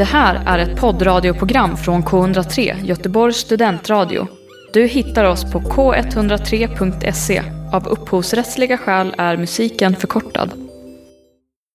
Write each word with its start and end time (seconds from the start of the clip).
Det 0.00 0.04
här 0.04 0.42
är 0.46 0.58
ett 0.58 0.80
poddradioprogram 0.80 1.76
från 1.76 2.02
K103, 2.02 2.84
Göteborgs 2.84 3.36
studentradio. 3.36 4.26
Du 4.72 4.86
hittar 4.86 5.24
oss 5.24 5.52
på 5.52 5.60
k103.se. 5.60 7.42
Av 7.72 7.88
upphovsrättsliga 7.88 8.78
skäl 8.78 9.14
är 9.18 9.36
musiken 9.36 9.96
förkortad. 9.96 10.52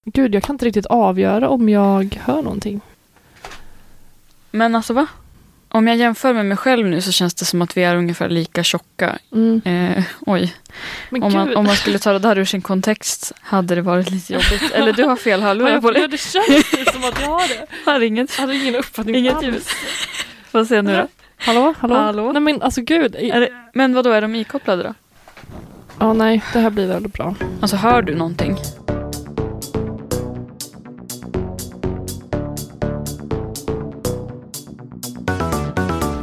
Gud, 0.06 0.36
jag 0.36 0.44
kan 0.44 0.54
inte 0.54 0.66
riktigt 0.66 0.86
avgöra 0.86 1.50
om 1.50 1.70
jag 1.70 2.22
hör 2.24 2.42
någonting. 2.42 2.82
Men 4.52 4.76
alltså 4.76 4.94
va? 4.94 5.08
Om 5.76 5.88
jag 5.88 5.98
jämför 5.98 6.34
med 6.34 6.46
mig 6.46 6.58
själv 6.58 6.88
nu 6.88 7.02
så 7.02 7.12
känns 7.12 7.34
det 7.34 7.46
som 7.46 7.62
att 7.62 7.78
vi 7.78 7.84
är 7.84 7.96
ungefär 7.96 8.30
lika 8.30 8.64
tjocka. 8.64 9.18
Mm. 9.32 9.62
Eh, 9.66 10.04
oj, 10.20 10.54
om 11.12 11.34
man, 11.34 11.56
om 11.56 11.66
man 11.66 11.76
skulle 11.76 12.00
ta 12.00 12.14
det 12.14 12.20
där 12.20 12.38
ur 12.38 12.46
sin 12.46 12.62
kontext 12.62 13.32
hade 13.42 13.76
det 13.76 13.82
varit 13.82 14.12
lite 14.12 14.34
jobbigt. 14.34 14.72
Eller 14.74 14.94
du 14.94 15.04
har 15.04 15.16
fel 15.16 15.42
hörlurar 15.42 15.82
på 15.82 15.92
dig. 15.92 16.08
det 16.08 16.18
känns 16.18 16.48
ju 16.48 16.86
som 16.94 17.04
att 17.04 17.22
jag 17.22 17.28
har 17.28 17.48
det. 17.48 17.92
Har 17.92 18.02
inget. 18.02 18.32
Jag 18.38 18.42
hade 18.42 18.56
ingen 18.56 18.76
uppfattning 18.76 19.16
Inget 19.16 19.36
alls. 19.36 19.76
Får 20.52 20.66
se 20.66 20.82
nu 20.82 20.96
då. 20.96 21.08
Hallå, 21.38 21.74
hallå? 21.80 21.96
Hallå? 21.96 22.32
Nej 22.32 22.42
men 22.42 22.62
alltså 22.62 22.82
gud. 22.82 23.16
Är 23.16 23.40
det, 23.40 23.50
men 23.74 23.94
vad 23.94 24.04
då 24.04 24.12
är 24.12 24.22
de 24.22 24.36
ikopplade 24.36 24.84
då? 24.84 24.94
Ja, 26.00 26.14
nej, 26.14 26.44
det 26.54 26.60
här 26.60 26.70
blir 26.70 26.88
väldigt 26.88 27.14
bra. 27.14 27.36
Alltså 27.62 27.76
hör 27.76 28.02
du 28.02 28.16
någonting? 28.16 28.58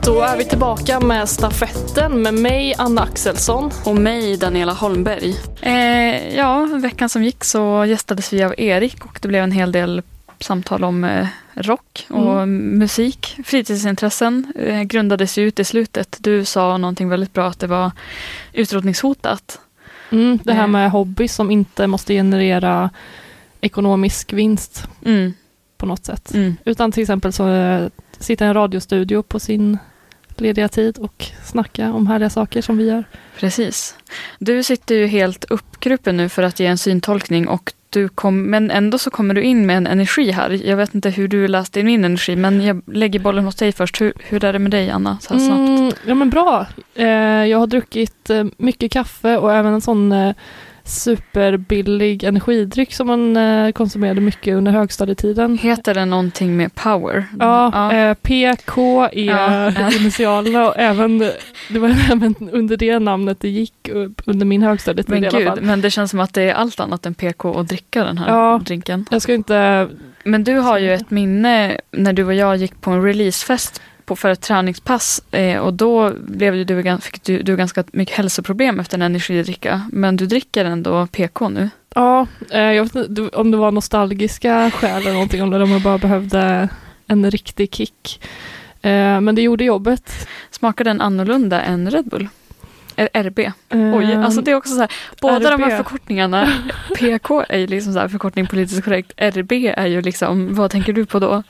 Då 0.06 0.20
är 0.23 0.37
vi 0.37 0.45
tillbaka 0.45 1.01
med 1.01 1.29
stafetten 1.29 2.23
med 2.23 2.34
mig, 2.34 2.74
Anna 2.79 3.02
Axelsson. 3.02 3.70
Och 3.84 3.97
mig, 3.97 4.37
Daniela 4.37 4.73
Holmberg. 4.73 5.34
Eh, 5.61 6.34
ja, 6.37 6.65
veckan 6.83 7.09
som 7.09 7.25
gick 7.25 7.45
så 7.45 7.84
gästades 7.84 8.33
vi 8.33 8.42
av 8.45 8.55
Erik 8.59 9.05
och 9.06 9.19
det 9.23 9.28
blev 9.28 9.42
en 9.45 9.52
hel 9.52 9.73
del 9.73 10.02
samtal 10.41 10.84
om 10.84 11.05
eh, 11.05 11.27
rock 11.55 12.06
och 12.11 12.48
musik. 12.48 13.37
Fritidsintressen 13.45 14.52
eh, 14.59 14.83
grundades 14.83 15.38
ju 15.38 15.42
ut 15.42 15.61
i 15.61 15.64
slutet. 15.64 16.17
Du 16.20 16.45
sa 16.45 16.77
någonting 16.77 17.08
väldigt 17.08 17.33
bra 17.33 17.47
att 17.47 17.58
det 17.61 17.67
var 17.67 17.91
utrotningshotat. 18.53 19.61
Mm, 20.11 20.39
det 20.45 20.53
här 20.53 20.62
Eh. 20.64 20.69
med 20.69 20.91
hobby 20.91 21.28
som 21.28 21.50
inte 21.50 21.86
måste 21.86 22.14
generera 22.14 22.91
ekonomisk 23.61 24.33
vinst 24.33 24.84
Mm, 25.05 25.34
på 25.78 25.86
något 25.86 26.05
sätt. 26.05 26.34
mm. 26.34 26.56
Utan 26.64 26.92
till 26.92 27.03
exempel 27.03 27.33
så 27.33 27.48
eh, 27.48 27.89
sitta 28.19 28.45
i 28.45 28.48
en 28.48 28.55
radiostudio 28.55 29.23
på 29.23 29.41
sin 29.41 29.78
lediga 30.41 30.69
tid 30.69 30.98
och 30.98 31.27
snacka 31.44 31.92
om 31.92 32.06
härliga 32.06 32.30
saker 32.30 32.62
som 32.62 32.77
vi 32.78 32.86
gör. 32.86 33.05
Precis. 33.38 33.97
Du 34.39 34.62
sitter 34.62 34.94
ju 34.94 35.06
helt 35.06 35.44
uppgruppen 35.44 36.16
nu 36.16 36.28
för 36.28 36.42
att 36.42 36.61
ge 36.61 36.66
en 36.66 36.78
syntolkning 36.78 37.48
och 37.48 37.72
du 37.91 38.08
kom, 38.08 38.42
men 38.42 38.70
ändå 38.70 38.98
så 38.98 39.11
kommer 39.11 39.34
du 39.34 39.42
in 39.42 39.66
med 39.66 39.77
en 39.77 39.86
energi 39.86 40.30
här. 40.30 40.50
Jag 40.50 40.77
vet 40.77 40.94
inte 40.94 41.11
hur 41.11 41.28
du 41.28 41.48
läste 41.48 41.80
in 41.80 41.86
min 41.86 42.05
energi 42.05 42.36
men 42.36 42.61
jag 42.61 42.83
lägger 42.86 43.19
bollen 43.19 43.44
hos 43.44 43.56
dig 43.56 43.72
först. 43.72 44.00
Hur, 44.00 44.12
hur 44.19 44.44
är 44.44 44.52
det 44.52 44.58
med 44.58 44.70
dig 44.70 44.91
Anna? 44.91 45.19
Så 45.20 45.39
snabbt. 45.39 45.69
Mm, 45.69 45.92
ja 46.06 46.14
men 46.14 46.30
bra. 46.30 46.67
Eh, 46.94 47.06
jag 47.46 47.58
har 47.58 47.67
druckit 47.67 48.30
eh, 48.30 48.44
mycket 48.56 48.92
kaffe 48.92 49.36
och 49.36 49.55
även 49.55 49.74
en 49.74 49.80
sån 49.80 50.12
eh, 50.12 50.34
superbillig 50.84 52.25
energidryck 52.25 52.92
som 52.94 53.06
man 53.06 53.36
eh, 53.36 53.72
konsumerade 53.72 54.20
mycket 54.20 54.55
under 54.56 54.72
högstadietiden. 54.72 55.58
Heter 55.58 55.94
det 55.94 56.05
någonting 56.05 56.56
med 56.56 56.74
power? 56.74 57.24
Ja, 57.41 57.92
Eh, 57.92 58.14
PK 58.14 59.08
är 59.12 59.24
Ja. 59.24 59.91
initialerna 60.00 60.69
och 60.69 60.74
även, 60.78 61.19
det 61.69 61.78
var 61.78 61.89
även 62.12 62.34
under 62.52 62.77
det 62.77 62.98
namnet 62.98 63.41
det 63.41 63.48
gick 63.48 63.89
upp 63.89 64.22
under 64.27 64.47
min 64.47 64.62
högstadietid 64.62 65.11
men 65.11 65.24
i 65.24 65.27
alla 65.27 65.41
fall. 65.47 65.58
gud, 65.58 65.66
men 65.66 65.80
det 65.80 65.91
känns 65.91 66.11
som 66.11 66.20
att 66.20 66.34
det 66.34 66.42
är 66.42 66.55
allt 66.55 66.80
annat 66.80 67.06
än 67.06 67.14
PK 67.14 67.58
att 67.61 67.69
dricka 67.69 68.05
den 68.05 68.19
här 68.19 68.28
Ja. 68.28 68.61
drinken. 68.64 69.06
Jag 69.11 69.22
ska 69.22 69.34
inte, 69.34 69.89
Men 70.24 70.44
du 70.44 70.55
har 70.58 70.78
ju 70.78 70.94
ett 70.94 71.11
minne 71.11 71.77
när 71.91 72.12
du 72.12 72.24
och 72.24 72.34
jag 72.34 72.56
gick 72.56 72.80
på 72.80 72.91
en 72.91 73.02
releasefest 73.02 73.83
på, 74.06 74.17
för 74.17 74.28
ett 74.28 74.41
träningspass 74.41 75.22
eh, 75.31 75.58
och 75.58 75.75
då 75.75 76.12
blev 76.14 76.67
du, 76.67 76.98
fick 77.00 77.22
du, 77.22 77.42
du 77.42 77.56
ganska 77.56 77.84
mycket 77.92 78.17
hälsoproblem 78.17 78.81
efter 78.81 78.98
en 78.98 79.03
energidricka. 79.03 79.83
Men 79.92 80.17
du 80.17 80.27
dricker 80.27 80.64
ändå 80.64 81.07
PK 81.07 81.48
nu. 81.48 81.70
ja, 81.95 82.27
eh, 82.51 82.61
jag 82.61 82.85
vet 82.85 82.95
inte 82.95 83.29
om 83.29 83.51
det 83.51 83.57
var 83.57 83.73
nostalgiska 83.73 84.70
skäl 84.70 85.02
eller 85.02 85.13
någonting, 85.13 85.42
om 85.42 85.51
de 85.51 85.83
bara 85.83 85.98
behövde 85.98 86.68
en 87.07 87.30
riktig 87.30 87.74
kick. 87.74 88.23
Eh, 88.83 89.20
men 89.20 89.35
det 89.35 89.42
gjorde 89.42 89.64
jobbet. 89.64 90.29
Smakar 90.51 90.84
den 90.84 91.01
annorlunda 91.01 91.63
än 91.63 91.90
Red 91.90 92.05
Bull? 92.05 92.29
RB? 92.97 93.39
Eh, 93.39 93.53
Oj, 93.97 94.14
alltså 94.14 94.41
det 94.41 94.51
är 94.51 94.55
också 94.55 94.75
så 94.75 94.80
här, 94.80 94.91
båda 95.20 95.51
de 95.51 95.63
här 95.63 95.70
RB. 95.70 95.77
förkortningarna, 95.77 96.48
PK 96.98 97.45
är 97.48 97.58
ju 97.58 97.67
liksom 97.67 97.92
så 97.92 97.98
här 97.98 98.08
förkortning 98.08 98.47
politiskt 98.47 98.85
korrekt, 98.85 99.13
RB 99.17 99.53
är 99.77 99.86
ju 99.86 100.03
liksom, 100.03 100.55
vad 100.55 100.70
tänker 100.70 100.92
du 100.92 101.07
på 101.07 101.19
då 101.19 101.42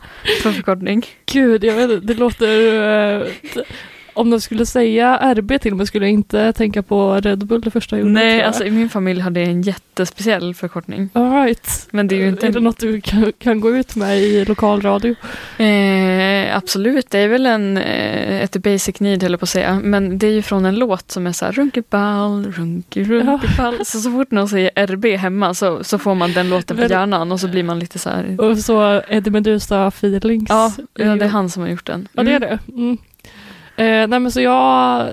för 0.42 0.52
förkortning? 0.52 1.06
Gud, 1.26 1.64
jag 1.64 1.74
vet 1.74 1.90
inte, 1.90 2.06
det 2.06 2.14
låter... 2.14 3.26
om 4.14 4.30
de 4.30 4.40
skulle 4.40 4.66
säga 4.66 5.34
RB 5.34 5.60
till 5.60 5.74
mig 5.74 5.86
skulle 5.86 6.04
jag 6.06 6.12
inte 6.12 6.52
tänka 6.52 6.82
på 6.82 7.14
Red 7.14 7.46
Bull 7.46 7.60
det 7.60 7.70
första 7.70 7.96
jag 7.96 8.00
gjorde. 8.00 8.12
Nej, 8.12 8.42
alltså 8.42 8.64
i 8.64 8.70
min 8.70 8.88
familj 8.88 9.20
har 9.20 9.30
det 9.30 9.42
en 9.42 9.62
jättespeciell 9.62 10.54
förkortning. 10.54 11.08
All 11.12 11.32
right. 11.32 11.88
Men 11.90 12.08
det 12.08 12.14
är 12.14 12.20
ju 12.20 12.28
inte... 12.28 12.46
Är 12.46 12.52
det 12.52 12.60
något 12.60 12.78
du 12.78 13.00
kan, 13.00 13.32
kan 13.38 13.60
gå 13.60 13.76
ut 13.76 13.96
med 13.96 14.18
i 14.20 14.44
lokalradio? 14.44 15.14
Eh, 15.58 16.56
absolut, 16.56 17.10
det 17.10 17.18
är 17.18 17.28
väl 17.28 17.46
en, 17.46 17.76
eh, 17.76 18.42
ett 18.42 18.56
basic 18.56 19.00
need 19.00 19.22
höll 19.22 19.32
jag 19.32 19.40
på 19.40 19.44
att 19.44 19.48
säga. 19.50 19.80
Men 19.82 20.18
det 20.18 20.26
är 20.26 20.30
ju 20.32 20.42
från 20.42 20.64
en 20.64 20.74
låt 20.76 21.10
som 21.10 21.26
är 21.26 21.32
så 21.32 21.44
här 21.44 21.52
runkeball, 21.52 22.52
runke, 22.56 23.04
runkeball. 23.04 23.84
Så, 23.84 23.98
så 24.00 24.10
fort 24.10 24.30
någon 24.30 24.48
säger 24.48 24.86
RB 24.86 25.04
hemma 25.16 25.54
så, 25.54 25.84
så 25.84 25.98
får 25.98 26.14
man 26.14 26.32
den 26.32 26.48
låten 26.50 26.76
på 26.76 26.82
hjärnan 26.82 27.32
och 27.32 27.40
så 27.40 27.48
blir 27.48 27.62
man 27.62 27.78
lite 27.78 27.98
så 27.98 28.10
här. 28.10 28.40
Och 28.40 28.58
så 28.58 29.02
Eddie 29.08 29.30
Meduza 29.30 29.86
feelings. 29.86 30.46
Ja, 30.48 30.72
ja, 30.94 31.16
det 31.16 31.24
är 31.24 31.28
han 31.28 31.50
som 31.50 31.62
har 31.62 31.70
gjort 31.70 31.86
den. 31.86 32.08
Ja, 32.12 32.22
det 32.22 32.32
är 32.32 32.36
Mm. 32.36 32.48
det. 32.66 32.72
Mm. 32.82 32.98
Eh, 33.76 33.84
nej 34.08 34.20
men 34.20 34.32
så 34.32 34.40
jag... 34.40 35.08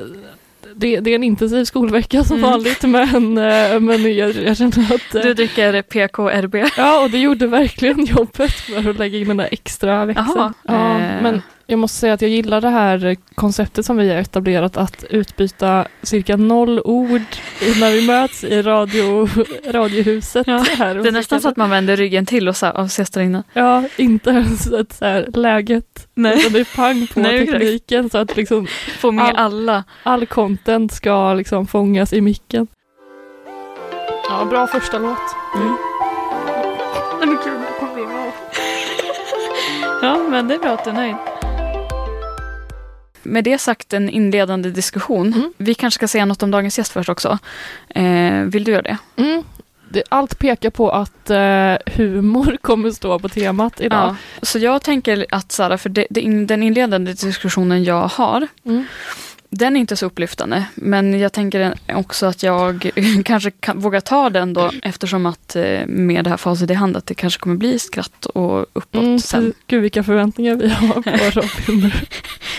Det, 0.76 1.00
det 1.00 1.12
är 1.12 1.16
en 1.16 1.24
intensiv 1.24 1.64
skolvecka 1.64 2.24
som 2.24 2.38
Mm. 2.38 2.50
vanligt 2.52 2.84
men, 2.84 3.38
eh, 3.38 3.80
men 3.80 4.16
jag, 4.16 4.32
jag 4.36 4.58
känner 4.58 4.94
att... 4.96 5.16
eh, 5.16 5.22
Du 5.22 5.34
dricker 5.34 5.82
PK, 5.82 6.30
RB. 6.30 6.56
Ja, 6.78 7.04
och 7.04 7.10
det 7.10 7.18
gjorde 7.18 7.48
verkligen 7.48 8.06
jobbet 8.06 8.52
för 8.52 8.90
att 8.90 8.98
lägga 8.98 9.18
in 9.20 9.28
den 9.28 9.38
där 9.38 9.48
extra 9.52 10.06
växeln. 10.06 10.28
Jaha, 10.38 10.54
Ja, 10.64 10.74
eh. 11.00 11.22
Men 11.22 11.42
jag 11.70 11.80
måste 11.80 11.98
säga 11.98 12.14
att 12.14 12.22
jag 12.22 12.32
gillar 12.32 12.62
det 12.62 12.70
här 12.70 13.16
konceptet 13.36 13.86
som 13.86 13.98
vi 13.98 14.10
har 14.10 14.16
etablerat 14.18 14.78
att 14.78 15.04
utbyta 15.10 15.86
cirka 16.02 16.38
noll 16.38 16.80
ord 16.86 17.22
när 17.80 17.92
vi 17.92 18.08
möts 18.08 18.44
i 18.44 18.62
radio, 18.62 19.30
radiohuset. 19.72 20.48
Ja, 20.48 20.66
här. 20.78 20.96
Det 20.96 21.08
är 21.08 21.12
nästan 21.12 21.42
så 21.42 21.50
att 21.50 21.58
man 21.58 21.70
vänder 21.70 21.96
ryggen 21.98 22.26
till 22.26 22.48
och 22.48 22.56
så 22.58 22.66
här, 22.66 22.78
och 22.78 22.86
ses 22.86 23.10
där 23.10 23.22
inne. 23.22 23.44
Ja, 23.54 23.84
inte 23.98 24.30
ens 24.30 24.68
ett 24.68 24.94
så 24.94 25.06
här 25.06 25.28
läget. 25.34 26.08
Nej. 26.14 26.40
Utan 26.40 26.54
det 26.54 26.60
är 26.60 26.76
pang 26.76 27.08
på 27.08 27.20
Nej, 27.20 27.48
tekniken 27.48 28.10
så 28.10 28.18
att 28.18 28.36
liksom 28.38 28.68
Få 29.00 29.12
med 29.12 29.26
All- 29.26 29.36
alla. 29.38 29.84
all 30.04 30.26
content 30.26 30.92
ska 30.92 31.34
liksom 31.34 31.68
fångas 31.68 32.14
i 32.14 32.22
micken. 32.22 32.68
Ja, 34.30 34.46
bra 34.50 34.68
första 34.68 34.98
låt. 35.00 35.18
Mm. 35.56 35.76
Ja, 40.02 40.18
men 40.30 40.48
det 40.48 40.54
är 40.56 40.60
bra 40.60 40.72
att 40.72 40.84
du 40.84 40.90
är 40.90 40.94
nöjd. 40.94 41.16
Med 43.30 43.44
det 43.44 43.58
sagt 43.58 43.94
en 43.94 44.10
inledande 44.10 44.70
diskussion. 44.70 45.34
Mm. 45.34 45.54
Vi 45.58 45.74
kanske 45.74 45.96
ska 45.96 46.08
säga 46.08 46.26
något 46.26 46.44
om 46.44 46.52
dagens 46.52 46.78
gäst 46.78 46.92
först 46.92 47.10
också. 47.10 47.40
Eh, 47.90 48.34
vill 48.34 48.64
du 48.64 48.72
göra 48.72 48.82
det? 48.82 48.98
Mm. 49.16 49.44
Det, 49.92 50.04
allt 50.10 50.40
pekar 50.40 50.70
på 50.70 50.92
att 50.92 51.30
eh, 51.30 51.76
humor 51.86 52.58
kommer 52.62 52.92
stå 52.92 53.20
på 53.20 53.30
temat 53.30 53.82
idag. 53.82 54.00
Ja. 54.00 54.46
Så 54.46 54.60
jag 54.60 54.82
tänker 54.82 55.26
att 55.32 55.52
Sara, 55.52 55.78
för 55.78 55.90
det, 55.90 56.08
det 56.10 56.46
den 56.46 56.64
inledande 56.64 57.14
diskussionen 57.14 57.84
jag 57.84 58.08
har, 58.08 58.48
Mm. 58.66 58.86
Den 59.50 59.76
är 59.76 59.80
inte 59.80 59.96
så 59.96 60.06
upplyftande. 60.06 60.66
Men 60.76 61.20
jag 61.20 61.34
tänker 61.34 61.74
också 61.88 62.26
att 62.26 62.44
jag 62.44 62.90
kanske 63.26 63.52
kan, 63.52 63.80
vågar 63.80 64.00
ta 64.00 64.30
den 64.30 64.54
då 64.54 64.72
eftersom 64.84 65.26
att 65.26 65.56
eh, 65.56 65.86
med 65.88 66.24
det 66.24 66.30
här 66.30 66.38
facit 66.38 66.70
i 66.70 66.74
hand 66.74 66.98
att 66.98 67.06
det 67.06 67.14
kanske 67.14 67.40
kommer 67.40 67.56
bli 67.56 67.80
skratt 67.80 68.26
och 68.26 68.66
uppåt 68.74 69.02
Mm, 69.02 69.20
sen. 69.20 69.54
Gud 69.68 69.82
vilka 69.82 70.04
förväntningar 70.04 70.56
vi 70.56 70.70
har 70.70 71.02
på 71.02 71.40
Robin. 71.42 71.92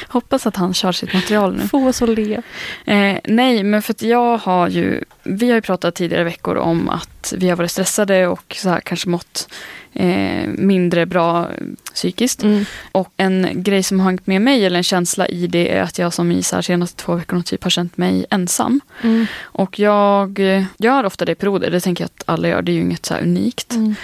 Hoppas 0.09 0.47
att 0.47 0.57
han 0.57 0.75
kör 0.75 0.93
sitt 0.93 1.13
material 1.15 1.57
nu. 1.57 1.69
Få 1.69 1.89
oss 1.89 2.03
att 2.03 2.09
le. 2.09 2.43
Eh, 2.85 3.19
nej, 3.25 3.63
men 3.63 3.83
för 3.83 3.93
att 3.93 4.03
jag 4.03 4.39
har 4.39 4.69
ju, 4.69 5.05
vi 5.23 5.49
har 5.49 5.55
ju 5.55 5.63
pratat 5.63 5.95
tidigare 5.95 6.25
veckor 6.25 6.57
om 6.57 6.89
att 6.89 7.35
vi 7.37 7.49
har 7.49 7.57
varit 7.57 7.71
stressade 7.71 8.27
och 8.27 8.57
så 8.59 8.69
här 8.69 8.81
kanske 8.81 9.09
mått 9.09 9.49
eh, 9.93 10.49
mindre 10.49 11.07
bra 11.07 11.49
psykiskt. 11.95 12.43
Mm. 12.43 12.65
Och 12.93 13.13
en 13.17 13.49
grej 13.55 13.83
som 13.83 14.01
har 14.01 14.07
hängt 14.07 14.27
med 14.27 14.43
mig, 14.43 14.67
eller 14.67 14.77
en 14.77 14.83
känsla 14.83 15.29
i 15.29 15.47
det, 15.47 15.77
är 15.77 15.83
att 15.83 15.99
jag 15.99 16.13
som 16.13 16.33
i 16.33 16.43
så 16.43 16.57
här 16.57 16.63
senaste 16.63 17.03
två 17.03 17.15
veckorna 17.15 17.43
typ 17.43 17.63
har 17.63 17.71
känt 17.71 17.97
mig 17.97 18.27
ensam. 18.31 18.81
Mm. 19.03 19.27
Och 19.43 19.79
jag 19.79 20.57
eh, 20.57 20.65
gör 20.79 21.05
ofta 21.05 21.25
det 21.25 21.33
i 21.33 21.35
perioder, 21.35 21.71
det 21.71 21.81
tänker 21.81 22.05
jag 22.05 22.07
att 22.07 22.23
alla 22.27 22.49
gör, 22.49 22.63
det 22.63 22.73
är 22.73 22.75
ju 22.75 22.81
inget 22.81 23.07
så 23.07 23.15
unikt. 23.15 23.75
Mm. 23.75 23.95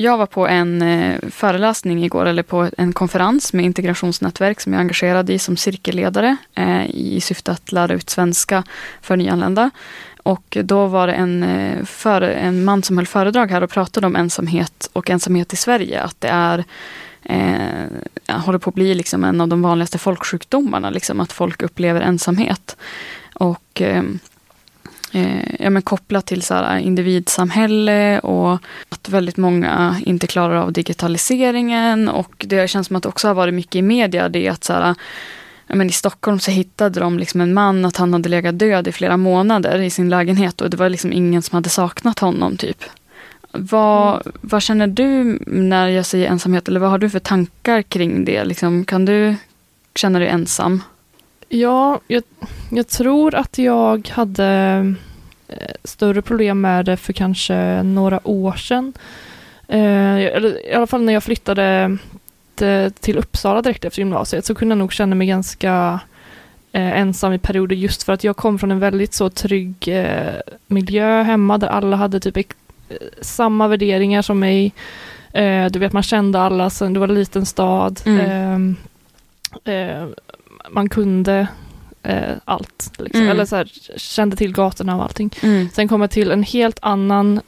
Jag 0.00 0.18
var 0.18 0.26
på 0.26 0.48
en 0.48 0.82
eh, 0.82 1.18
föreläsning 1.30 2.04
igår, 2.04 2.26
eller 2.26 2.42
på 2.42 2.70
en 2.78 2.92
konferens 2.92 3.52
med 3.52 3.64
integrationsnätverk 3.64 4.60
som 4.60 4.72
jag 4.72 4.78
är 4.78 4.80
engagerad 4.80 5.30
i 5.30 5.38
som 5.38 5.56
cirkelledare 5.56 6.36
eh, 6.54 6.86
i 6.90 7.20
syfte 7.20 7.52
att 7.52 7.72
lära 7.72 7.94
ut 7.94 8.10
svenska 8.10 8.64
för 9.02 9.16
nyanlända. 9.16 9.70
Och 10.28 10.58
då 10.64 10.86
var 10.86 11.06
det 11.06 11.12
en, 11.12 11.42
eh, 11.42 11.84
för, 11.84 12.22
en 12.22 12.64
man 12.64 12.82
som 12.82 12.98
höll 12.98 13.06
föredrag 13.06 13.50
här 13.50 13.62
och 13.62 13.70
pratade 13.70 14.06
om 14.06 14.16
ensamhet 14.16 14.90
och 14.92 15.10
ensamhet 15.10 15.52
i 15.52 15.56
Sverige. 15.56 16.02
Att 16.02 16.20
det 16.20 16.28
är 16.28 16.64
eh, 17.22 18.40
håller 18.40 18.58
på 18.58 18.70
att 18.70 18.74
bli 18.74 18.94
liksom 18.94 19.24
en 19.24 19.40
av 19.40 19.48
de 19.48 19.62
vanligaste 19.62 19.98
folksjukdomarna, 19.98 20.90
liksom, 20.90 21.20
att 21.20 21.32
folk 21.32 21.62
upplever 21.62 22.00
ensamhet. 22.00 22.76
Och 23.34 23.82
eh, 23.82 24.02
eh, 25.12 25.54
ja, 25.58 25.70
men 25.70 25.82
kopplat 25.82 26.26
till 26.26 26.42
så 26.42 26.54
här, 26.54 26.78
individsamhälle 26.78 28.18
och 28.18 28.58
att 28.88 29.08
väldigt 29.08 29.36
många 29.36 29.96
inte 30.06 30.26
klarar 30.26 30.56
av 30.56 30.72
digitaliseringen. 30.72 32.08
Och 32.08 32.44
det 32.48 32.70
känns 32.70 32.86
som 32.86 32.96
att 32.96 33.02
det 33.02 33.08
också 33.08 33.28
har 33.28 33.34
varit 33.34 33.54
mycket 33.54 33.76
i 33.76 33.82
media 33.82 34.28
det 34.28 34.48
att 34.48 34.64
så 34.64 34.72
här, 34.72 34.94
ja, 35.68 35.74
men 35.74 35.86
i 35.88 35.92
Stockholm 35.92 36.38
så 36.40 36.50
hittade 36.50 37.00
de 37.00 37.18
liksom 37.18 37.40
en 37.40 37.54
man 37.54 37.84
att 37.84 37.96
han 37.96 38.12
hade 38.12 38.28
legat 38.28 38.58
död 38.58 38.88
i 38.88 38.92
flera 38.92 39.16
månader 39.16 39.78
i 39.78 39.90
sin 39.90 40.08
lägenhet 40.08 40.60
och 40.60 40.70
det 40.70 40.76
var 40.76 40.88
liksom 40.88 41.12
ingen 41.12 41.42
som 41.42 41.56
hade 41.56 41.68
saknat 41.68 42.18
honom. 42.18 42.56
typ. 42.56 42.84
Vad, 43.52 44.26
mm. 44.26 44.36
vad 44.40 44.62
känner 44.62 44.86
du 44.86 45.38
när 45.46 45.88
jag 45.88 46.06
säger 46.06 46.28
ensamhet 46.28 46.68
eller 46.68 46.80
vad 46.80 46.90
har 46.90 46.98
du 46.98 47.10
för 47.10 47.18
tankar 47.18 47.82
kring 47.82 48.24
det? 48.24 48.44
Liksom, 48.44 48.84
kan 48.84 49.04
du 49.04 49.36
känna 49.94 50.18
dig 50.18 50.28
ensam? 50.28 50.82
Ja, 51.48 52.00
jag, 52.06 52.22
jag 52.70 52.88
tror 52.88 53.34
att 53.34 53.58
jag 53.58 54.08
hade 54.08 54.46
eh, 55.48 55.74
större 55.84 56.22
problem 56.22 56.60
med 56.60 56.84
det 56.84 56.96
för 56.96 57.12
kanske 57.12 57.82
några 57.82 58.28
år 58.28 58.52
sedan. 58.52 58.92
Eh, 59.68 60.18
I 60.18 60.72
alla 60.74 60.86
fall 60.86 61.02
när 61.02 61.12
jag 61.12 61.22
flyttade 61.22 61.98
till 63.00 63.18
Uppsala 63.18 63.62
direkt 63.62 63.84
efter 63.84 63.98
gymnasiet 63.98 64.44
så 64.44 64.54
kunde 64.54 64.72
jag 64.72 64.78
nog 64.78 64.92
känna 64.92 65.14
mig 65.14 65.26
ganska 65.26 66.00
eh, 66.72 67.00
ensam 67.00 67.32
i 67.32 67.38
perioder 67.38 67.76
just 67.76 68.02
för 68.02 68.12
att 68.12 68.24
jag 68.24 68.36
kom 68.36 68.58
från 68.58 68.70
en 68.70 68.78
väldigt 68.78 69.14
så 69.14 69.30
trygg 69.30 69.88
eh, 69.88 70.34
miljö 70.66 71.22
hemma 71.22 71.58
där 71.58 71.68
alla 71.68 71.96
hade 71.96 72.20
typ 72.20 72.36
eh, 72.36 72.44
samma 73.20 73.68
värderingar 73.68 74.22
som 74.22 74.38
mig. 74.38 74.72
Eh, 75.32 75.66
du 75.66 75.78
vet 75.78 75.92
man 75.92 76.02
kände 76.02 76.40
alla 76.40 76.70
sen 76.70 76.92
det 76.92 77.00
var 77.00 77.08
en 77.08 77.14
liten 77.14 77.46
stad. 77.46 78.00
Mm. 78.04 78.30
Ehm, 78.30 78.76
eh, 79.64 80.06
man 80.70 80.88
kunde 80.88 81.46
eh, 82.02 82.34
allt. 82.44 82.92
Liksom. 82.98 83.20
Mm. 83.20 83.30
Eller 83.30 83.44
så 83.44 83.56
här, 83.56 83.70
kände 83.96 84.36
till 84.36 84.52
gatorna 84.52 84.96
och 84.96 85.02
allting. 85.02 85.30
Mm. 85.42 85.68
Sen 85.74 85.88
kom 85.88 86.00
jag 86.00 86.10
till 86.10 86.30
en 86.30 86.42
helt 86.42 86.78
annan 86.82 87.40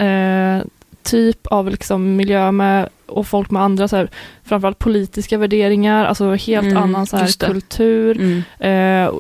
typ 1.02 1.46
av 1.46 1.70
liksom 1.70 2.16
miljö 2.16 2.52
med 2.52 2.88
och 3.10 3.26
folk 3.26 3.50
med 3.50 3.62
andra 3.62 3.88
så 3.88 3.96
här, 3.96 4.10
framförallt 4.44 4.78
politiska 4.78 5.38
värderingar, 5.38 6.04
alltså 6.04 6.34
helt 6.34 6.66
mm, 6.66 6.82
annan 6.82 7.06
så 7.06 7.16
här, 7.16 7.46
kultur. 7.46 8.20
Mm. 8.20 8.42
Eh, 8.58 9.14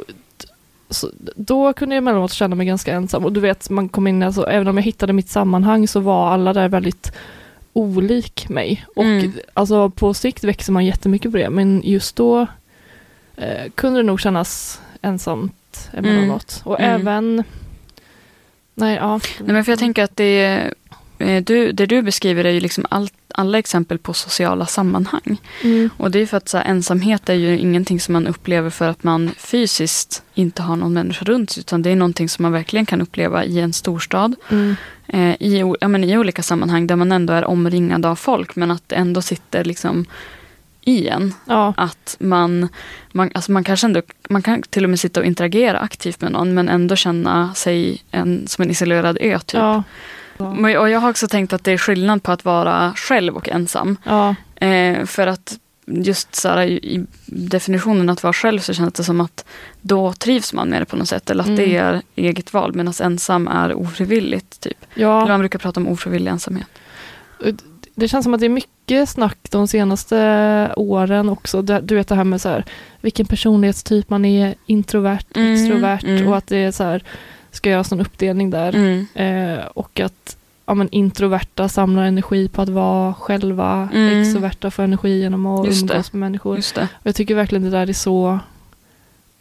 så, 0.90 1.10
då 1.36 1.72
kunde 1.72 1.94
jag 1.94 2.02
emellanåt 2.02 2.32
känna 2.32 2.56
mig 2.56 2.66
ganska 2.66 2.92
ensam 2.92 3.24
och 3.24 3.32
du 3.32 3.40
vet, 3.40 3.70
man 3.70 3.88
kom 3.88 4.06
in, 4.06 4.22
alltså, 4.22 4.46
även 4.46 4.68
om 4.68 4.76
jag 4.76 4.84
hittade 4.84 5.12
mitt 5.12 5.28
sammanhang 5.28 5.88
så 5.88 6.00
var 6.00 6.30
alla 6.30 6.52
där 6.52 6.68
väldigt 6.68 7.12
olik 7.72 8.48
mig. 8.48 8.84
Och 8.96 9.04
mm. 9.04 9.32
alltså 9.54 9.90
på 9.90 10.14
sikt 10.14 10.44
växer 10.44 10.72
man 10.72 10.86
jättemycket 10.86 11.32
på 11.32 11.38
det, 11.38 11.50
men 11.50 11.82
just 11.84 12.16
då 12.16 12.46
eh, 13.36 13.70
kunde 13.74 13.98
det 13.98 14.06
nog 14.06 14.20
kännas 14.20 14.80
ensamt 15.02 15.90
emellanåt. 15.92 16.62
Mm. 16.64 16.72
Och 16.72 16.80
mm. 16.80 17.00
även 17.00 17.44
Nej, 18.80 18.96
ja. 18.96 19.20
Nej, 19.38 19.52
men 19.52 19.64
för 19.64 19.72
jag 19.72 19.78
tänker 19.78 20.04
att 20.04 20.16
det 20.16 20.74
du, 21.20 21.72
det 21.72 21.86
du 21.86 22.02
beskriver 22.02 22.44
är 22.44 22.50
ju 22.50 22.60
liksom 22.60 22.86
all, 22.90 23.08
alla 23.34 23.58
exempel 23.58 23.98
på 23.98 24.12
sociala 24.12 24.66
sammanhang. 24.66 25.40
Mm. 25.62 25.90
Och 25.96 26.10
det 26.10 26.18
är 26.18 26.26
för 26.26 26.36
att 26.36 26.48
så 26.48 26.58
här, 26.58 26.64
ensamhet 26.64 27.28
är 27.28 27.34
ju 27.34 27.58
ingenting 27.58 28.00
som 28.00 28.12
man 28.12 28.26
upplever 28.26 28.70
för 28.70 28.88
att 28.88 29.02
man 29.02 29.30
fysiskt 29.38 30.22
inte 30.34 30.62
har 30.62 30.76
någon 30.76 30.92
människa 30.92 31.24
runt 31.24 31.50
sig. 31.50 31.60
Utan 31.60 31.82
det 31.82 31.90
är 31.90 31.96
någonting 31.96 32.28
som 32.28 32.42
man 32.42 32.52
verkligen 32.52 32.86
kan 32.86 33.00
uppleva 33.00 33.44
i 33.44 33.60
en 33.60 33.72
storstad. 33.72 34.34
Mm. 34.48 34.76
Eh, 35.06 35.34
i, 35.40 35.74
ja, 35.80 35.88
men 35.88 36.04
I 36.04 36.18
olika 36.18 36.42
sammanhang 36.42 36.86
där 36.86 36.96
man 36.96 37.12
ändå 37.12 37.32
är 37.32 37.44
omringad 37.44 38.06
av 38.06 38.16
folk 38.16 38.56
men 38.56 38.70
att 38.70 38.88
det 38.88 38.96
ändå 38.96 39.22
sitter 39.22 39.64
liksom 39.64 40.06
i 40.84 41.08
en. 41.08 41.34
Ja. 41.44 41.74
Att 41.76 42.16
man, 42.20 42.68
man, 43.12 43.30
alltså 43.34 43.52
man, 43.52 43.64
kanske 43.64 43.86
ändå, 43.86 44.02
man 44.28 44.42
kan 44.42 44.62
till 44.62 44.84
och 44.84 44.90
med 44.90 45.00
sitta 45.00 45.20
och 45.20 45.26
interagera 45.26 45.78
aktivt 45.78 46.20
med 46.20 46.32
någon 46.32 46.54
men 46.54 46.68
ändå 46.68 46.96
känna 46.96 47.54
sig 47.54 48.02
en, 48.10 48.48
som 48.48 48.62
en 48.62 48.70
isolerad 48.70 49.18
ö. 49.20 49.38
Typ. 49.38 49.58
Ja. 49.60 49.82
Och 50.44 50.90
jag 50.90 51.00
har 51.00 51.10
också 51.10 51.28
tänkt 51.28 51.52
att 51.52 51.64
det 51.64 51.72
är 51.72 51.78
skillnad 51.78 52.22
på 52.22 52.32
att 52.32 52.44
vara 52.44 52.92
själv 52.96 53.36
och 53.36 53.48
ensam. 53.48 53.96
Ja. 54.04 54.34
Eh, 54.66 55.04
för 55.04 55.26
att 55.26 55.58
just 55.86 56.34
så 56.34 56.48
här, 56.48 56.66
i 56.66 57.06
definitionen 57.26 58.10
att 58.10 58.22
vara 58.22 58.32
själv 58.32 58.60
så 58.60 58.74
känns 58.74 58.92
det 58.92 59.04
som 59.04 59.20
att 59.20 59.44
då 59.80 60.12
trivs 60.12 60.52
man 60.52 60.68
med 60.68 60.82
det 60.82 60.86
på 60.86 60.96
något 60.96 61.08
sätt. 61.08 61.30
Eller 61.30 61.42
att 61.42 61.48
mm. 61.48 61.58
det 61.58 61.76
är 61.76 62.02
eget 62.16 62.52
val 62.52 62.74
medan 62.74 62.94
ensam 63.02 63.48
är 63.48 63.74
ofrivilligt. 63.74 64.60
Typ. 64.60 64.86
Ja. 64.94 65.18
Eller 65.18 65.32
man 65.32 65.40
brukar 65.40 65.58
prata 65.58 65.80
om 65.80 65.88
ofrivillig 65.88 66.30
ensamhet. 66.30 66.68
Det 67.94 68.08
känns 68.08 68.24
som 68.24 68.34
att 68.34 68.40
det 68.40 68.46
är 68.46 68.50
mycket 68.50 69.08
snack 69.08 69.38
de 69.50 69.68
senaste 69.68 70.72
åren 70.76 71.28
också. 71.28 71.62
Du 71.62 71.94
vet 71.94 72.08
det 72.08 72.14
här 72.14 72.24
med 72.24 72.40
så 72.40 72.48
här, 72.48 72.64
vilken 73.00 73.26
personlighetstyp 73.26 74.10
man 74.10 74.24
är, 74.24 74.54
introvert, 74.66 75.24
mm. 75.34 75.52
extrovert 75.52 76.04
mm. 76.04 76.28
och 76.28 76.36
att 76.36 76.46
det 76.46 76.56
är 76.56 76.70
så 76.70 76.84
här 76.84 77.02
ska 77.52 77.70
göras 77.70 77.92
en 77.92 78.00
uppdelning 78.00 78.50
där. 78.50 78.74
Mm. 78.74 79.06
Eh, 79.14 79.64
och 79.66 80.00
att 80.00 80.36
ja, 80.66 80.74
men 80.74 80.88
introverta 80.90 81.68
samlar 81.68 82.04
energi 82.04 82.48
på 82.48 82.62
att 82.62 82.68
vara 82.68 83.14
själva, 83.14 83.88
mm. 83.92 84.20
extroverta 84.20 84.70
får 84.70 84.82
energi 84.82 85.20
genom 85.20 85.46
att 85.46 85.66
Just 85.66 85.82
umgås 85.82 86.10
det. 86.10 86.16
med 86.16 86.20
människor. 86.20 86.56
Just 86.56 86.74
det. 86.74 86.88
Och 86.92 87.06
jag 87.06 87.14
tycker 87.14 87.34
verkligen 87.34 87.62
det 87.62 87.70
där 87.70 87.88
är 87.88 87.92
så, 87.92 88.38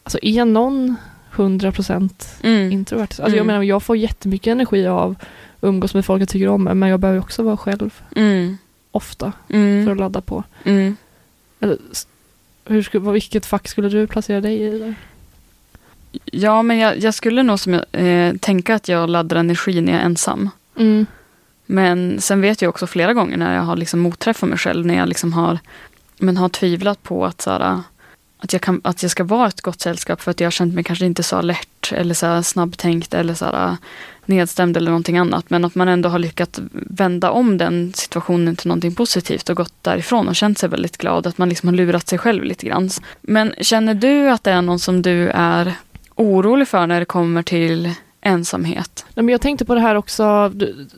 alltså 0.04 0.20
är 0.22 0.46
någon 0.46 0.96
100% 1.36 2.10
mm. 2.44 2.72
introvert? 2.72 3.04
Alltså 3.04 3.22
jag 3.22 3.34
mm. 3.34 3.48
menar, 3.48 3.64
jag 3.64 3.84
får 3.84 3.98
jättemycket 3.98 4.52
energi 4.52 4.88
av 4.88 5.12
att 5.12 5.68
umgås 5.68 5.94
med 5.94 6.06
folk 6.06 6.22
jag 6.22 6.30
tycker 6.30 6.48
om, 6.48 6.64
men 6.64 6.90
jag 6.90 7.00
behöver 7.00 7.20
också 7.20 7.44
vara 7.44 7.58
själv. 7.58 8.02
Mm. 8.16 8.58
Ofta, 8.92 9.34
mm. 9.50 9.86
för 9.86 9.92
att 9.92 9.98
ladda 9.98 10.22
på. 10.22 10.44
Eller, 11.60 11.78
hur, 12.66 13.12
vilket 13.12 13.46
fack 13.46 13.68
skulle 13.68 13.90
du 13.90 14.08
placera 14.08 14.42
dig 14.42 14.62
i? 14.62 14.80
Där? 14.80 14.96
Ja, 16.26 16.62
men 16.62 16.78
jag, 16.78 17.00
jag 17.00 17.14
skulle 17.14 17.44
nog 17.44 17.60
som 17.60 17.74
eh, 17.74 18.36
tänka 18.36 18.76
att 18.76 18.88
jag 18.88 19.10
laddar 19.10 19.38
energi 19.38 19.82
när 19.82 19.94
jag 19.94 20.02
är 20.02 20.06
ensam. 20.06 20.50
Mm. 20.78 21.06
Men 21.66 22.22
sen 22.22 22.42
vet 22.42 22.62
jag 22.62 22.70
också 22.70 22.88
flera 22.88 23.14
gånger 23.14 23.38
när 23.38 23.56
jag 23.56 23.62
har 23.62 23.76
liksom 23.76 24.00
motträffat 24.00 24.50
mig 24.50 24.58
själv, 24.58 24.86
när 24.86 24.96
jag 24.96 25.10
liksom 25.10 25.34
har, 25.34 25.60
men 26.18 26.38
har 26.38 26.50
tvivlat 26.50 27.04
på 27.04 27.26
att, 27.26 27.42
så 27.42 27.52
att, 28.40 28.54
jag 28.54 28.62
kan, 28.62 28.82
att 28.84 29.02
jag 29.02 29.12
ska 29.12 29.24
vara 29.24 29.48
ett 29.48 29.62
gott 29.62 29.82
sällskap 29.82 30.22
för 30.22 30.32
att 30.32 30.40
jag 30.40 30.46
har 30.46 30.52
känt 30.52 30.74
mig 30.74 30.84
kanske 30.84 31.06
inte 31.06 31.24
så 31.24 31.36
alert 31.36 31.92
eller 31.96 32.14
så 32.14 32.44
snabbtänkt 32.44 33.14
eller 33.14 33.34
så 33.34 33.78
nedstämd 34.26 34.78
eller 34.78 34.92
någonting 34.92 35.18
annat. 35.18 35.50
Men 35.50 35.66
att 35.66 35.76
man 35.76 35.88
ändå 35.88 36.10
har 36.10 36.20
lyckats 36.20 36.60
vända 36.72 37.32
om 37.32 37.58
den 37.58 37.94
situationen 37.96 38.56
till 38.56 38.68
någonting 38.68 38.96
positivt 38.96 39.50
och 39.50 39.58
gått 39.58 39.74
därifrån 39.82 40.28
och 40.28 40.36
känt 40.36 40.58
sig 40.58 40.70
väldigt 40.70 40.98
glad. 40.98 41.28
Att 41.28 41.38
man 41.38 41.50
liksom 41.50 41.70
har 41.70 41.76
lurat 41.76 42.08
sig 42.08 42.18
själv 42.18 42.44
lite 42.44 42.66
grann. 42.66 42.90
Men 43.22 43.54
känner 43.62 43.94
du 43.94 44.30
att 44.30 44.44
det 44.44 44.52
är 44.52 44.62
någon 44.62 44.80
som 44.80 45.02
du 45.02 45.30
är 45.30 45.74
orolig 46.20 46.68
för 46.68 46.88
när 46.88 47.00
det 47.00 47.06
kommer 47.06 47.44
till 47.44 47.94
ensamhet? 48.22 49.06
jag 49.16 49.42
tänkte 49.42 49.66
på 49.66 49.76
det 49.76 49.82
här 49.82 49.96
också, 49.96 50.52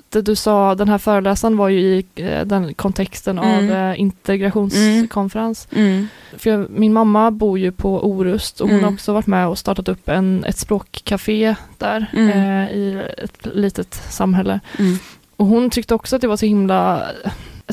det 0.09 0.21
du 0.21 0.35
sa, 0.35 0.75
den 0.75 0.89
här 0.89 0.97
föreläsaren 0.97 1.57
var 1.57 1.69
ju 1.69 1.79
i 1.79 2.05
eh, 2.15 2.45
den 2.45 2.73
kontexten 2.73 3.39
mm. 3.39 3.57
av 3.57 3.77
eh, 3.77 3.99
integrationskonferens. 3.99 5.67
Mm. 5.71 5.87
mm. 5.87 6.07
För 6.37 6.67
min 6.69 6.93
mamma 6.93 7.31
bor 7.31 7.59
ju 7.59 7.71
på 7.71 8.05
Orust 8.05 8.61
och 8.61 8.67
hon 8.67 8.77
mm. 8.77 8.85
har 8.85 8.93
också 8.93 9.13
varit 9.13 9.27
med 9.27 9.47
och 9.47 9.57
startat 9.57 9.89
upp 9.89 10.09
en, 10.09 10.45
ett 10.45 10.57
språkcafé 10.57 11.55
där 11.77 12.05
mm. 12.13 12.29
eh, 12.29 12.71
i 12.71 13.03
ett 13.17 13.47
litet 13.53 13.93
samhälle. 13.93 14.59
Och 15.35 15.45
hon 15.45 15.69
tyckte 15.69 15.95
också 15.95 16.15
att 16.15 16.21
det 16.21 16.27
var 16.27 16.37
så 16.37 16.45
himla 16.45 17.07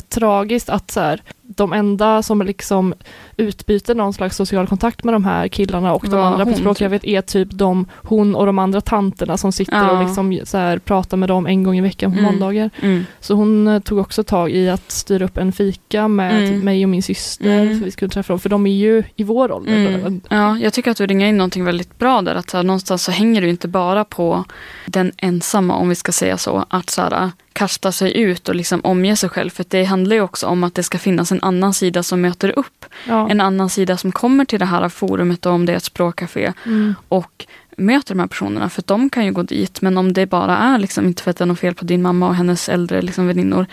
tragiskt 0.09 0.69
att 0.69 0.91
så 0.91 0.99
här, 0.99 1.21
de 1.55 1.73
enda 1.73 2.23
som 2.23 2.41
liksom 2.41 2.93
utbyter 3.37 3.95
någon 3.95 4.13
slags 4.13 4.35
social 4.35 4.67
kontakt 4.67 5.03
med 5.03 5.13
de 5.13 5.25
här 5.25 5.47
killarna 5.47 5.93
och 5.93 6.05
de 6.09 6.19
ja, 6.19 6.25
andra 6.25 6.45
på 6.45 6.53
språk 6.53 6.81
jag 6.81 6.91
typ. 6.91 7.05
är 7.05 7.21
typ 7.21 7.47
de, 7.51 7.85
hon 7.95 8.35
och 8.35 8.45
de 8.45 8.59
andra 8.59 8.81
tanterna 8.81 9.37
som 9.37 9.51
sitter 9.51 9.77
ja. 9.77 9.91
och 9.91 10.03
liksom 10.03 10.39
så 10.43 10.57
här, 10.57 10.77
pratar 10.77 11.17
med 11.17 11.29
dem 11.29 11.47
en 11.47 11.63
gång 11.63 11.77
i 11.77 11.81
veckan 11.81 12.11
på 12.11 12.19
mm. 12.19 12.31
måndagar. 12.31 12.69
Mm. 12.81 13.05
Så 13.19 13.33
hon 13.33 13.67
eh, 13.67 13.79
tog 13.79 13.99
också 13.99 14.23
tag 14.23 14.51
i 14.51 14.69
att 14.69 14.91
styra 14.91 15.25
upp 15.25 15.37
en 15.37 15.51
fika 15.51 16.07
med 16.07 16.37
mm. 16.37 16.49
typ 16.49 16.63
mig 16.63 16.85
och 16.85 16.89
min 16.89 17.03
syster 17.03 17.61
mm. 17.61 17.79
så 17.79 17.85
vi 17.85 17.91
skulle 17.91 18.09
träffa 18.09 18.33
dem, 18.33 18.39
för 18.39 18.49
de 18.49 18.67
är 18.67 18.75
ju 18.75 19.03
i 19.15 19.23
vår 19.23 19.51
ålder. 19.51 19.87
Mm. 19.87 20.21
Ja, 20.29 20.57
jag 20.57 20.73
tycker 20.73 20.91
att 20.91 20.97
du 20.97 21.07
ringer 21.07 21.27
in 21.27 21.37
någonting 21.37 21.65
väldigt 21.65 21.99
bra 21.99 22.21
där, 22.21 22.35
att 22.35 22.49
så 22.49 22.57
här, 22.57 22.63
någonstans 22.63 23.03
så 23.03 23.11
hänger 23.11 23.41
du 23.41 23.49
inte 23.49 23.67
bara 23.67 24.05
på 24.05 24.43
den 24.85 25.11
ensamma, 25.17 25.75
om 25.75 25.89
vi 25.89 25.95
ska 25.95 26.11
säga 26.11 26.37
så, 26.37 26.65
att 26.69 26.89
så 26.89 27.01
här, 27.01 27.31
kasta 27.59 27.91
sig 27.91 28.17
ut 28.17 28.49
och 28.49 28.55
liksom 28.55 28.81
omge 28.83 29.15
sig 29.15 29.29
själv. 29.29 29.49
För 29.49 29.65
det 29.67 29.83
handlar 29.83 30.15
ju 30.15 30.21
också 30.21 30.47
om 30.47 30.63
att 30.63 30.75
det 30.75 30.83
ska 30.83 30.97
finnas 30.97 31.31
en 31.31 31.38
annan 31.41 31.73
sida 31.73 32.03
som 32.03 32.21
möter 32.21 32.59
upp. 32.59 32.85
Ja. 33.07 33.29
En 33.29 33.41
annan 33.41 33.69
sida 33.69 33.97
som 33.97 34.11
kommer 34.11 34.45
till 34.45 34.59
det 34.59 34.65
här 34.65 34.89
forumet, 34.89 35.45
om 35.45 35.65
det 35.65 35.73
är 35.73 35.77
ett 35.77 35.83
språkcafé. 35.83 36.53
Mm. 36.65 36.95
Och 37.07 37.45
möter 37.77 38.15
de 38.15 38.19
här 38.19 38.27
personerna. 38.27 38.69
För 38.69 38.83
de 38.85 39.09
kan 39.09 39.25
ju 39.25 39.31
gå 39.31 39.43
dit. 39.43 39.81
Men 39.81 39.97
om 39.97 40.13
det 40.13 40.25
bara 40.25 40.57
är, 40.57 40.77
liksom, 40.77 41.05
inte 41.05 41.23
för 41.23 41.31
att 41.31 41.37
det 41.37 41.43
är 41.43 41.45
något 41.45 41.59
fel 41.59 41.75
på 41.75 41.85
din 41.85 42.01
mamma 42.01 42.27
och 42.27 42.35
hennes 42.35 42.69
äldre 42.69 43.01
liksom, 43.01 43.27
väninnor. 43.27 43.65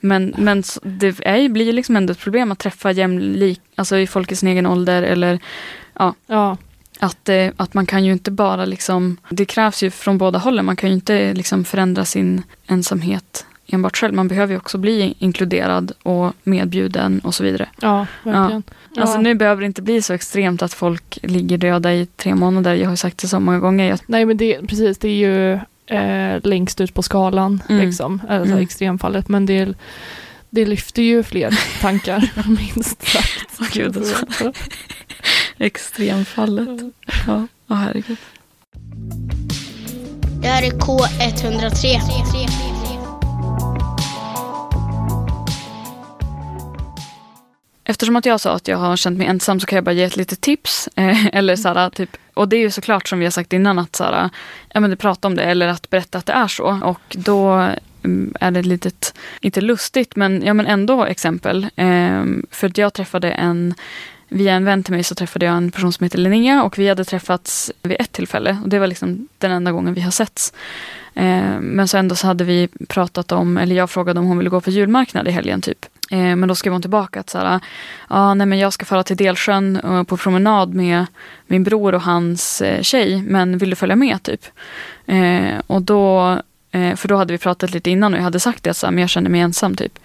Men, 0.00 0.34
men 0.38 0.62
det 0.82 1.20
är, 1.26 1.48
blir 1.48 1.72
liksom 1.72 1.96
ändå 1.96 2.12
ett 2.12 2.18
problem 2.18 2.52
att 2.52 2.58
träffa 2.58 2.90
jämlik, 2.90 3.60
alltså 3.74 3.96
i 3.96 4.06
folk 4.06 4.32
i 4.32 4.36
sin 4.36 4.48
egen 4.48 4.66
ålder. 4.66 5.02
Eller, 5.02 5.38
ja. 5.98 6.14
ja. 6.26 6.56
Att, 7.00 7.28
eh, 7.28 7.48
att 7.56 7.74
man 7.74 7.86
kan 7.86 8.04
ju 8.04 8.12
inte 8.12 8.30
bara 8.30 8.64
liksom, 8.64 9.16
det 9.28 9.44
krävs 9.44 9.82
ju 9.82 9.90
från 9.90 10.18
båda 10.18 10.38
hållen. 10.38 10.64
Man 10.64 10.76
kan 10.76 10.88
ju 10.88 10.94
inte 10.94 11.34
liksom 11.34 11.64
förändra 11.64 12.04
sin 12.04 12.42
ensamhet 12.66 13.46
enbart 13.72 13.96
själv. 13.96 14.14
Man 14.14 14.28
behöver 14.28 14.52
ju 14.52 14.58
också 14.58 14.78
bli 14.78 15.14
inkluderad 15.18 15.92
och 16.02 16.32
medbjuden 16.42 17.18
och 17.24 17.34
så 17.34 17.44
vidare. 17.44 17.68
Ja, 17.80 18.06
verkligen. 18.22 18.62
Ja. 18.94 19.02
Alltså 19.02 19.18
nu 19.20 19.34
behöver 19.34 19.60
det 19.60 19.66
inte 19.66 19.82
bli 19.82 20.02
så 20.02 20.12
extremt 20.12 20.62
att 20.62 20.74
folk 20.74 21.18
ligger 21.22 21.58
döda 21.58 21.94
i 21.94 22.06
tre 22.06 22.34
månader. 22.34 22.74
Jag 22.74 22.86
har 22.86 22.92
ju 22.92 22.96
sagt 22.96 23.18
det 23.18 23.28
så 23.28 23.40
många 23.40 23.58
gånger. 23.58 23.88
Jag, 23.88 23.98
Nej 24.06 24.24
men 24.24 24.36
det, 24.36 24.58
precis, 24.68 24.98
det 24.98 25.08
är 25.08 25.12
ju 25.16 25.52
eh, 25.86 26.40
längst 26.42 26.80
ut 26.80 26.94
på 26.94 27.02
skalan, 27.02 27.62
Mm. 27.68 27.86
liksom, 27.86 28.22
alltså 28.28 28.52
Mm. 28.52 28.62
extremfallet. 28.64 29.28
Men 29.28 29.46
det, 29.46 29.74
det 30.50 30.66
lyfter 30.66 31.02
ju 31.02 31.22
fler 31.22 31.58
tankar, 31.80 32.30
minst 32.48 33.08
sagt. 33.08 33.46
Åh, 33.60 33.66
gud, 33.72 33.96
alltså. 33.96 34.26
extremfallet. 35.58 36.68
Ja, 37.26 37.46
oh, 37.68 37.76
herregud. 37.76 38.16
Det 40.42 40.48
här 40.48 40.62
är 40.62 40.70
K103. 40.70 42.00
Eftersom 47.84 48.16
att 48.16 48.26
jag 48.26 48.40
sa 48.40 48.52
att 48.52 48.68
jag 48.68 48.78
har 48.78 48.96
känt 48.96 49.18
mig 49.18 49.26
ensam 49.26 49.60
så 49.60 49.66
kan 49.66 49.76
jag 49.76 49.84
bara 49.84 49.92
ge 49.92 50.04
ett 50.04 50.16
litet 50.16 50.40
tips. 50.40 50.88
Eh, 50.96 51.26
eller 51.26 51.56
så 51.56 51.68
här, 51.68 51.90
typ, 51.90 52.16
och 52.34 52.48
det 52.48 52.56
är 52.56 52.60
ju 52.60 52.70
såklart 52.70 53.08
som 53.08 53.18
vi 53.18 53.24
har 53.24 53.30
sagt 53.30 53.52
innan 53.52 53.78
att 53.78 53.96
så 53.96 54.04
här, 54.04 54.30
ja, 54.68 54.80
men 54.80 54.96
prata 54.96 55.28
om 55.28 55.34
det 55.34 55.42
eller 55.42 55.68
att 55.68 55.90
berätta 55.90 56.18
att 56.18 56.26
det 56.26 56.32
är 56.32 56.48
så. 56.48 56.80
Och 56.84 57.16
då 57.16 57.68
mm, 58.02 58.34
är 58.40 58.50
det 58.50 58.60
ett 58.60 58.66
litet, 58.66 59.14
inte 59.40 59.60
lustigt, 59.60 60.16
men, 60.16 60.42
ja, 60.44 60.54
men 60.54 60.66
ändå 60.66 61.04
exempel. 61.04 61.66
Eh, 61.76 62.24
för 62.50 62.66
att 62.66 62.78
jag 62.78 62.94
träffade 62.94 63.32
en 63.32 63.74
Via 64.34 64.54
en 64.54 64.64
vän 64.64 64.82
till 64.82 64.94
mig 64.94 65.04
så 65.04 65.14
träffade 65.14 65.46
jag 65.46 65.56
en 65.56 65.70
person 65.70 65.92
som 65.92 66.04
heter 66.04 66.18
Linnea 66.18 66.62
och 66.62 66.78
vi 66.78 66.88
hade 66.88 67.04
träffats 67.04 67.72
vid 67.82 67.96
ett 68.00 68.12
tillfälle. 68.12 68.58
Och 68.62 68.68
det 68.68 68.78
var 68.78 68.86
liksom 68.86 69.28
den 69.38 69.50
enda 69.50 69.72
gången 69.72 69.94
vi 69.94 70.00
har 70.00 70.10
setts. 70.10 70.52
Eh, 71.14 71.60
men 71.60 71.88
så 71.88 71.98
ändå 71.98 72.14
så 72.14 72.26
hade 72.26 72.44
vi 72.44 72.68
pratat 72.88 73.32
om, 73.32 73.58
eller 73.58 73.76
jag 73.76 73.90
frågade 73.90 74.20
om 74.20 74.26
hon 74.26 74.38
ville 74.38 74.50
gå 74.50 74.60
på 74.60 74.70
julmarknad 74.70 75.28
i 75.28 75.30
helgen 75.30 75.60
typ. 75.60 75.86
Eh, 76.12 76.36
men 76.36 76.48
då 76.48 76.54
skrev 76.54 76.72
hon 76.72 76.82
tillbaka 76.82 77.20
att 77.20 77.30
så 77.30 77.38
här, 77.38 77.60
ah, 78.08 78.34
nej 78.34 78.46
men 78.46 78.58
jag 78.58 78.72
ska 78.72 78.84
fara 78.84 79.02
till 79.02 79.16
Delsjön 79.16 79.76
eh, 79.76 80.02
på 80.02 80.16
promenad 80.16 80.74
med 80.74 81.06
min 81.46 81.64
bror 81.64 81.94
och 81.94 82.02
hans 82.02 82.62
eh, 82.62 82.82
tjej, 82.82 83.22
men 83.22 83.58
vill 83.58 83.70
du 83.70 83.76
följa 83.76 83.96
med 83.96 84.22
typ? 84.22 84.44
Eh, 85.06 85.60
och 85.66 85.82
då, 85.82 86.38
eh, 86.70 86.96
för 86.96 87.08
då 87.08 87.16
hade 87.16 87.32
vi 87.32 87.38
pratat 87.38 87.70
lite 87.70 87.90
innan 87.90 88.12
och 88.12 88.18
jag 88.18 88.24
hade 88.24 88.40
sagt 88.40 88.64
det, 88.64 88.74
så 88.74 88.86
här, 88.86 88.92
men 88.92 89.00
jag 89.00 89.10
känner 89.10 89.30
mig 89.30 89.40
ensam 89.40 89.74
typ. 89.74 89.98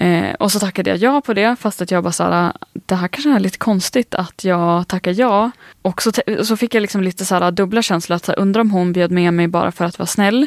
Eh, 0.00 0.34
och 0.34 0.52
så 0.52 0.58
tackade 0.58 0.90
jag 0.90 0.98
ja 0.98 1.20
på 1.20 1.34
det, 1.34 1.56
fast 1.56 1.82
att 1.82 1.90
jag 1.90 2.02
bara 2.02 2.12
såhär, 2.12 2.32
ah, 2.32 2.52
det 2.72 2.94
här 2.94 3.08
kanske 3.08 3.30
är 3.30 3.40
lite 3.40 3.58
konstigt 3.58 4.14
att 4.14 4.44
jag 4.44 4.88
tackar 4.88 5.14
ja. 5.20 5.50
Och 5.82 6.02
så, 6.02 6.12
så 6.44 6.56
fick 6.56 6.74
jag 6.74 6.80
liksom 6.80 7.02
lite 7.02 7.24
såhär 7.24 7.50
dubbla 7.50 7.82
känslor, 7.82 8.16
att 8.16 8.28
undra 8.28 8.60
om 8.60 8.70
hon 8.70 8.92
bjöd 8.92 9.10
med 9.10 9.34
mig 9.34 9.48
bara 9.48 9.72
för 9.72 9.84
att 9.84 9.98
vara 9.98 10.06
snäll, 10.06 10.46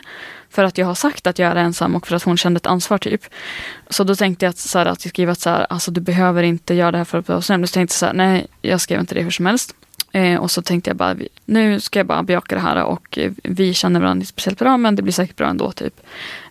för 0.49 0.63
att 0.63 0.77
jag 0.77 0.85
har 0.85 0.95
sagt 0.95 1.27
att 1.27 1.39
jag 1.39 1.51
är 1.51 1.55
ensam 1.55 1.95
och 1.95 2.07
för 2.07 2.15
att 2.15 2.23
hon 2.23 2.37
kände 2.37 2.57
ett 2.57 2.67
ansvar 2.67 2.97
typ. 2.97 3.21
Så 3.89 4.03
då 4.03 4.15
tänkte 4.15 4.45
jag 4.45 4.49
att, 4.49 4.57
såhär, 4.57 4.85
att 4.85 5.05
jag 5.05 5.09
skrev 5.09 5.29
att 5.29 5.39
såhär, 5.39 5.67
alltså, 5.69 5.91
du 5.91 6.01
behöver 6.01 6.43
inte 6.43 6.73
göra 6.73 6.91
det 6.91 6.97
här 6.97 7.05
för 7.05 7.17
att 7.17 7.27
vara 7.27 7.41
snäll. 7.41 7.67
Så 7.67 7.73
tänkte 7.73 7.93
jag 7.93 7.99
såhär, 7.99 8.13
nej, 8.13 8.47
jag 8.61 8.81
skrev 8.81 8.99
inte 8.99 9.15
det 9.15 9.21
hur 9.21 9.31
som 9.31 9.45
helst. 9.45 9.75
Eh, 10.11 10.39
och 10.39 10.51
så 10.51 10.61
tänkte 10.61 10.89
jag 10.89 10.97
bara, 10.97 11.15
nu 11.45 11.79
ska 11.79 11.99
jag 11.99 12.07
bara 12.07 12.23
bejaka 12.23 12.55
det 12.55 12.61
här 12.61 12.83
och 12.83 13.17
eh, 13.17 13.31
vi 13.43 13.73
känner 13.73 13.99
varandra 13.99 14.21
inte 14.21 14.27
speciellt 14.27 14.59
bra 14.59 14.77
men 14.77 14.95
det 14.95 15.01
blir 15.01 15.13
säkert 15.13 15.35
bra 15.35 15.47
ändå. 15.47 15.71
Typ. 15.71 16.01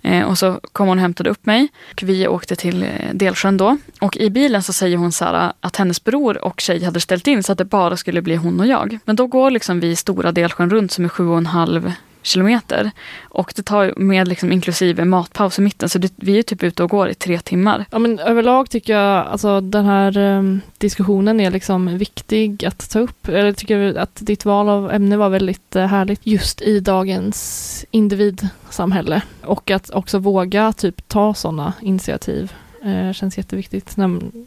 Eh, 0.03 0.23
och 0.23 0.39
så 0.39 0.61
kom 0.73 0.89
hon 0.89 0.99
och 0.99 1.03
hämtade 1.03 1.31
upp 1.31 1.47
mig. 1.47 1.69
Och 1.93 2.03
vi 2.03 2.29
åkte 2.29 2.57
till 2.57 2.83
eh, 2.83 2.89
Delsjön 3.13 3.57
då. 3.57 3.77
Och 4.01 4.17
i 4.17 4.31
bilen 4.31 4.63
så 4.63 4.73
säger 4.73 4.97
hon 4.97 5.13
så 5.13 5.25
här, 5.25 5.53
att 5.61 5.77
hennes 5.77 6.05
bror 6.05 6.45
och 6.45 6.61
tjej 6.61 6.85
hade 6.85 7.01
ställt 7.01 7.27
in 7.27 7.43
så 7.43 7.53
att 7.53 7.59
det 7.59 7.65
bara 7.65 7.97
skulle 7.97 8.23
bli 8.23 8.37
hon 8.37 8.61
och 8.61 8.67
jag. 8.67 8.99
Men 9.05 9.17
då 9.17 9.27
går 9.27 9.51
liksom 9.51 9.81
vi 9.81 9.97
stora 9.97 10.33
Delsjön 10.33 10.71
runt 10.71 10.93
som 10.93 11.05
är 11.05 11.09
sju 11.09 11.27
och 11.27 11.39
en 11.39 11.47
halv 11.47 11.93
kilometer. 12.23 12.91
Och 13.23 13.53
det 13.57 13.63
tar 13.63 13.95
med 13.97 14.29
liksom 14.29 14.53
inklusive 14.53 15.05
matpaus 15.05 15.59
i 15.59 15.63
mitten 15.63 15.89
så 15.89 15.99
det, 15.99 16.13
vi 16.17 16.39
är 16.39 16.43
typ 16.43 16.63
ute 16.63 16.83
och 16.83 16.91
går 16.91 17.09
i 17.09 17.15
tre 17.15 17.39
timmar. 17.39 17.85
Ja, 17.91 17.99
men 17.99 18.19
överlag 18.19 18.71
tycker 18.71 18.93
jag 18.93 19.27
alltså 19.27 19.61
den 19.61 19.85
här 19.85 20.19
em, 20.19 20.61
diskussionen 20.79 21.41
är 21.41 21.51
liksom 21.51 21.99
viktig 21.99 22.65
att 22.65 22.91
ta 22.91 22.99
upp. 22.99 23.29
Jag 23.29 23.57
tycker 23.57 23.99
att 23.99 24.15
ditt 24.21 24.45
val 24.45 24.69
av 24.69 24.93
ämne 24.93 25.17
var 25.17 25.29
väldigt 25.29 25.77
eh, 25.77 25.87
härligt 25.87 26.21
just 26.27 26.63
i 26.63 26.81
dagens 26.81 27.85
individsamhälle. 27.91 29.23
Och 29.43 29.71
att 29.71 29.91
också 29.91 30.19
våga 30.19 30.73
typ 30.73 31.09
ta 31.09 31.35
sådana 31.35 31.73
initiativ 31.81 32.53
eh, 32.85 33.13
känns 33.13 33.39
jätteviktigt. 33.39 33.97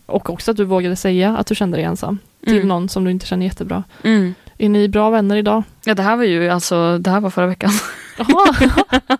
Och 0.05 0.29
också 0.29 0.51
att 0.51 0.57
du 0.57 0.63
vågade 0.63 0.95
säga 0.95 1.37
att 1.37 1.47
du 1.47 1.55
kände 1.55 1.77
dig 1.77 1.83
ensam 1.85 2.19
till 2.43 2.55
Mm. 2.55 2.67
någon 2.67 2.89
som 2.89 3.03
du 3.03 3.11
inte 3.11 3.25
känner 3.25 3.45
jättebra. 3.45 3.83
Mm. 4.03 4.33
Är 4.57 4.69
ni 4.69 4.87
bra 4.89 5.09
vänner 5.09 5.35
idag? 5.35 5.63
Ja, 5.85 5.93
det 5.93 6.03
här 6.03 6.15
var 6.15 6.23
ju 6.23 6.49
alltså, 6.49 6.97
det 6.97 7.09
här 7.09 7.19
var 7.19 7.29
förra 7.29 7.47
veckan. 7.47 7.71
Jaha, 8.17 8.55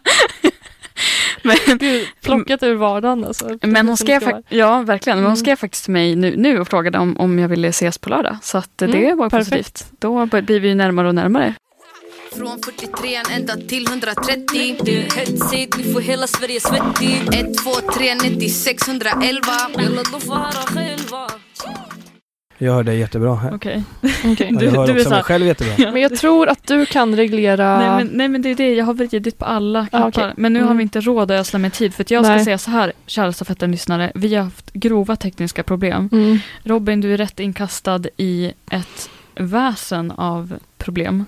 Men, 1.46 1.78
gud, 1.78 2.08
plockat 2.22 2.64
ur 2.64 2.76
vardagen 2.76 3.26
alltså. 3.26 3.58
men 3.62 3.88
hon 3.88 3.98
skrev, 3.98 4.22
fak- 4.24 4.44
ja 4.50 4.82
verkligen, 4.82 5.18
men 5.18 5.24
hon 5.26 5.32
Mm. 5.32 5.38
skrev 5.38 5.56
faktiskt 5.56 5.84
till 5.84 5.94
mig 5.94 6.16
nu, 6.16 6.34
nu 6.38 6.60
och 6.60 6.68
frågade 6.68 6.98
om, 7.00 7.18
om 7.18 7.40
jag 7.40 7.50
ville 7.50 7.68
ses 7.68 7.98
på 7.98 8.10
lördag. 8.10 8.38
Så 8.42 8.58
att 8.58 8.70
det 8.78 8.86
Mm, 8.86 9.18
var 9.18 9.30
perfekt. 9.30 9.50
positivt. 9.74 9.92
Då 10.00 10.26
blir 10.26 10.60
vi 10.60 10.68
ju 10.68 10.76
närmare 10.76 11.08
och 11.08 11.16
närmare. 11.16 11.54
Från 12.38 12.60
43 12.64 13.16
ända 13.36 13.54
till 13.56 13.88
130 13.88 14.78
Det 14.84 14.98
är 14.98 15.02
hetsigt, 15.18 15.78
nu 15.78 15.94
får 15.94 16.02
hela 16.02 16.28
Sverige 16.28 16.60
svettigt 16.60 17.34
1, 17.36 17.58
2, 17.58 17.72
3, 17.94 18.16
90, 18.16 18.50
611 18.50 19.48
Jalla 19.78 20.02
de 20.12 20.22
får 20.22 20.36
höra 20.36 20.52
själva 20.52 21.28
Jag 22.64 22.74
hör 22.74 22.84
dig 22.84 23.00
jättebra 23.00 23.36
här. 23.36 23.54
Okej. 23.56 23.84
Ja, 24.02 24.10
Du- 24.36 24.66
jag 24.66 24.72
hör 24.72 24.88
du 24.88 24.94
också 24.94 25.04
så 25.04 25.10
mig 25.10 25.24
själv 25.24 25.46
jättebra. 25.48 25.92
Men 25.92 26.02
jag 26.02 26.16
tror 26.16 26.50
att 26.50 26.68
du 26.68 26.86
kan 26.86 27.16
reglera... 27.16 27.78
Nej, 27.80 27.90
men, 28.06 28.08
nej 28.18 28.28
men 28.28 28.42
det 28.42 28.50
är 28.50 28.56
det, 28.56 28.74
jag 28.74 28.86
har 28.86 28.94
vridit 28.94 29.38
på 29.38 29.46
alla 29.46 29.88
knappar. 29.88 30.06
Ah, 30.06 30.10
okej. 30.10 30.34
Men 30.38 30.54
nu 30.54 30.60
har 30.60 30.66
Mm. 30.66 30.78
vi 30.78 30.84
inte 30.84 31.02
råd 31.02 31.32
att 31.32 31.40
ödsla 31.40 31.60
med 31.60 31.74
tid. 31.74 31.94
För 31.94 32.04
att 32.04 32.12
jag 32.12 32.26
ska 32.26 32.36
Nej. 32.36 32.46
säga 32.46 32.58
så 32.58 32.72
här, 32.72 32.94
kära 33.06 33.32
stafetten-lyssnare. 33.34 34.12
Vi 34.16 34.36
har 34.36 34.44
haft 34.44 34.74
grova 34.74 35.16
tekniska 35.16 35.64
problem. 35.64 36.10
Mm. 36.12 36.40
Robin, 36.64 37.02
du 37.02 37.14
är 37.14 37.18
rätt 37.18 37.40
inkastad 37.40 38.02
i 38.18 38.54
ett 38.72 39.10
väsen 39.36 40.12
av 40.12 40.54
problem. 40.78 41.26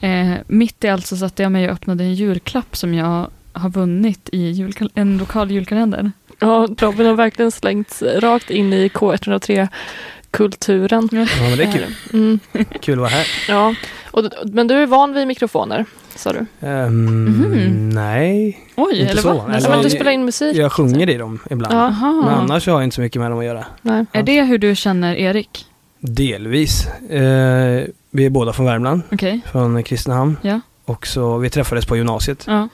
Mm. 0.00 0.32
Eh, 0.32 0.38
mitt 0.46 0.84
i 0.84 0.88
allt 0.88 1.06
så 1.06 1.16
satte 1.16 1.42
jag 1.42 1.52
mig 1.52 1.66
och 1.66 1.72
öppnade 1.72 2.04
en 2.04 2.14
julklapp 2.14 2.76
som 2.76 2.94
jag 2.94 3.26
har 3.52 3.68
vunnit 3.70 4.28
i 4.32 4.52
julkal- 4.52 4.90
en 4.94 5.18
lokal 5.18 5.50
julkalender. 5.50 6.12
Ja, 6.38 6.68
Robin 6.78 7.06
har 7.06 7.14
verkligen 7.14 7.50
slängts 7.50 8.02
rakt 8.02 8.50
in 8.50 8.72
i 8.72 8.88
K103-kulturen. 10.32 11.08
Ja, 11.12 11.26
men 11.48 11.58
det 11.58 11.64
är 11.64 11.72
kul. 11.72 11.94
Mm, 12.12 12.40
Kul 12.80 12.94
att 12.94 12.98
vara 13.00 13.08
här. 13.10 13.26
ja. 13.48 13.74
Och, 14.10 14.24
men 14.44 14.66
du 14.68 14.74
är 14.74 14.86
van 14.86 15.12
vid 15.14 15.26
mikrofoner, 15.26 15.84
sa 16.16 16.32
du? 16.32 16.46
Ehm, 16.66 17.04
Mhm. 17.24 17.88
Nej, 17.88 18.58
Oj, 18.76 18.98
Inte 19.00 19.10
eller 19.12 19.22
så. 19.22 19.32
vad? 19.32 19.54
Eller- 19.54 19.68
men 19.68 19.82
du 19.82 19.90
spelar 19.90 20.12
in 20.12 20.24
musik? 20.24 20.56
jag 20.56 20.72
sjunger 20.72 21.10
i 21.10 21.16
dem 21.18 21.38
ibland. 21.50 21.74
Aha. 21.74 22.12
Men 22.24 22.34
annars 22.34 22.66
har 22.66 22.74
jag 22.74 22.84
inte 22.84 22.94
så 22.94 23.00
mycket 23.00 23.20
med 23.22 23.30
dem 23.30 23.38
att 23.38 23.44
göra. 23.44 23.64
Nej. 23.82 24.04
Är 24.12 24.22
det 24.22 24.42
hur 24.42 24.58
du 24.58 24.74
känner 24.74 25.14
Erik? 25.14 25.66
Delvis. 25.98 26.86
Eh, 27.10 27.84
vi 28.10 28.26
är 28.26 28.30
båda 28.30 28.52
från 28.52 28.66
Värmland, 28.66 29.02
Okej. 29.12 29.40
från 29.52 29.82
Kristinehamn. 29.82 30.36
Ja. 30.42 30.60
Och 30.84 31.06
så, 31.06 31.38
vi 31.38 31.50
träffades 31.50 31.86
på 31.86 31.96
gymnasiet. 31.96 32.44
Ja, 32.46 32.68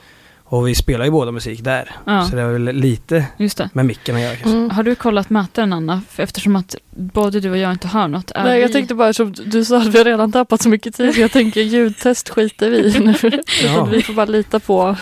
Och 0.51 0.67
vi 0.67 0.75
spelar 0.75 1.05
ju 1.05 1.11
båda 1.11 1.31
musik 1.31 1.63
där. 1.63 1.91
Ja. 2.05 2.25
Så 2.25 2.35
det 2.35 2.41
är 2.41 2.47
väl 2.47 2.63
lite 2.63 3.25
just 3.37 3.57
det. 3.57 3.69
med 3.73 3.85
micken 3.85 4.15
att 4.15 4.21
göra 4.21 4.35
kanske. 4.35 4.57
Mm. 4.57 4.69
Har 4.69 4.83
du 4.83 4.95
kollat 4.95 5.29
mätaren 5.29 5.73
Anna? 5.73 6.01
Eftersom 6.15 6.55
att 6.55 6.75
både 6.89 7.39
du 7.39 7.49
och 7.49 7.57
jag 7.57 7.71
inte 7.71 7.87
hör 7.87 8.07
något. 8.07 8.31
Är 8.31 8.43
Nej, 8.43 8.59
jag 8.59 8.67
vi... 8.67 8.73
tänkte 8.73 8.95
bara 8.95 9.13
som 9.13 9.33
du 9.45 9.65
sa 9.65 9.77
att 9.77 9.87
vi 9.87 9.97
har 9.97 10.05
redan 10.05 10.31
tappat 10.31 10.61
så 10.61 10.69
mycket 10.69 10.95
tid. 10.95 11.17
Jag 11.17 11.31
tänker 11.31 11.61
ljudtest 11.61 12.29
skiter 12.29 12.69
vi 12.69 12.77
i 12.77 12.99
nu. 12.99 13.15
Ja. 13.63 13.85
Vi 13.85 14.01
får 14.01 14.13
bara 14.13 14.25
lita 14.25 14.59
på. 14.59 14.95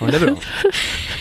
Ja, 0.00 0.06
det 0.06 0.16
är 0.16 0.20
bra. 0.20 0.36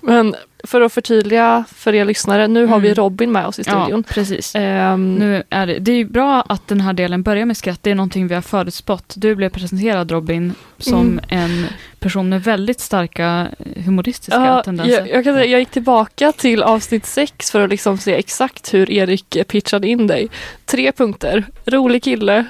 Men 0.00 0.34
för 0.64 0.80
att 0.80 0.92
förtydliga 0.92 1.64
för 1.74 1.94
er 1.94 2.04
lyssnare, 2.04 2.48
nu 2.48 2.66
har 2.66 2.78
vi 2.80 2.88
Mm. 2.88 2.94
Robin 2.94 3.32
med 3.32 3.46
oss 3.46 3.58
i 3.58 3.62
Ja, 3.66 3.82
studion. 3.84 4.02
precis. 4.02 4.52
Ehm, 4.54 5.14
Nu 5.14 5.42
är 5.50 5.66
det, 5.66 5.78
det 5.78 5.92
är 5.92 6.04
bra 6.04 6.42
att 6.48 6.68
den 6.68 6.80
här 6.80 6.92
delen 6.92 7.22
börjar 7.22 7.44
med 7.46 7.56
skratt. 7.56 7.82
Det 7.82 7.90
är 7.90 7.94
någonting 7.94 8.28
vi 8.28 8.34
har 8.34 8.42
förutspått. 8.42 9.14
Du 9.16 9.34
blev 9.34 9.48
presenterad 9.50 10.10
Robin 10.10 10.54
som 10.78 11.00
Mm. 11.00 11.20
en 11.28 11.66
person 12.00 12.28
med 12.28 12.42
väldigt 12.44 12.80
starka 12.80 13.48
eh, 13.76 13.82
humoristiska 13.84 14.40
Ja, 14.44 14.62
tendenser. 14.62 14.92
jag, 14.98 15.08
jag, 15.08 15.24
kan 15.24 15.34
jag 15.36 15.46
gick 15.60 15.70
tillbaka 15.70 16.32
till 16.32 16.62
avsnitt 16.62 17.06
sex 17.06 17.50
för 17.50 17.60
att 17.60 17.70
liksom 17.70 17.98
se 17.98 18.14
exakt 18.14 18.74
hur 18.74 18.90
Erik 18.90 19.36
pitchade 19.48 19.88
in 19.88 20.06
dig. 20.06 20.28
Tre 20.64 20.92
punkter. 20.92 21.44
Rolig 21.66 22.02
kille. 22.02 22.44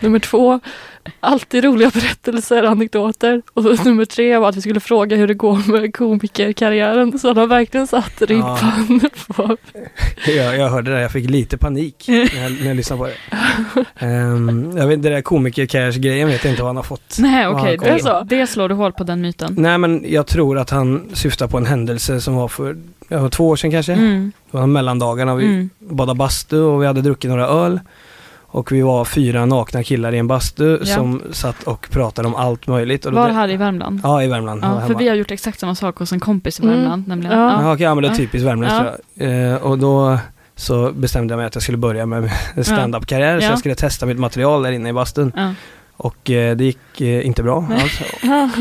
Nummer 0.00 0.18
två, 0.18 0.60
alltid 1.20 1.64
roliga 1.64 1.90
berättelser, 1.90 2.62
anekdoter. 2.62 3.42
Och 3.54 3.62
så 3.62 3.84
nummer 3.84 4.04
tre 4.04 4.38
var 4.38 4.48
att 4.48 4.56
vi 4.56 4.60
skulle 4.60 4.80
fråga 4.80 5.16
hur 5.16 5.26
det 5.28 5.34
går 5.34 5.72
med 5.72 5.96
komikerkarriären. 5.96 7.18
Så 7.18 7.28
han 7.28 7.36
har 7.36 7.46
verkligen 7.46 7.86
satt 7.86 8.22
ribban 8.22 9.00
på... 9.26 9.56
Jag, 10.26 10.58
jag 10.58 10.68
hörde 10.68 10.94
det, 10.94 11.00
jag 11.00 11.12
fick 11.12 11.30
lite 11.30 11.58
panik 11.58 12.04
när 12.08 12.42
jag, 12.42 12.52
när 12.52 12.66
jag 12.66 12.76
lyssnade 12.76 13.02
på 13.02 13.06
det. 13.06 14.06
Ehm, 14.06 14.72
jag 14.76 14.86
vet, 14.86 15.02
det 15.02 15.10
där 15.10 15.22
komikerkarriärsgrejen 15.22 16.28
vet 16.28 16.44
jag 16.44 16.52
inte 16.52 16.62
vad 16.62 16.68
han 16.68 16.76
har 16.76 16.82
fått. 16.82 17.16
Nej, 17.18 17.46
okej. 17.46 17.76
kom 17.76 17.88
det, 17.88 17.94
in. 17.94 18.00
så. 18.00 18.22
det 18.24 18.46
slår 18.46 18.68
du 18.68 18.74
hål 18.74 18.92
på 18.92 19.04
den 19.04 19.20
myten. 19.20 19.54
Nej 19.58 19.78
men 19.78 20.04
jag 20.08 20.26
tror 20.26 20.58
att 20.58 20.70
han 20.70 21.10
syftar 21.12 21.48
på 21.48 21.58
en 21.58 21.66
händelse 21.66 22.20
som 22.20 22.34
var 22.34 22.48
för 22.48 22.76
ja, 23.08 23.28
två 23.28 23.48
år 23.48 23.56
sedan 23.56 23.70
kanske. 23.70 23.92
Mm, 23.92 24.32
Det 24.50 24.56
var 24.58 24.66
mellandagarna, 24.66 25.34
vi 25.34 25.44
mm, 25.44 25.70
badade 25.78 26.18
bastu 26.18 26.60
och 26.60 26.82
vi 26.82 26.86
hade 26.86 27.02
druckit 27.02 27.30
några 27.30 27.46
öl. 27.46 27.80
Och 28.52 28.72
vi 28.72 28.82
var 28.82 29.04
fyra 29.04 29.46
nakna 29.46 29.82
killar 29.82 30.12
i 30.14 30.18
en 30.18 30.26
bastu 30.26 30.78
Ja. 30.80 30.94
som 30.94 31.22
satt 31.32 31.62
och 31.62 31.88
pratade 31.90 32.28
om 32.28 32.34
allt 32.34 32.66
möjligt. 32.66 33.06
Och 33.06 33.12
Var 33.12 33.28
här 33.28 33.50
i 33.50 33.56
Värmland? 33.56 34.00
Ja, 34.02 34.22
i 34.22 34.28
Värmland. 34.28 34.60
Ja, 34.64 34.82
för 34.86 34.94
vi 34.94 35.08
har 35.08 35.16
gjort 35.16 35.30
exakt 35.30 35.60
samma 35.60 35.74
sak 35.74 35.98
hos 35.98 36.12
en 36.12 36.20
kompis 36.20 36.60
i 36.60 36.62
Mm. 36.62 36.76
Värmland. 36.78 37.08
Nämligen. 37.08 37.38
Ja. 37.38 37.62
Ja, 37.62 37.72
okej, 37.74 37.84
ja 37.84 37.94
men 37.94 38.02
det 38.02 38.08
är 38.08 38.14
typiskt 38.14 38.46
värmländskt 38.48 38.82
Ja. 38.84 39.24
tror 39.26 39.30
jag. 39.32 39.50
Eh, 39.52 39.56
och 39.62 39.78
då 39.78 40.18
så 40.56 40.92
bestämde 40.92 41.32
jag 41.32 41.38
mig 41.38 41.46
att 41.46 41.54
jag 41.54 41.62
skulle 41.62 41.78
börja 41.78 42.06
med 42.06 42.30
en 42.54 42.64
stand-up-karriär. 42.64 43.40
Så 43.40 43.44
Ja. 43.46 43.50
jag 43.50 43.58
skulle 43.58 43.74
testa 43.74 44.06
mitt 44.06 44.18
material 44.18 44.62
där 44.62 44.70
inne 44.72 44.88
i 44.88 44.92
bastun. 44.92 45.32
Och 46.02 46.30
eh, 46.30 46.56
det 46.56 46.64
gick 46.64 47.00
eh, 47.00 47.26
inte 47.26 47.42
bra 47.42 47.68
alls. 47.70 48.00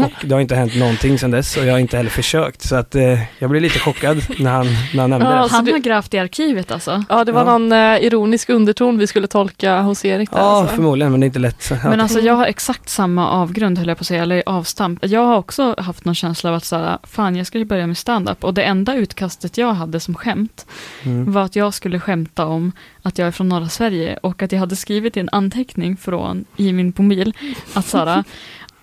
Och 0.06 0.28
det 0.28 0.34
har 0.34 0.42
inte 0.42 0.56
hänt 0.56 0.76
någonting 0.76 1.20
sedan 1.20 1.32
dess 1.32 1.58
och 1.58 1.66
jag 1.66 1.72
har 1.72 1.80
inte 1.80 1.98
heller 1.98 2.10
försökt. 2.10 2.62
Så 2.62 2.76
att 2.76 2.96
eh, 2.96 3.20
jag 3.40 3.50
blev 3.50 3.62
lite 3.62 3.80
chockad 3.80 4.24
när 4.40 4.52
han, 4.52 4.66
när 4.94 5.02
han 5.02 5.10
nämnde 5.10 5.26
Ja, 5.26 5.32
det. 5.32 5.40
alltså 5.40 5.56
Han 5.56 5.68
har 5.68 5.80
grävt 5.80 6.14
i 6.14 6.18
arkivet 6.18 6.72
alltså. 6.72 7.04
Ja, 7.10 7.24
det 7.24 7.32
var 7.32 7.46
Ja. 7.46 7.58
någon 7.58 7.72
eh, 7.72 8.04
ironisk 8.04 8.50
underton 8.50 8.98
vi 8.98 9.08
skulle 9.08 9.28
tolka 9.28 9.82
hos 9.82 10.06
Erik 10.06 10.32
där. 10.32 10.38
Ja, 10.38 10.44
alltså. 10.44 10.76
förmodligen, 10.76 11.12
men 11.12 11.20
det 11.20 11.26
är 11.26 11.28
inte 11.28 11.40
lätt. 11.40 11.72
Men 11.84 12.02
alltså 12.02 12.20
jag 12.20 12.34
har 12.34 12.46
exakt 12.46 12.90
samma 12.90 13.30
avgrund 13.30 13.78
höll 13.78 13.88
jag 13.88 13.98
på 13.98 14.02
att 14.02 14.08
säga, 14.08 14.24
eller 14.24 14.44
avstamp. 14.46 15.00
Jag 15.06 15.26
har 15.26 15.38
också 15.38 15.76
haft 15.78 16.06
någon 16.06 16.16
känsla 16.16 16.50
av 16.50 16.56
att 16.56 16.66
så 16.66 16.76
här, 16.76 16.98
fan 17.04 17.36
jag 17.36 17.48
ska 17.48 17.66
börja 17.66 17.88
med 17.88 17.98
stand-up. 17.98 18.44
Och 18.44 18.54
det 18.54 18.64
enda 18.64 18.96
utkastet 18.96 19.58
jag 19.58 19.74
hade 19.74 20.00
som 20.00 20.16
skämt 20.16 20.66
mm. 21.04 21.32
var 21.32 21.42
att 21.42 21.56
jag 21.56 21.74
skulle 21.74 22.00
skämta 22.00 22.46
om 22.46 22.72
att 23.02 23.18
jag 23.18 23.28
är 23.28 23.32
från 23.32 23.50
norra 23.50 23.70
Sverige 23.70 24.18
och 24.24 24.42
att 24.44 24.52
jag 24.52 24.60
hade 24.60 24.76
skrivit 24.76 25.18
en 25.18 25.30
anteckning 25.32 25.98
från, 25.98 26.46
i 26.58 26.74
min 26.74 26.94
mobil 26.98 27.29
att 27.74 27.86
Sara, 27.86 28.24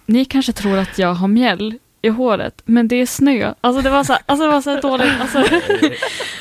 ni 0.07 0.25
kanske 0.25 0.53
tror 0.53 0.79
att 0.79 0.99
jag 0.99 1.15
har 1.15 1.29
mjäll 1.29 1.75
i 2.03 2.09
håret, 2.09 2.63
men 2.65 2.89
det 2.89 2.97
är 2.97 3.07
snö. 3.07 3.53
Alltså 3.61 3.83
det 3.83 3.91
var 3.91 4.05
så 4.05 4.13
här, 4.13 4.23
alltså 4.27 4.47
det 4.47 4.53
var 4.53 4.61
så 4.61 4.71
här 4.71 4.83
dåligt. 4.83 5.13
Alltså, 5.21 5.45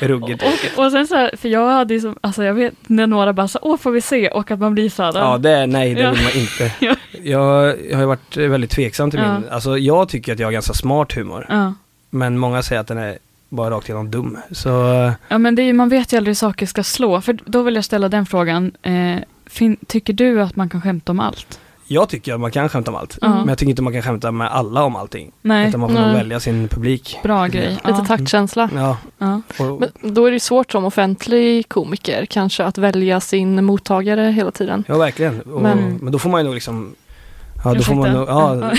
Ruggigt. 0.00 0.42
och, 0.42 0.84
och 0.84 0.92
sen 0.92 1.06
så 1.06 1.14
här, 1.14 1.30
för 1.36 1.48
jag 1.48 1.70
hade 1.70 1.94
ju 1.94 2.00
som, 2.00 2.16
alltså 2.20 2.44
jag 2.44 2.54
vet 2.54 2.74
när 2.86 3.06
några 3.06 3.32
bara 3.32 3.48
så 3.48 3.58
åh 3.62 3.76
får 3.78 3.90
vi 3.90 4.00
se 4.00 4.28
och 4.28 4.50
att 4.50 4.58
man 4.58 4.74
blir 4.74 4.90
så 4.90 5.02
här. 5.02 5.12
Ja, 5.14 5.38
det 5.38 5.50
är, 5.50 5.66
nej, 5.66 5.94
det 5.94 6.00
Ja. 6.00 6.10
vill 6.12 6.22
man 6.22 6.32
inte. 6.36 6.72
Ja. 6.86 6.94
Jag, 7.22 7.76
jag 7.90 7.94
har 7.96 8.00
ju 8.02 8.06
varit 8.06 8.36
väldigt 8.36 8.70
tveksam 8.70 9.10
till 9.10 9.20
Ja. 9.20 9.38
min, 9.38 9.48
alltså 9.50 9.78
jag 9.78 10.08
tycker 10.08 10.32
att 10.32 10.38
jag 10.38 10.46
har 10.46 10.52
ganska 10.52 10.74
smart 10.74 11.12
humor. 11.16 11.46
ja. 11.48 11.74
Men 12.10 12.38
många 12.38 12.62
säger 12.62 12.80
att 12.80 12.86
den 12.86 12.98
är 12.98 13.18
bara 13.48 13.70
rakt 13.70 13.88
igenom 13.88 14.10
dum. 14.10 14.38
Så 14.52 14.68
Ja 15.28 15.38
men 15.38 15.54
det 15.54 15.62
är, 15.62 15.66
ju- 15.66 15.72
man 15.72 15.88
vet 15.88 16.12
ju 16.12 16.16
aldrig 16.16 16.30
hur 16.30 16.34
saker 16.34 16.66
ska 16.66 16.82
slå. 16.82 17.20
För 17.20 17.38
då 17.44 17.62
vill 17.62 17.74
jag 17.74 17.84
ställa 17.84 18.08
den 18.08 18.26
frågan. 18.26 18.72
Eh, 18.82 19.16
fin, 19.46 19.76
tycker 19.86 20.12
du 20.12 20.42
att 20.42 20.56
man 20.56 20.68
kan 20.68 20.82
skämta 20.82 21.12
om 21.12 21.20
allt? 21.20 21.60
Jag 21.86 22.08
tycker 22.08 22.34
att 22.34 22.40
man 22.40 22.50
kan 22.50 22.68
skämta 22.68 22.90
om 22.90 22.96
allt. 22.96 23.18
Ja. 23.20 23.28
Men 23.28 23.48
jag 23.48 23.58
tycker 23.58 23.70
inte 23.70 23.82
man 23.82 23.92
kan 23.92 24.02
skämta 24.02 24.30
med 24.32 24.48
alla 24.52 24.82
om 24.84 24.96
allting. 24.96 25.32
Nej, 25.42 25.68
Utan 25.68 25.80
man 25.80 25.88
får 25.94 26.00
nog 26.00 26.12
välja 26.12 26.40
sin 26.40 26.68
publik. 26.68 27.18
bra 27.22 27.46
grej. 27.46 27.68
Lite 27.70 27.80
Ja. 27.84 28.04
taktkänsla. 28.04 28.70
Ja, 28.74 28.96
Ja. 29.18 29.40
Men 29.58 30.14
då 30.14 30.26
är 30.26 30.30
det 30.30 30.34
ju 30.34 30.40
svårt 30.40 30.72
som 30.72 30.84
offentlig 30.84 31.68
komiker 31.68 32.26
kanske 32.26 32.64
att 32.64 32.78
välja 32.78 33.20
sin 33.20 33.64
mottagare 33.64 34.22
hela 34.30 34.50
tiden. 34.50 34.84
ja 34.88 34.98
verkligen. 34.98 35.40
Och, 35.40 35.62
men, 35.62 35.98
Men- 36.02 36.12
då 36.12 36.18
får 36.18 36.30
man 36.30 36.40
ju 36.40 36.44
nog 36.44 36.54
liksom 36.54 36.94
Ja 37.64 37.74
då 37.74 37.82
får 37.82 37.94
man 37.94 38.12
nog, 38.12 38.28
ja, 38.28 38.70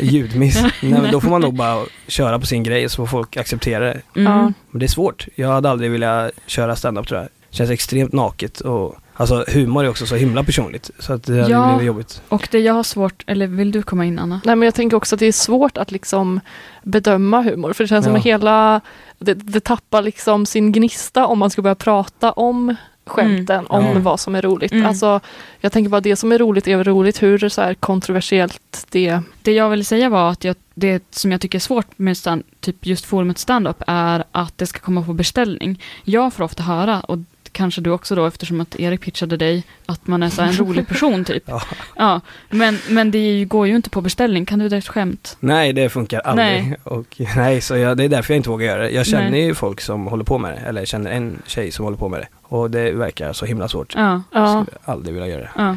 ljudmiss. 0.00 0.62
Nej 0.82 0.92
men 1.02 1.12
då 1.12 1.20
får 1.20 1.30
man 1.30 1.40
nog 1.40 1.54
bara 1.54 1.84
köra 2.08 2.38
på 2.38 2.46
sin 2.46 2.62
grej 2.62 2.88
så 2.88 2.96
får 2.96 3.06
folk 3.06 3.36
acceptera 3.36 3.84
det. 3.84 4.00
Mm. 4.16 4.32
Ja. 4.32 4.42
Men 4.70 4.78
det 4.80 4.86
är 4.86 4.88
svårt. 4.88 5.26
Jag 5.34 5.48
hade 5.48 5.70
aldrig 5.70 5.90
velat 5.90 6.30
köra 6.46 6.76
stand-up 6.76 7.06
tror 7.08 7.20
jag. 7.20 7.28
Känns 7.50 7.70
extremt 7.70 8.12
naket 8.12 8.60
och 8.60 8.94
Alltså 9.16 9.44
humor 9.48 9.84
är 9.84 9.88
också 9.88 10.06
så 10.06 10.14
himla 10.14 10.44
personligt. 10.44 10.90
Så 10.98 11.12
att 11.12 11.22
det 11.24 11.32
hade 11.40 11.50
Ja. 11.52 11.68
blivit 11.68 11.86
jobbigt. 11.86 12.22
Och 12.28 12.48
det 12.50 12.58
jag 12.60 12.74
har 12.74 12.82
svårt, 12.82 13.24
eller 13.26 13.46
vill 13.46 13.72
du 13.72 13.82
komma 13.82 14.04
in 14.04 14.18
Anna? 14.18 14.40
Nej 14.44 14.56
men 14.56 14.66
jag 14.66 14.74
tänker 14.74 14.96
också 14.96 15.14
att 15.14 15.18
det 15.18 15.26
är 15.26 15.32
svårt 15.32 15.76
att 15.78 15.90
liksom 15.90 16.40
bedöma 16.82 17.42
humor. 17.42 17.72
För 17.72 17.84
det 17.84 17.88
känns 17.88 18.04
som 18.04 18.12
Ja. 18.12 18.18
att 18.18 18.24
hela, 18.26 18.80
det, 19.18 19.34
det 19.34 19.60
tappar 19.64 20.02
liksom 20.02 20.46
sin 20.46 20.72
gnista 20.72 21.26
om 21.26 21.38
man 21.38 21.50
ska 21.50 21.62
börja 21.62 21.74
prata 21.74 22.32
om 22.32 22.76
skämten, 23.06 23.66
om 23.66 23.84
Ja. 23.84 23.92
vad 23.98 24.20
som 24.20 24.34
är 24.34 24.42
roligt. 24.42 24.72
Mm. 24.72 24.86
Alltså, 24.86 25.20
jag 25.60 25.72
tänker 25.72 25.90
bara 25.90 26.00
det 26.00 26.16
som 26.16 26.32
är 26.32 26.38
roligt 26.38 26.68
är 26.68 26.76
väl 26.76 26.84
roligt, 26.86 27.22
hur 27.22 27.48
så 27.48 27.62
här 27.62 27.74
kontroversiellt 27.74 28.86
det 28.90 29.20
Det 29.42 29.52
jag 29.52 29.70
ville 29.70 29.84
säga 29.84 30.08
var 30.08 30.30
att 30.30 30.44
jag, 30.44 30.56
det 30.74 31.02
som 31.10 31.32
jag 31.32 31.40
tycker 31.40 31.58
är 31.58 31.60
svårt 31.60 31.86
med 31.98 32.16
stand, 32.16 32.42
typ 32.60 32.86
just 32.86 33.04
forumet 33.04 33.38
stand-up 33.38 33.82
är 33.86 34.24
att 34.32 34.58
det 34.58 34.66
ska 34.66 34.78
komma 34.78 35.02
på 35.02 35.12
beställning. 35.12 35.82
Jag 36.04 36.32
får 36.32 36.44
ofta 36.44 36.62
höra, 36.62 37.00
och 37.00 37.18
kanske 37.54 37.80
du 37.80 37.90
också 37.90 38.14
då 38.14 38.26
eftersom 38.26 38.60
att 38.60 38.80
Erik 38.80 39.00
pitchade 39.00 39.36
dig, 39.36 39.62
att 39.86 40.06
man 40.06 40.22
är 40.22 40.30
så 40.30 40.42
en 40.42 40.52
rolig 40.58 40.88
person 40.88 41.24
typ. 41.30 41.42
Ja. 41.46 41.62
Ja, 41.96 42.20
men, 42.50 42.78
men 42.88 43.10
det 43.10 43.18
ju- 43.18 43.46
går 43.46 43.66
ju 43.66 43.76
inte 43.76 43.90
på 43.90 44.00
beställning. 44.00 44.46
Kan 44.46 44.58
du 44.58 44.68
dra 44.68 44.76
ett 44.76 44.88
skämt? 44.88 45.36
Nej 45.40 45.72
det 45.72 45.88
funkar 45.88 46.20
aldrig. 46.20 46.46
Nej. 46.46 46.76
Och, 46.84 47.06
nej 47.36 47.60
så 47.60 47.76
jag, 47.76 47.96
det 47.96 48.04
är 48.04 48.08
därför 48.08 48.34
jag 48.34 48.38
inte 48.38 48.48
vågar 48.50 48.66
göra 48.66 48.82
det. 48.82 48.90
Jag 48.90 49.06
känner 49.06 49.30
Nej. 49.30 49.44
ju 49.44 49.54
folk 49.54 49.80
som 49.80 50.06
håller 50.06 50.24
på 50.24 50.38
med 50.38 50.52
det. 50.52 50.58
Eller 50.68 50.80
jag 50.80 50.88
känner 50.88 51.10
en 51.10 51.42
tjej 51.46 51.70
som 51.70 51.84
håller 51.84 51.98
på 51.98 52.08
med 52.08 52.20
det. 52.20 52.28
Och 52.42 52.70
det 52.70 52.92
verkar 52.92 53.32
så 53.32 53.46
himla 53.46 53.68
svårt. 53.68 53.94
Ja, 53.96 54.22
Jag 54.32 54.42
Ja. 54.42 54.64
skulle 54.64 54.78
aldrig 54.84 55.14
vilja 55.14 55.28
göra 55.28 55.40
det. 55.40 55.50
ja. 55.56 55.76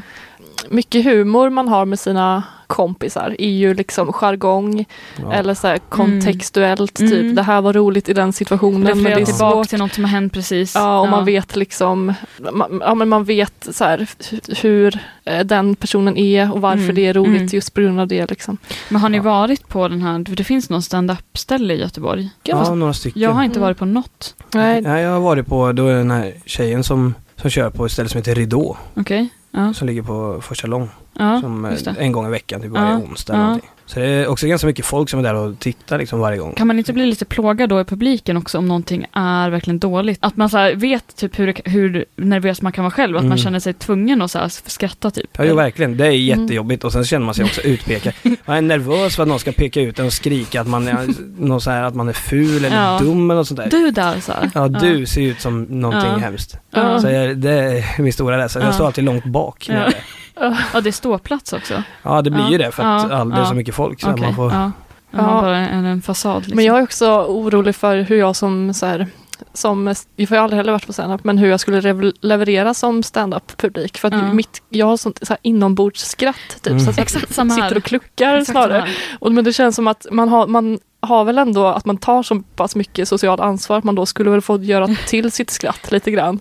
Mycket 0.70 1.06
humor 1.06 1.50
man 1.50 1.68
har 1.68 1.86
med 1.86 2.00
sina 2.00 2.44
kompisar 2.68 3.36
är 3.40 3.50
ju 3.50 3.74
liksom 3.74 4.14
jargong 4.14 4.86
Ja. 5.22 5.34
eller 5.34 5.54
så 5.54 5.68
här 5.68 5.78
kontextuellt, 5.78 7.00
Mm. 7.00 7.12
typ 7.12 7.36
det 7.36 7.42
här 7.44 7.62
var 7.62 7.74
roligt 7.74 8.10
i 8.10 8.14
den 8.14 8.34
situationen. 8.34 9.04
Det 9.04 9.12
är 9.12 9.16
tillbaka 9.26 9.54
svårt. 9.54 9.70
till 9.70 9.80
något 9.80 9.94
som 9.94 10.04
har 10.04 10.12
hänt 10.12 10.34
precis. 10.34 10.76
Ja, 10.76 11.00
och 11.00 11.10
man 11.10 11.26
vet 11.26 11.56
liksom, 11.56 12.14
man, 12.54 12.82
ja, 12.86 12.96
men 12.96 13.10
man 13.10 13.24
vet 13.24 13.68
så 13.72 13.84
här, 13.84 13.98
hu- 14.00 14.62
hur 14.62 15.00
eh, 15.26 15.40
den 15.40 15.76
personen 15.76 16.18
är 16.18 16.54
och 16.54 16.62
varför 16.62 16.84
Mm, 16.84 16.96
det 16.96 17.06
är 17.06 17.14
roligt 17.14 17.36
mm. 17.42 17.50
just 17.52 17.74
på 17.74 17.82
grund 17.82 18.00
av 18.00 18.08
det. 18.08 18.30
Liksom. 18.30 18.58
Men 18.90 19.02
har 19.02 19.10
ni 19.10 19.18
Ja. 19.18 19.24
varit 19.24 19.68
på 19.68 19.88
den 19.88 20.02
här, 20.02 20.26
för 20.30 20.36
det 20.36 20.44
finns 20.44 20.70
någon 20.70 20.82
stand-up 20.84 21.38
ställe 21.38 21.74
i 21.74 21.80
Göteborg. 21.82 22.30
Ja, 22.44 22.74
några 22.74 22.94
stycken. 22.94 23.22
Jag 23.22 23.32
har 23.32 23.44
inte 23.44 23.60
Mm. 23.60 23.66
varit 23.68 23.78
på 23.78 23.86
något. 23.86 24.36
Nej, 24.54 24.82
Nej, 24.82 25.04
jag 25.04 25.12
har 25.12 25.20
varit 25.20 25.48
på, 25.48 25.72
då 25.72 25.88
är 25.88 25.96
den 25.96 26.12
här 26.12 26.34
tjejen 26.46 26.84
som, 26.84 27.14
som 27.42 27.50
kör 27.50 27.70
på 27.70 27.86
ett 27.86 27.92
ställe 27.92 28.10
som 28.10 28.18
heter 28.18 28.36
Ridå. 28.36 28.78
Okej, 28.94 29.30
ja. 29.52 29.74
Som 29.74 29.88
ligger 29.88 30.02
på 30.04 30.42
första 30.42 30.68
lång 30.68 30.90
ja 31.20 31.42
som 31.42 31.66
eh, 31.66 31.72
det. 31.84 31.96
en 32.00 32.12
gång 32.12 32.28
i 32.28 32.30
veckan, 32.30 32.62
typ 32.62 32.72
varje 32.72 32.92
Ja, 32.92 32.98
onsdag 32.98 33.34
ja. 33.34 33.40
någonting. 33.44 33.70
Så 33.86 34.00
det 34.00 34.06
är 34.06 34.28
också 34.28 34.48
ganska 34.48 34.68
mycket 34.68 34.86
folk 34.86 35.10
som 35.10 35.20
är 35.20 35.24
där 35.24 35.34
och 35.36 35.60
tittar 35.60 35.98
liksom 35.98 36.20
varje 36.20 36.38
gång. 36.38 36.54
Kan 36.54 36.68
man 36.68 36.78
inte 36.78 36.94
bli 36.94 37.06
lite 37.06 37.26
plågad 37.26 37.70
då 37.70 37.82
i 37.82 37.84
publiken 37.84 38.38
också 38.38 38.58
om 38.58 38.68
någonting 38.68 39.06
är 39.14 39.50
verkligen 39.50 39.80
dåligt? 39.80 40.20
Att 40.22 40.38
man 40.38 40.50
så 40.50 40.72
vet 40.76 41.16
typ 41.16 41.40
hur, 41.40 41.48
det- 41.48 41.62
hur 41.72 42.06
nervös 42.16 42.62
man 42.62 42.72
kan 42.72 42.84
vara 42.84 42.92
själv, 42.92 43.18
att 43.18 43.24
man 43.24 43.26
Mm. 43.32 43.38
känner 43.38 43.60
sig 43.60 43.74
tvungen 43.74 44.22
att 44.22 44.32
så 44.32 44.40
här 44.40 44.48
skratta 44.70 45.12
typ. 45.12 45.30
Ja, 45.38 45.44
jo, 45.46 45.56
verkligen. 45.56 45.98
Det 45.98 46.06
är 46.06 46.12
Mm. 46.12 46.42
jättejobbigt 46.42 46.84
och 46.84 46.92
sen 46.92 47.04
känner 47.06 47.26
man 47.26 47.36
sig 47.36 47.46
också 47.46 47.62
utpekad. 47.62 48.14
Man 48.46 48.58
är 48.58 48.62
nervös 48.62 49.16
för 49.16 49.24
att 49.24 49.30
någon 49.30 49.40
ska 49.40 49.52
peka 49.52 49.82
ut 49.82 50.00
en 50.00 50.06
och 50.06 50.14
skrika 50.14 50.62
att 50.62 50.68
man 50.68 50.88
är, 50.88 51.08
någon 51.42 51.62
så 51.62 51.72
här, 51.72 51.84
att 51.84 51.96
man 51.96 52.10
är 52.10 52.14
ful 52.14 52.66
eller 52.66 52.76
Ja. 52.84 53.00
dum 53.02 53.32
eller 53.32 53.40
något 53.40 53.48
sånt 53.48 53.60
där. 53.60 53.70
Du 53.70 53.92
där 53.92 54.20
så 54.20 54.32
här. 54.32 54.52
Ja, 54.54 54.68
du 54.68 55.06
ser 55.06 55.22
ut 55.22 55.42
som 55.42 55.64
någonting 55.64 56.12
Ja. 56.12 56.18
hemskt. 56.18 56.58
Ja. 56.72 57.00
Så 57.00 57.08
jag, 57.10 57.38
det 57.38 57.52
är 57.52 58.02
min 58.02 58.14
stora 58.14 58.38
rädsla. 58.38 58.62
Jag 58.62 58.68
Ja. 58.70 58.74
står 58.74 58.86
alltid 58.86 59.04
långt 59.04 59.26
bak. 59.26 59.66
när 59.70 59.94
Ja. 60.40 60.58
Ja, 60.74 60.82
det 60.82 60.90
är 60.90 60.92
ståplats 60.92 61.54
också. 61.54 61.84
Ja, 62.04 62.22
det 62.22 62.30
blir 62.30 62.44
Ja. 62.44 62.50
ju 62.52 62.58
det 62.58 62.72
för 62.72 62.84
att 62.84 63.10
Ja. 63.12 63.26
det 63.26 63.36
är 63.36 63.46
så 63.46 63.52
Ja. 63.52 63.56
mycket 63.56 63.76
folk. 63.76 64.02
Så 64.02 64.12
Okej, 64.12 64.22
man 64.26 64.36
får, 64.36 64.52
ja. 64.54 64.72
Ja. 65.12 65.22
Man 65.22 65.44
bara 65.44 65.58
är 65.58 65.84
en 65.84 66.02
fasad 66.02 66.42
liksom. 66.42 66.56
Men 66.56 66.66
jag 66.66 66.78
är 66.78 66.84
också 66.84 67.06
orolig 67.30 67.76
för 67.76 67.98
hur 67.98 68.18
jag 68.18 68.36
som 68.36 68.74
så 68.74 68.86
här, 68.86 69.08
som, 69.54 69.94
jag 70.16 70.28
har 70.30 70.38
aldrig 70.38 70.58
heller 70.58 70.72
varit 70.72 70.88
på 70.88 70.94
standup, 70.94 71.24
men 71.24 71.38
hur 71.38 71.50
jag 71.50 71.60
skulle 71.60 72.12
leverera 72.22 72.74
som 72.74 73.04
standup-publik. 73.04 73.98
För 73.98 74.08
att 74.08 74.14
Ja. 74.14 74.34
mitt, 74.34 74.62
jag 74.70 74.86
har 74.86 74.98
sånt 74.98 75.20
så 75.22 75.34
här 75.34 75.38
inombordsskatt, 75.42 76.36
typ. 76.62 76.68
Mm. 76.68 76.80
Så 76.80 76.90
att 76.90 76.98
jag 76.98 77.04
Exakt 77.04 77.28
sitter 77.52 77.78
och 77.78 77.84
kluckar 77.84 78.34
Exakt 78.38 78.52
snarare. 78.52 78.88
Och, 79.20 79.32
men 79.32 79.44
det 79.44 79.54
känns 79.54 79.76
som 79.76 79.88
att 79.88 80.06
man 80.12 80.30
har, 80.30 80.48
man 80.48 80.80
har 81.08 81.24
väl 81.24 81.38
ändå 81.38 81.68
att 81.68 81.86
man 81.86 81.98
tar 81.98 82.24
så 82.24 82.40
pass 82.56 82.76
mycket 82.76 83.08
socialt 83.08 83.42
ansvar 83.42 83.78
att 83.78 83.84
man 83.84 83.96
då 83.96 84.06
skulle 84.06 84.30
väl 84.30 84.42
få 84.42 84.58
göra 84.64 84.88
till 85.08 85.32
sitt 85.32 85.50
skratt 85.50 85.92
lite 85.92 86.12
grann. 86.12 86.40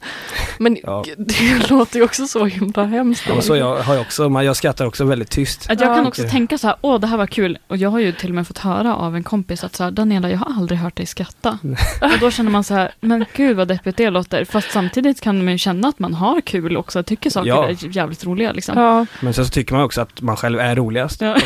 Men 0.58 0.76
Ja. 0.82 1.04
det 1.18 1.70
låter 1.70 1.96
ju 1.98 2.04
också 2.04 2.26
så 2.26 2.44
himla 2.44 2.84
hemskt. 2.84 3.24
ja, 3.28 3.34
men 3.34 3.42
så 3.42 3.56
jag, 3.56 3.76
har 3.82 3.94
jag 3.94 4.00
också, 4.00 4.28
man, 4.28 4.44
jag 4.44 4.56
skrattar 4.56 4.86
också 4.86 5.04
väldigt 5.04 5.30
tyst. 5.30 5.66
Att 5.70 5.80
jag 5.80 5.88
kan 5.94 6.02
Ja. 6.02 6.08
också 6.08 6.22
tänka 6.30 6.58
så 6.58 6.66
här, 6.66 6.76
åh 6.80 7.00
det 7.00 7.06
här 7.06 7.16
var 7.16 7.26
kul. 7.26 7.58
Och 7.68 7.76
jag 7.76 7.90
har 7.90 7.98
ju 7.98 8.12
till 8.12 8.28
och 8.28 8.34
med 8.34 8.46
fått 8.46 8.58
höra 8.58 8.96
av 8.96 9.16
en 9.16 9.24
kompis 9.24 9.64
att 9.64 9.76
så 9.76 9.84
här, 9.84 9.90
Daniela, 9.90 10.30
jag 10.30 10.38
har 10.38 10.54
aldrig 10.56 10.78
hört 10.80 10.96
dig 10.96 11.06
skratta. 11.06 11.58
och 12.02 12.18
då 12.20 12.30
känner 12.30 12.50
man 12.50 12.64
så 12.64 12.74
här, 12.74 12.92
men 13.00 13.24
gud 13.36 13.56
vad 13.56 13.68
deppigt 13.68 13.96
det 13.96 14.10
låter. 14.10 14.44
Fast 14.44 14.70
samtidigt 14.70 15.20
kan 15.20 15.44
man 15.44 15.52
ju 15.52 15.58
känna 15.58 15.88
att 15.88 15.98
man 15.98 16.14
har 16.14 16.40
kul 16.40 16.76
också, 16.76 17.02
tycker 17.02 17.30
saker 17.30 17.48
Ja. 17.48 17.68
är 17.68 17.96
jävligt 17.96 18.24
roliga 18.24 18.52
liksom. 18.52 18.78
Ja, 18.78 19.06
Men 19.20 19.34
sen 19.34 19.44
så 19.44 19.50
tycker 19.50 19.74
man 19.74 19.82
också 19.84 20.00
att 20.00 20.20
man 20.22 20.36
själv 20.36 20.58
är 20.60 20.76
roligast. 20.76 21.20
Ja. 21.20 21.36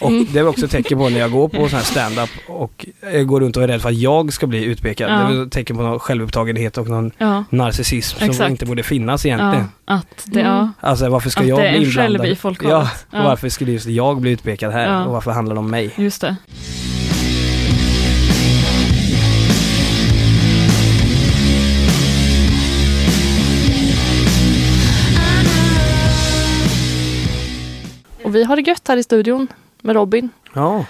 Och 0.00 0.12
det 0.12 0.38
är 0.38 0.46
också 0.48 0.64
ett 0.64 0.70
tecken 0.70 0.98
på 0.98 1.08
när 1.08 1.18
jag 1.20 1.32
går 1.32 1.48
på 1.48 1.56
sån 1.68 1.76
här 1.78 1.84
stand-up 1.84 2.30
och 2.58 2.86
jag 3.12 3.26
går 3.26 3.40
runt 3.40 3.56
och 3.56 3.62
är 3.62 3.68
rädd 3.68 3.82
för 3.82 3.88
att 3.88 3.94
jag 3.98 4.32
ska 4.32 4.46
bli 4.46 4.64
utpekad. 4.64 5.10
Ja. 5.10 5.14
Det 5.28 5.36
är 5.38 5.42
ett 5.46 5.52
tecken 5.52 5.76
på 5.76 5.82
någon 5.82 5.98
självupptagenhet 5.98 6.78
och 6.78 6.88
någon 6.88 7.10
Ja, 7.18 7.44
narcissism 7.50 8.18
som 8.18 8.28
Exakt. 8.30 8.50
inte 8.50 8.66
borde 8.66 8.82
finnas 8.82 9.26
egentligen. 9.26 9.64
ja 9.86 9.94
att 9.94 10.24
det, 10.24 10.40
Mm. 10.40 10.52
ja, 10.52 10.70
Alltså 10.80 11.08
varför 11.08 11.30
ska 11.30 11.40
att 11.40 11.46
jag 11.46 11.58
det 11.58 11.68
är 11.68 11.78
bli 11.78 11.86
en 11.86 11.92
själv 11.92 12.06
inblandad? 12.10 12.32
i 12.32 12.36
folkhavet. 12.36 13.06
Ja, 13.12 13.22
varför 13.22 13.48
skulle 13.48 13.72
just 13.72 13.86
jag 13.86 14.20
bli 14.20 14.30
utpekad 14.30 14.72
här? 14.72 14.86
Ja. 14.92 15.04
Och 15.04 15.12
varför 15.12 15.30
handlar 15.30 15.54
det 15.54 15.60
om 15.60 15.70
mig? 15.70 15.90
Just 15.96 16.20
det. 16.20 16.36
och 28.24 28.34
vi 28.34 28.44
har 28.44 28.56
det 28.56 28.62
gött 28.62 28.88
här 28.88 28.96
i 28.96 29.02
studion 29.02 29.46
med 29.82 29.96
Robin. 29.96 30.28
Ja, 30.54 30.84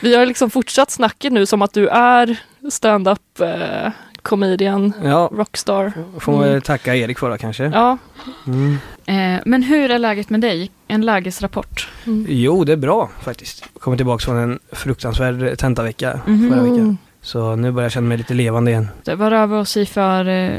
Vi 0.00 0.16
har 0.16 0.26
liksom 0.26 0.50
fortsatt 0.50 0.90
snacket 0.90 1.32
nu 1.32 1.46
som 1.46 1.62
att 1.62 1.72
du 1.72 1.88
är 1.88 2.40
stand-up 2.70 3.40
eh, 3.40 3.92
comedian, 4.22 4.92
Ja, 5.04 5.30
rockstar. 5.32 5.92
får 6.20 6.32
man 6.32 6.48
Mm. 6.48 6.60
tacka 6.60 6.96
Erik 6.96 7.18
för 7.18 7.30
då 7.30 7.36
kanske. 7.38 7.64
Ja. 7.64 7.98
Mm. 8.46 8.78
Eh, 9.06 9.40
men 9.46 9.62
hur 9.62 9.90
är 9.90 9.98
läget 9.98 10.30
med 10.30 10.40
dig? 10.40 10.70
En 10.88 11.00
lägesrapport. 11.06 11.88
Mm. 12.06 12.26
Jo, 12.28 12.64
det 12.64 12.72
är 12.72 12.76
bra 12.76 13.10
faktiskt. 13.22 13.64
Kommer 13.80 13.96
tillbaka 13.96 14.24
från 14.24 14.36
en 14.36 14.58
fruktansvärd 14.72 15.58
tentavecka 15.58 16.20
Mhm. 16.26 16.50
förra 16.50 16.62
veckan. 16.62 16.98
Mm. 17.22 17.26
Så 17.26 17.56
nu 17.56 17.70
börjar 17.72 17.84
jag 17.84 17.92
känna 17.92 18.08
mig 18.08 18.18
lite 18.18 18.34
levande 18.34 18.70
igen. 18.70 18.88
Vad 19.06 19.30
rör 19.30 19.46
vi 19.46 19.54
oss 19.56 19.76
i 19.76 19.86
för, 19.86 20.28
eh, 20.28 20.58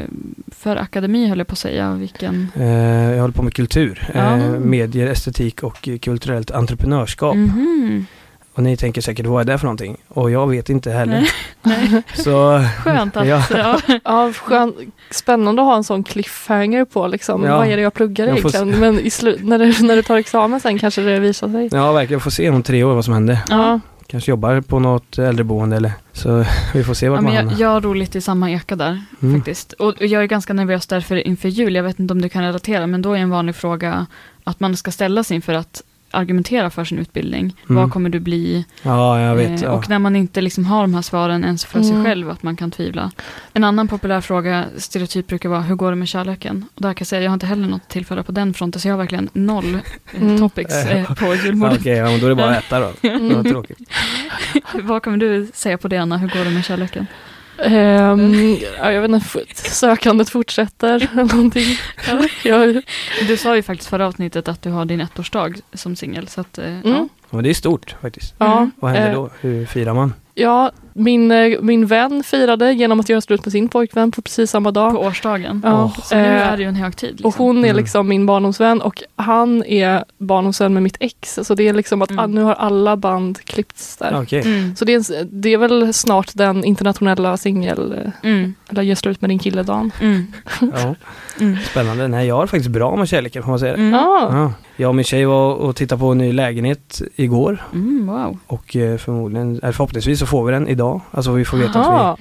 för 0.52 0.76
akademi 0.76 1.28
höll 1.28 1.38
jag 1.38 1.46
på 1.46 1.52
att 1.52 1.58
säga. 1.58 1.92
Vilken... 1.92 2.48
Eh, 2.54 3.12
jag 3.12 3.20
håller 3.20 3.34
på 3.34 3.42
med 3.42 3.54
kultur, 3.54 4.08
Ja. 4.14 4.36
eh, 4.36 4.50
medier, 4.50 5.06
estetik 5.06 5.62
och 5.62 5.88
kulturellt 6.02 6.50
entreprenörskap. 6.50 7.36
Mhm. 7.36 8.06
Och 8.56 8.62
ni 8.62 8.76
tänker 8.76 9.00
säkert, 9.00 9.26
vad 9.26 9.40
är 9.40 9.52
det 9.52 9.58
för 9.58 9.66
någonting? 9.66 9.96
Och 10.08 10.30
jag 10.30 10.46
vet 10.50 10.68
inte 10.70 10.90
heller. 10.90 11.12
Nej. 11.20 11.28
Nej. 11.92 12.02
Så 12.14 12.64
Skönt 12.84 13.16
att... 13.16 13.26
Ja. 13.26 13.42
Ja. 13.50 13.80
Ja, 14.04 14.32
skön, 14.32 14.74
spännande 15.10 15.62
att 15.62 15.66
ha 15.68 15.76
en 15.76 15.84
sån 15.84 16.04
cliffhanger 16.04 16.84
på 16.84 17.06
liksom. 17.06 17.44
Ja. 17.44 17.56
Vad 17.56 17.66
är 17.66 17.76
det 17.76 17.82
jag 17.82 17.94
pluggar 17.94 18.26
Jag 18.26 18.38
egentligen? 18.38 18.70
Men 18.80 19.00
i 19.00 19.10
slut, 19.10 19.44
när, 19.44 19.58
du, 19.58 19.86
när 19.86 19.96
du 19.96 20.02
tar 20.02 20.16
examen 20.16 20.60
sen 20.60 20.78
kanske 20.78 21.00
det 21.02 21.18
visar 21.20 21.48
sig. 21.48 21.68
ja, 21.72 21.92
verkligen, 21.92 22.20
får 22.20 22.30
se 22.30 22.50
om 22.50 22.62
tre 22.62 22.84
år 22.84 22.94
vad 22.94 23.04
som 23.04 23.14
händer. 23.14 23.38
Ja. 23.48 23.80
Kanske 24.06 24.30
jobbar 24.30 24.60
på 24.60 24.78
något 24.78 25.18
äldreboende 25.18 25.76
eller 25.76 25.92
så 26.12 26.44
vi 26.74 26.84
får 26.84 26.94
se 26.94 27.08
vart 27.08 27.18
Ja, 27.18 27.22
man 27.22 27.32
jag, 27.34 27.42
hamnar. 27.42 27.60
jag 27.60 27.68
har 27.68 27.80
roligt 27.80 28.16
i 28.16 28.20
samma 28.20 28.50
eka 28.50 28.76
där 28.76 29.02
Mm. 29.22 29.34
faktiskt. 29.36 29.72
Och 29.72 29.94
jag 30.00 30.22
är 30.22 30.26
ganska 30.26 30.52
nervös 30.52 30.86
därför 30.86 31.16
inför 31.16 31.48
jul. 31.48 31.74
Jag 31.74 31.82
vet 31.82 31.98
inte 32.00 32.12
om 32.14 32.22
du 32.22 32.28
kan 32.28 32.42
relatera, 32.42 32.86
men 32.86 33.02
då 33.02 33.12
är 33.12 33.18
en 33.18 33.30
vanlig 33.30 33.54
fråga 33.54 34.06
att 34.44 34.60
man 34.60 34.76
ska 34.76 34.90
ställa 34.90 35.24
sig 35.24 35.34
inför 35.34 35.54
att 35.54 35.82
argumentera 36.14 36.70
för 36.70 36.84
sin 36.84 36.98
utbildning. 36.98 37.56
Mm. 37.70 37.82
Vad 37.82 37.92
kommer 37.92 38.10
du 38.10 38.20
bli? 38.20 38.64
Ja, 38.82 39.20
jag 39.20 39.36
vet. 39.36 39.50
Eh, 39.50 39.62
ja. 39.62 39.70
Och 39.70 39.88
när 39.88 39.98
man 39.98 40.16
inte 40.16 40.40
liksom 40.40 40.64
har 40.64 40.80
de 40.82 40.94
här 40.94 41.02
svaren 41.02 41.44
ens 41.44 41.64
för 41.64 41.78
Mm. 41.78 41.90
sig 41.90 42.04
själv, 42.04 42.30
att 42.30 42.42
man 42.42 42.56
kan 42.56 42.70
tvivla. 42.70 43.10
En 43.52 43.64
annan 43.64 43.88
populär 43.88 44.20
fråga, 44.20 44.64
stereotyp 44.76 45.26
brukar 45.26 45.48
vara, 45.48 45.60
hur 45.60 45.74
går 45.74 45.90
det 45.90 45.96
med 45.96 46.08
kärleken? 46.08 46.64
Och 46.74 46.82
där 46.82 46.88
kan 46.94 46.96
jag 47.00 47.06
säga, 47.06 47.22
jag 47.22 47.30
har 47.30 47.34
inte 47.34 47.46
heller 47.46 47.68
något 47.68 47.88
tillföra 47.88 48.22
på 48.22 48.32
den 48.32 48.54
fronten, 48.54 48.80
så 48.80 48.88
jag 48.88 48.92
har 48.92 48.98
verkligen 48.98 49.28
noll 49.32 49.74
eh, 49.74 50.22
Mm. 50.22 50.38
topics 50.38 50.74
eh, 50.74 51.14
på 51.14 51.24
Ja, 51.26 51.34
julbordet. 51.34 51.78
Okej, 51.80 51.92
ja, 51.96 52.04
men 52.10 52.20
då 52.20 52.26
är 52.26 52.30
det 52.30 52.36
bara 52.36 52.56
att 52.56 52.64
äta 52.64 52.80
då. 52.80 52.92
Mm. 53.08 53.34
Vad 53.34 53.48
tråkigt. 53.48 53.78
Vad 54.82 55.02
kommer 55.02 55.16
du 55.16 55.48
säga 55.54 55.78
på 55.78 55.88
det, 55.88 55.96
Anna? 55.96 56.16
Hur 56.16 56.28
går 56.28 56.44
det 56.44 56.50
med 56.50 56.64
kärleken? 56.64 57.06
Ehm, 57.58 58.56
ja, 58.78 58.92
jag 58.92 59.02
vet 59.02 59.10
inte, 59.10 59.54
sökandet 59.70 60.30
fortsätter 60.30 61.08
någonting. 61.14 61.76
Jag, 62.44 62.82
Du 63.28 63.36
sa 63.36 63.56
ju 63.56 63.62
faktiskt 63.62 63.90
förra 63.90 64.06
avsnittet 64.06 64.48
att 64.48 64.62
du 64.62 64.70
har 64.70 64.84
din 64.84 65.00
ettårsdag 65.00 65.52
som 65.72 65.96
singel, 65.96 66.28
så 66.28 66.40
att, 66.40 66.58
eh, 66.58 66.64
ja. 66.64 66.70
mm, 66.70 66.92
Ja, 66.92 67.08
Men 67.30 67.44
det 67.44 67.50
är 67.50 67.54
stort 67.54 67.96
faktiskt. 68.02 68.34
ja, 68.38 68.70
Vad 68.76 68.90
händer 68.90 69.08
eh, 69.08 69.14
då? 69.14 69.30
Hur 69.40 69.66
firar 69.66 69.94
man? 69.94 70.14
Ja, 70.34 70.72
min, 70.96 71.30
eh, 71.30 71.60
min 71.60 71.86
vän 71.86 72.22
firade 72.26 72.72
genom 72.72 73.00
att 73.00 73.08
göra 73.08 73.20
slut 73.20 73.44
med 73.44 73.52
sin 73.52 73.68
pojkvän 73.68 74.10
på 74.10 74.22
precis 74.22 74.50
samma 74.50 74.70
dag. 74.70 74.92
På 74.92 74.98
årsdagen. 74.98 75.60
Ja, 75.64 75.92
Så 76.04 76.14
nu 76.14 76.20
eh, 76.22 76.48
är 76.48 76.56
det 76.56 76.62
ju 76.62 76.68
en 76.68 76.74
högtid. 76.74 77.10
Liksom. 77.10 77.26
Och 77.28 77.34
hon 77.34 77.58
är 77.58 77.64
Mm. 77.64 77.76
liksom 77.76 78.08
min 78.08 78.26
barndomsvän 78.26 78.80
och 78.82 79.02
han 79.16 79.64
är 79.64 80.04
barndomsvän 80.18 80.74
med 80.74 80.82
mitt 80.82 80.96
ex. 81.00 81.38
Så 81.42 81.54
det 81.54 81.68
är 81.68 81.72
liksom 81.72 82.02
att 82.02 82.10
Mm. 82.10 82.24
ah, 82.24 82.26
nu 82.26 82.42
har 82.42 82.54
alla 82.54 82.96
band 82.96 83.38
klippts 83.44 83.96
där. 83.96 84.20
Okej. 84.22 84.40
Mm. 84.46 84.76
Så 84.76 84.84
det 84.84 84.94
är, 84.94 85.24
det 85.30 85.52
är 85.52 85.58
väl 85.58 85.92
snart 85.94 86.30
den 86.34 86.64
internationella 86.64 87.36
singel, 87.36 88.10
Mm. 88.22 88.54
eller 88.68 88.82
gör 88.82 88.94
slut 88.94 89.20
med 89.20 89.30
din 89.30 89.38
kille-dagen. 89.38 89.90
Mm. 90.00 90.26
Ja, 90.60 90.94
Mm. 91.40 91.56
spännande. 91.70 92.08
Nej, 92.08 92.26
jag 92.26 92.34
har 92.36 92.46
faktiskt 92.46 92.70
bra 92.70 92.96
med 92.96 93.08
kärleken 93.08 93.42
får 93.42 93.50
man 93.50 93.58
säga 93.58 93.72
det. 93.72 93.78
Mm. 93.82 93.92
Ja. 93.92 94.28
Ja. 94.32 94.52
Jag 94.76 94.88
och 94.88 94.94
min 94.94 95.04
tjej 95.04 95.24
var 95.24 95.54
och 95.54 95.76
tittade 95.76 96.00
på 96.00 96.06
en 96.06 96.18
ny 96.18 96.32
lägenhet 96.32 97.02
igår 97.16 97.62
Mm, 97.72 98.06
wow. 98.06 98.38
och 98.46 98.76
eh, 98.76 98.96
förmodligen, 98.96 99.58
eller 99.62 99.72
förhoppningsvis 99.72 100.18
så 100.18 100.26
får 100.26 100.44
vi 100.44 100.52
den 100.52 100.68
idag. 100.68 100.83
Alltså 101.10 101.32
vi 101.32 101.44
får 101.44 101.56
veta 101.56 101.80
att 101.80 101.86
Aha. 101.86 102.16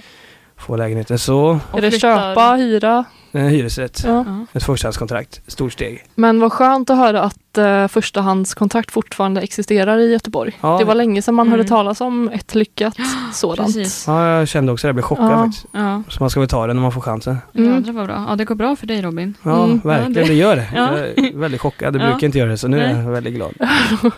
vi 0.55 0.61
får 0.61 0.77
lägenheten. 0.77 1.19
Så, 1.19 1.59
Och 1.71 1.77
Är 1.77 1.81
det 1.81 1.91
köpa, 1.91 2.53
hyra? 2.53 3.05
En 3.39 3.47
hyresrätt. 3.49 4.01
Ja. 4.05 4.25
Ett 4.53 4.63
förstahandskontrakt. 4.63 5.41
Stort 5.47 5.73
steg. 5.73 6.03
Men 6.15 6.39
vad 6.39 6.51
skönt 6.53 6.89
att 6.89 6.97
höra 6.97 7.21
att 7.21 7.37
uh, 7.57 7.87
förstahandskontrakt 7.87 8.91
fortfarande 8.91 9.41
existerar 9.41 9.97
i 9.97 10.11
Göteborg. 10.11 10.57
Ja. 10.61 10.77
Det 10.77 10.85
var 10.85 10.95
länge 10.95 11.21
sedan 11.21 11.35
man 11.35 11.47
Mm. 11.47 11.57
hörde 11.59 11.69
talas 11.69 12.01
om 12.01 12.29
ett 12.29 12.55
lyckat 12.55 12.95
sådant. 13.33 13.67
Precis. 13.75 14.03
Ja, 14.07 14.27
jag 14.27 14.47
kände 14.47 14.71
också 14.71 14.87
det. 14.87 14.89
Jag 14.89 14.95
blev 14.95 15.03
chockad 15.03 15.31
Ja. 15.31 15.37
faktiskt. 15.43 15.65
Ja. 15.71 16.03
Så 16.09 16.23
man 16.23 16.29
ska 16.29 16.39
väl 16.39 16.49
ta 16.49 16.67
det 16.67 16.73
när 16.73 16.81
man 16.81 16.91
får 16.91 17.01
chansen. 17.01 17.37
Mm. 17.55 17.73
Jädrar 17.73 17.93
vad 17.93 18.05
bra. 18.05 18.25
Ja, 18.29 18.35
det 18.35 18.45
går 18.45 18.55
bra 18.55 18.75
för 18.75 18.87
dig 18.87 19.01
Robin. 19.01 19.33
Ja, 19.43 19.63
Mm. 19.63 19.79
verkligen. 19.83 20.13
Det- 20.13 20.23
Det 20.23 20.33
gör 20.33 20.55
det. 20.55 20.67
Ja. 20.75 20.97
Jag 20.97 21.07
är 21.07 21.37
väldigt 21.37 21.61
chockad. 21.61 21.93
Det 21.93 21.99
Ja. 21.99 22.09
brukar 22.11 22.25
inte 22.27 22.37
göra 22.37 22.49
det, 22.49 22.57
så 22.57 22.67
nu 22.67 22.79
är 22.83 22.93
Nej. 22.93 23.03
jag 23.03 23.11
väldigt 23.11 23.33
glad. 23.33 23.53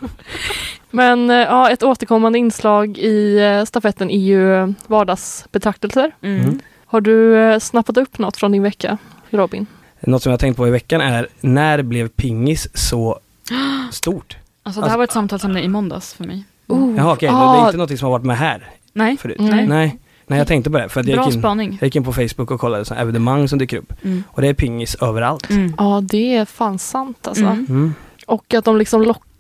Men 0.92 1.30
eh, 1.30 1.36
ja, 1.36 1.70
ett 1.70 1.84
återkommande 1.84 2.40
inslag 2.40 2.98
i 2.98 3.40
eh, 3.40 3.66
stafetten 3.66 4.10
är 4.10 4.20
ju 4.20 4.56
eh, 4.56 4.70
vardagsbetraktelser. 4.88 6.12
Mm. 6.22 6.60
Mm. 6.96 7.02
Har 7.02 7.02
du 7.02 7.38
eh, 7.38 7.60
snappat 7.60 7.98
upp 7.98 8.18
något 8.18 8.38
från 8.38 8.52
din 8.52 8.64
vecka, 8.64 8.98
Robin? 9.30 9.66
Något 10.00 10.24
som 10.24 10.30
jag 10.30 10.34
har 10.34 10.40
tänkt 10.40 10.58
på 10.58 10.68
i 10.68 10.72
veckan 10.72 11.02
är, 11.02 11.28
när 11.42 11.82
blev 11.82 12.08
pingis 12.08 12.68
så 12.74 13.20
stort? 13.92 14.38
Alltså 14.64 14.82
det 14.82 14.90
här 14.90 14.98
var 14.98 15.04
ett 15.04 15.12
samtalsämne 15.12 15.62
i 15.62 15.68
måndags 15.68 16.14
för 16.14 16.24
mig. 16.24 16.44
Oh. 16.68 16.96
Jaha, 16.98 17.14
okej. 17.14 17.30
Ah. 17.30 17.54
Det 17.54 17.60
är 17.60 17.66
inte 17.66 17.78
något 17.78 18.00
som 18.00 18.06
har 18.06 18.12
varit 18.12 18.26
med 18.26 18.38
här 18.38 18.72
Nej. 18.94 19.18
förut? 19.18 19.38
Nej. 19.40 19.68
Nej. 19.68 20.00
Nej, 20.28 20.40
jag 20.40 20.48
tänkte 20.48 20.72
på 20.72 20.78
det. 20.78 20.90
För 20.90 21.00
att 21.00 21.08
jag 21.08 21.26
gick, 21.26 21.36
in, 21.36 21.78
jag 21.80 21.88
gick 21.88 21.96
in 21.96 22.04
på 22.04 22.14
Facebook 22.14 22.52
och 22.52 22.60
kollade 22.60 22.86
sådana 22.86 23.02
evenemang 23.02 23.48
som 23.48 23.60
dyker 23.60 23.78
upp. 23.78 23.94
Mm. 24.04 24.24
Och 24.32 24.42
det 24.42 24.48
är 24.48 24.54
pingis 24.54 24.96
överallt. 24.96 25.50
Mm. 25.50 25.74
Ja, 25.78 26.02
det 26.04 26.36
är 26.36 26.46
fan 26.46 26.80
sant 26.80 27.28
alltså. 27.28 27.44
Mm. 27.44 27.66
Mm. 27.70 27.94
Och 28.26 28.54
att 28.54 28.66
de 28.66 28.78
liksom 28.78 29.02
lockar 29.02 29.35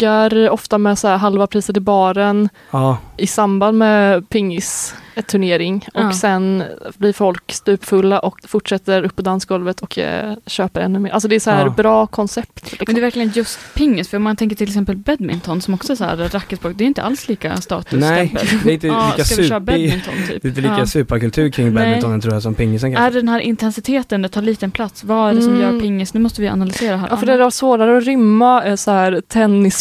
ofta 0.51 0.77
med 0.77 0.97
så 0.99 1.07
här 1.07 1.17
halva 1.17 1.47
priset 1.47 1.77
i 1.77 1.79
baren 1.79 2.49
Ja, 2.71 2.97
i 3.17 3.27
samband 3.27 3.77
med 3.77 4.29
pingis 4.29 4.95
ett 5.17 5.27
turnering 5.27 5.85
och 5.93 6.01
Ja. 6.01 6.11
sen 6.11 6.63
blir 6.97 7.13
folk 7.13 7.51
stupfulla 7.51 8.19
och 8.19 8.37
fortsätter 8.47 9.03
upp 9.03 9.15
på 9.15 9.21
dansgolvet 9.21 9.81
och 9.81 9.97
eh, 9.97 10.33
köper 10.47 10.81
ännu 10.81 10.99
mer. 10.99 11.11
Alltså 11.11 11.27
det 11.27 11.35
är 11.35 11.39
så 11.39 11.51
här 11.51 11.65
Ja. 11.65 11.69
bra 11.69 12.07
koncept. 12.07 12.71
Liksom. 12.71 12.85
Men 12.87 12.95
det 12.95 12.99
är 12.99 13.01
verkligen 13.01 13.29
just 13.29 13.59
pingis, 13.75 14.09
för 14.09 14.17
om 14.17 14.23
man 14.23 14.35
tänker 14.35 14.55
till 14.55 14.67
exempel 14.67 14.95
badminton 14.97 15.61
som 15.61 15.73
också 15.73 15.91
är 15.93 15.95
så 15.97 16.03
här 16.03 16.15
racketsport, 16.17 16.71
det 16.75 16.83
är 16.83 16.85
inte 16.85 17.01
alls 17.03 17.27
lika 17.27 17.57
statusstämpel. 17.61 17.99
nej, 18.09 18.35
det 18.63 18.69
är 18.69 18.73
inte 18.73 18.87
lika 19.11 19.23
super... 19.23 19.59
badminton 19.59 20.13
typ? 20.27 20.41
Det 20.41 20.47
är 20.47 20.49
inte 20.49 20.61
lika 20.61 20.75
Ja. 20.79 20.85
superkultur 20.85 21.49
kring 21.49 21.73
badmintonen 21.73 22.21
tror 22.21 22.33
jag 22.33 22.43
som 22.43 22.53
pingisen 22.55 22.91
Är 22.91 22.95
kanske. 22.95 23.13
det 23.13 23.19
den 23.21 23.29
här 23.29 23.39
intensiteten, 23.39 24.21
det 24.21 24.29
tar 24.29 24.41
liten 24.41 24.71
plats? 24.71 25.03
Vad 25.03 25.29
är 25.29 25.33
det 25.35 25.41
som 25.41 25.53
Mm. 25.55 25.73
gör 25.75 25.79
pingis? 25.81 26.13
Nu 26.13 26.19
måste 26.19 26.41
vi 26.41 26.47
analysera 26.47 26.97
här. 26.97 27.07
Ja, 27.11 27.17
för 27.17 27.25
det 27.25 27.33
är 27.33 27.49
svårare 27.49 27.97
att 27.97 28.03
rymma 28.03 28.63
eh, 28.63 28.75
så 28.75 28.91
här 28.91 29.21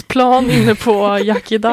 tennisplan 0.09 0.51
inne 0.51 0.75
på 0.75 1.19
Yakida. 1.25 1.71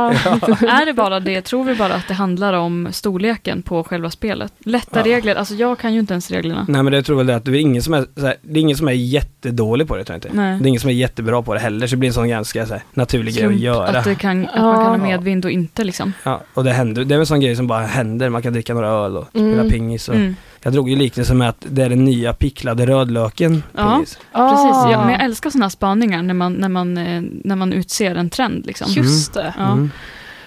Är 0.70 0.86
det 0.86 0.94
bara 0.94 1.20
det? 1.20 1.42
Tror 1.42 1.64
vi 1.64 1.76
bara 1.76 1.94
att 1.94 2.08
det 2.08 2.14
handlar 2.14 2.54
om 2.54 2.88
storleken 2.92 3.62
på 3.62 3.84
själva 3.84 4.10
spelet? 4.10 4.54
Lätta 4.60 5.00
Ja. 5.00 5.06
regler, 5.16 5.36
alltså 5.36 5.54
jag 5.54 5.80
kan 5.80 5.94
ju 5.94 6.00
inte 6.00 6.14
ens 6.14 6.32
reglerna. 6.32 6.66
Nej 6.70 6.84
men 6.84 6.94
det 6.94 7.04
tror 7.04 7.18
väl 7.18 7.26
det 7.28 7.36
att 7.36 7.46
det 7.46 7.52
är 7.52 7.56
ingen 7.56 7.82
som 7.84 7.94
är, 7.94 8.06
så 8.16 8.26
här, 8.26 8.36
det 8.42 8.60
är 8.60 8.62
ingen 8.62 8.78
som 8.78 8.88
är 8.88 8.92
jättedålig 8.92 9.88
på 9.88 9.96
det 9.96 10.04
tror 10.04 10.14
jag 10.14 10.18
inte. 10.18 10.30
Nej. 10.42 10.60
Det 10.60 10.66
är 10.66 10.68
ingen 10.68 10.82
som 10.82 10.90
är 10.90 10.94
jättebra 10.94 11.42
på 11.42 11.54
det 11.54 11.60
heller 11.60 11.88
så 11.88 11.92
det 11.96 11.98
blir 12.00 12.10
en 12.10 12.14
sån 12.14 12.30
ganska 12.30 12.66
så 12.66 12.74
här, 12.74 12.84
naturlig 12.94 13.34
grej 13.34 13.44
att 13.44 13.50
Slump, 13.52 13.64
göra. 13.64 13.88
Att, 14.00 14.06
det 14.06 14.16
kan, 14.16 14.46
att 14.46 14.52
Ja. 14.56 14.62
man 14.64 14.76
kan 14.76 14.86
ha 14.86 15.08
medvind 15.08 15.46
och 15.46 15.52
inte 15.52 15.84
liksom. 15.84 16.14
Ja, 16.24 16.42
och 16.54 16.64
det 16.64 16.72
händer, 16.72 17.04
det 17.04 17.14
är 17.14 17.18
väl 17.18 17.20
en 17.20 17.26
sån 17.26 17.40
grej 17.40 17.56
som 17.56 17.68
bara 17.68 17.82
händer, 17.86 18.30
man 18.30 18.42
kan 18.42 18.54
dricka 18.54 18.74
några 18.74 18.88
öl 18.90 19.18
och 19.18 19.28
spela 19.30 19.52
Mm. 19.54 19.70
pingis 19.70 20.10
och 20.10 20.16
Mm. 20.16 20.36
Jag 20.64 20.74
drog 20.74 20.90
ju 20.90 20.96
liknelsen 20.96 21.38
med 21.38 21.50
att 21.50 21.66
det 21.70 21.84
är 21.84 21.90
den 21.90 22.06
nya 22.06 22.34
picklade 22.34 22.86
rödlöken 22.86 23.64
Ja. 23.76 23.98
Precis, 24.00 24.20
Ah, 24.32 24.92
ja, 24.92 25.02
men 25.06 25.12
jag 25.14 25.24
älskar 25.24 25.50
sådana 25.50 25.66
här 25.66 25.70
spaningar 25.70 26.22
när 26.24 26.34
man, 26.34 26.54
när, 26.54 26.70
man, 26.70 26.98
eh, 26.98 27.22
när 27.44 27.56
man 27.56 27.74
utser 27.74 28.16
en 28.16 28.30
trend. 28.30 28.66
Liksom. 28.66 28.88
Just 28.92 29.34
det. 29.34 29.54
Ja. 29.58 29.72
Mm. 29.72 29.92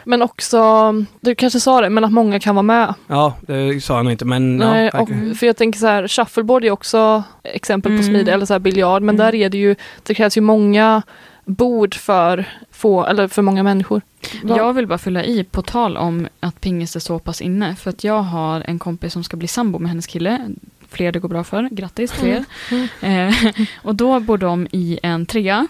Men 0.07 0.22
också, 0.22 0.92
du 1.20 1.35
kanske 1.35 1.61
sa 1.61 1.81
det, 1.81 1.90
men 1.90 2.05
att 2.05 2.12
många 2.12 2.40
kan 2.40 2.55
vara 2.55 2.62
med. 2.62 2.94
Ja, 3.07 3.35
det 3.40 3.85
sa 3.85 3.96
jag 3.96 4.05
nog 4.05 4.12
inte 4.12 4.24
men 4.24 4.57
Nej, 4.57 4.90
ja, 4.92 5.00
och, 5.00 5.09
för 5.38 5.46
jag 5.46 5.57
tänker 5.57 5.79
så 5.79 5.87
här, 5.87 6.09
shuffleboard 6.09 6.64
är 6.64 6.70
också 6.70 7.22
exempel 7.44 7.90
på 7.90 7.94
Mm. 7.94 8.05
smidig, 8.05 8.33
eller 8.33 8.46
så 8.46 8.55
här 8.55 8.59
biljard, 8.59 9.03
men 9.03 9.14
Mm. 9.14 9.27
där 9.27 9.35
är 9.35 9.48
det 9.48 9.59
ju, 9.59 9.77
det 10.03 10.14
krävs 10.14 10.37
ju 10.37 10.40
många 10.40 11.03
bord 11.44 11.94
för 11.94 12.48
få, 12.74 13.06
eller 13.06 13.28
för 13.28 13.42
många 13.42 13.62
människor. 13.62 14.02
Va? 14.42 14.56
Jag 14.56 14.72
vill 14.72 14.87
bara 14.87 14.98
fylla 14.98 15.24
i 15.24 15.44
på 15.44 15.62
tal 15.62 15.96
om 15.96 16.28
att 16.40 16.60
pingis 16.60 16.96
är 16.96 17.00
så 17.00 17.18
pass 17.18 17.40
inne. 17.40 17.76
För 17.76 17.90
att 17.90 18.04
jag 18.04 18.22
har 18.22 18.60
en 18.60 18.78
kompis 18.78 19.12
som 19.12 19.24
ska 19.24 19.37
bli 19.37 19.48
sambo 19.48 19.78
med 19.78 19.88
hennes 19.88 20.06
kille. 20.06 20.50
Fler 20.88 21.12
det 21.12 21.18
går 21.18 21.28
bra 21.28 21.44
för. 21.44 21.68
Grattis 21.72 22.10
till 22.10 22.28
er. 22.28 22.44
Mm. 22.70 22.88
Eh, 23.00 23.34
och 23.82 23.94
då 23.94 24.20
bor 24.20 24.38
de 24.38 24.66
i 24.70 24.98
en 25.02 25.26
trea. 25.26 25.66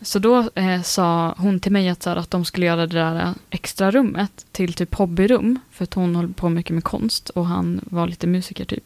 Så 0.00 0.18
då 0.18 0.50
eh, 0.54 0.82
sa 0.82 1.34
hon 1.38 1.60
till 1.60 1.72
mig 1.72 1.88
att, 1.88 2.02
så 2.02 2.10
här, 2.10 2.16
att 2.16 2.30
de 2.30 2.44
skulle 2.44 2.66
göra 2.66 2.86
det 2.86 2.98
där 2.98 3.34
extra 3.50 3.90
rummet 3.90 4.46
till 4.52 4.72
typ 4.72 4.94
hobbyrum. 4.94 5.58
För 5.70 5.84
att 5.84 5.94
hon 5.94 6.16
håller 6.16 6.28
på 6.28 6.48
mycket 6.48 6.74
med 6.74 6.84
konst 6.84 7.28
och 7.28 7.46
han 7.46 7.80
var 7.84 8.06
lite 8.06 8.26
musiker 8.26 8.64
typ. 8.64 8.84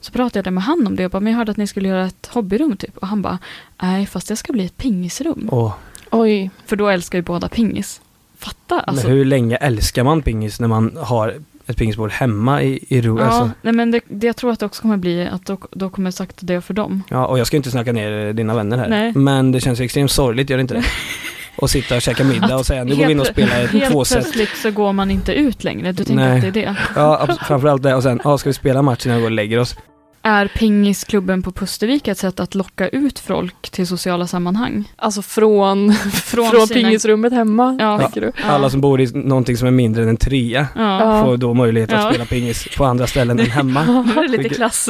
Så 0.00 0.12
pratade 0.12 0.46
jag 0.46 0.54
med 0.54 0.64
han 0.64 0.86
om 0.86 0.96
det 0.96 1.04
och 1.04 1.10
bara, 1.10 1.20
men 1.20 1.32
jag 1.32 1.38
hörde 1.38 1.50
att 1.50 1.56
ni 1.56 1.66
skulle 1.66 1.88
göra 1.88 2.06
ett 2.06 2.26
hobbyrum 2.26 2.76
typ. 2.76 2.96
Och 2.96 3.08
han 3.08 3.22
bara, 3.22 3.38
nej 3.82 4.06
fast 4.06 4.28
det 4.28 4.36
ska 4.36 4.52
bli 4.52 4.64
ett 4.64 4.76
pingisrum. 4.76 5.48
Åh, 5.52 5.74
Oj, 6.10 6.50
För 6.66 6.76
då 6.76 6.88
älskar 6.88 7.18
ju 7.18 7.22
båda 7.22 7.48
pingis. 7.48 8.00
Fatta 8.38 8.80
alltså. 8.80 9.06
men 9.08 9.16
hur 9.16 9.24
länge 9.24 9.56
älskar 9.56 10.04
man 10.04 10.22
pingis 10.22 10.60
när 10.60 10.68
man 10.68 10.96
har 11.00 11.34
ett 11.66 11.76
pingisbord 11.76 12.10
hemma 12.10 12.62
i, 12.62 12.84
i 12.88 13.00
ro? 13.00 13.18
Ja, 13.18 13.24
Alltså, 13.24 13.50
nej 13.62 13.72
men 13.72 13.90
det, 13.90 14.00
det, 14.08 14.26
jag 14.26 14.36
tror 14.36 14.52
att 14.52 14.60
det 14.60 14.66
också 14.66 14.82
kommer 14.82 14.96
bli 14.96 15.26
att 15.32 15.46
då, 15.46 15.58
då 15.70 15.90
kommer 15.90 16.10
sakta 16.10 16.46
det 16.46 16.60
för 16.60 16.74
dem. 16.74 17.02
ja, 17.10 17.26
och 17.26 17.38
jag 17.38 17.46
ska 17.46 17.56
inte 17.56 17.70
snacka 17.70 17.92
ner 17.92 18.32
dina 18.32 18.54
vänner 18.54 18.78
här. 18.78 18.88
Nej. 18.88 19.12
Men 19.14 19.52
det 19.52 19.60
känns 19.60 19.80
ju 19.80 19.84
extremt 19.84 20.10
sorgligt, 20.10 20.50
gör 20.50 20.56
det 20.56 20.60
inte 20.60 20.74
det? 20.74 20.84
Och 21.58 21.70
sitta 21.70 21.96
och 21.96 22.02
käka 22.02 22.24
middag 22.24 22.56
och 22.56 22.66
säga 22.66 22.84
nu 22.84 22.96
går 22.96 23.06
vi 23.06 23.12
in 23.12 23.20
och 23.20 23.26
spelar 23.26 23.60
ett 23.64 23.70
Helt 23.70 23.90
tvåset. 23.92 24.22
plötsligt 24.22 24.56
så 24.56 24.70
går 24.70 24.92
man 24.92 25.10
inte 25.10 25.32
ut 25.34 25.64
längre. 25.64 25.92
Du 25.92 26.04
tänker 26.04 26.24
Nej. 26.24 26.36
att 26.36 26.42
det 26.42 26.48
är 26.48 26.66
det? 26.66 26.76
Ja, 26.96 27.28
framförallt 27.46 27.82
det. 27.82 27.94
Och 27.94 28.02
sen, 28.02 28.20
ja, 28.24 28.38
ska 28.38 28.48
vi 28.48 28.54
spela 28.54 28.82
matchen 28.82 29.10
när 29.10 29.16
vi 29.16 29.22
går 29.22 29.28
och 29.30 29.34
lägger 29.36 29.58
oss? 29.58 29.76
Är 30.26 30.48
pingisklubben 30.48 31.42
på 31.42 31.52
Pustervik 31.52 32.08
ett 32.08 32.18
sätt 32.18 32.40
att 32.40 32.54
locka 32.54 32.88
ut 32.88 33.18
folk 33.18 33.70
till 33.70 33.86
sociala 33.86 34.26
sammanhang? 34.26 34.92
Alltså 34.96 35.22
från, 35.22 35.92
från, 35.94 36.66
sina- 36.66 36.66
pingisrummet 36.66 37.32
hemma, 37.32 37.76
Ja. 37.80 37.98
tänker 37.98 38.20
du? 38.20 38.32
Ja. 38.42 38.44
Alla 38.50 38.70
som 38.70 38.80
bor 38.80 39.00
i 39.00 39.06
någonting 39.14 39.56
som 39.56 39.66
är 39.68 39.72
mindre 39.72 40.02
än 40.02 40.08
en 40.08 40.16
trea 40.16 40.66
Ja. 40.76 41.24
Får 41.24 41.36
då 41.36 41.54
möjlighet 41.54 41.92
att 41.92 42.02
Ja. 42.04 42.10
spela 42.10 42.24
pingis 42.24 42.68
på 42.76 42.84
andra 42.84 43.06
ställen 43.06 43.40
än 43.40 43.50
hemma. 43.50 43.82
Nu 44.14 44.20
är 44.20 44.28
det 44.28 44.36
lite 44.42 44.54
klass. 44.54 44.88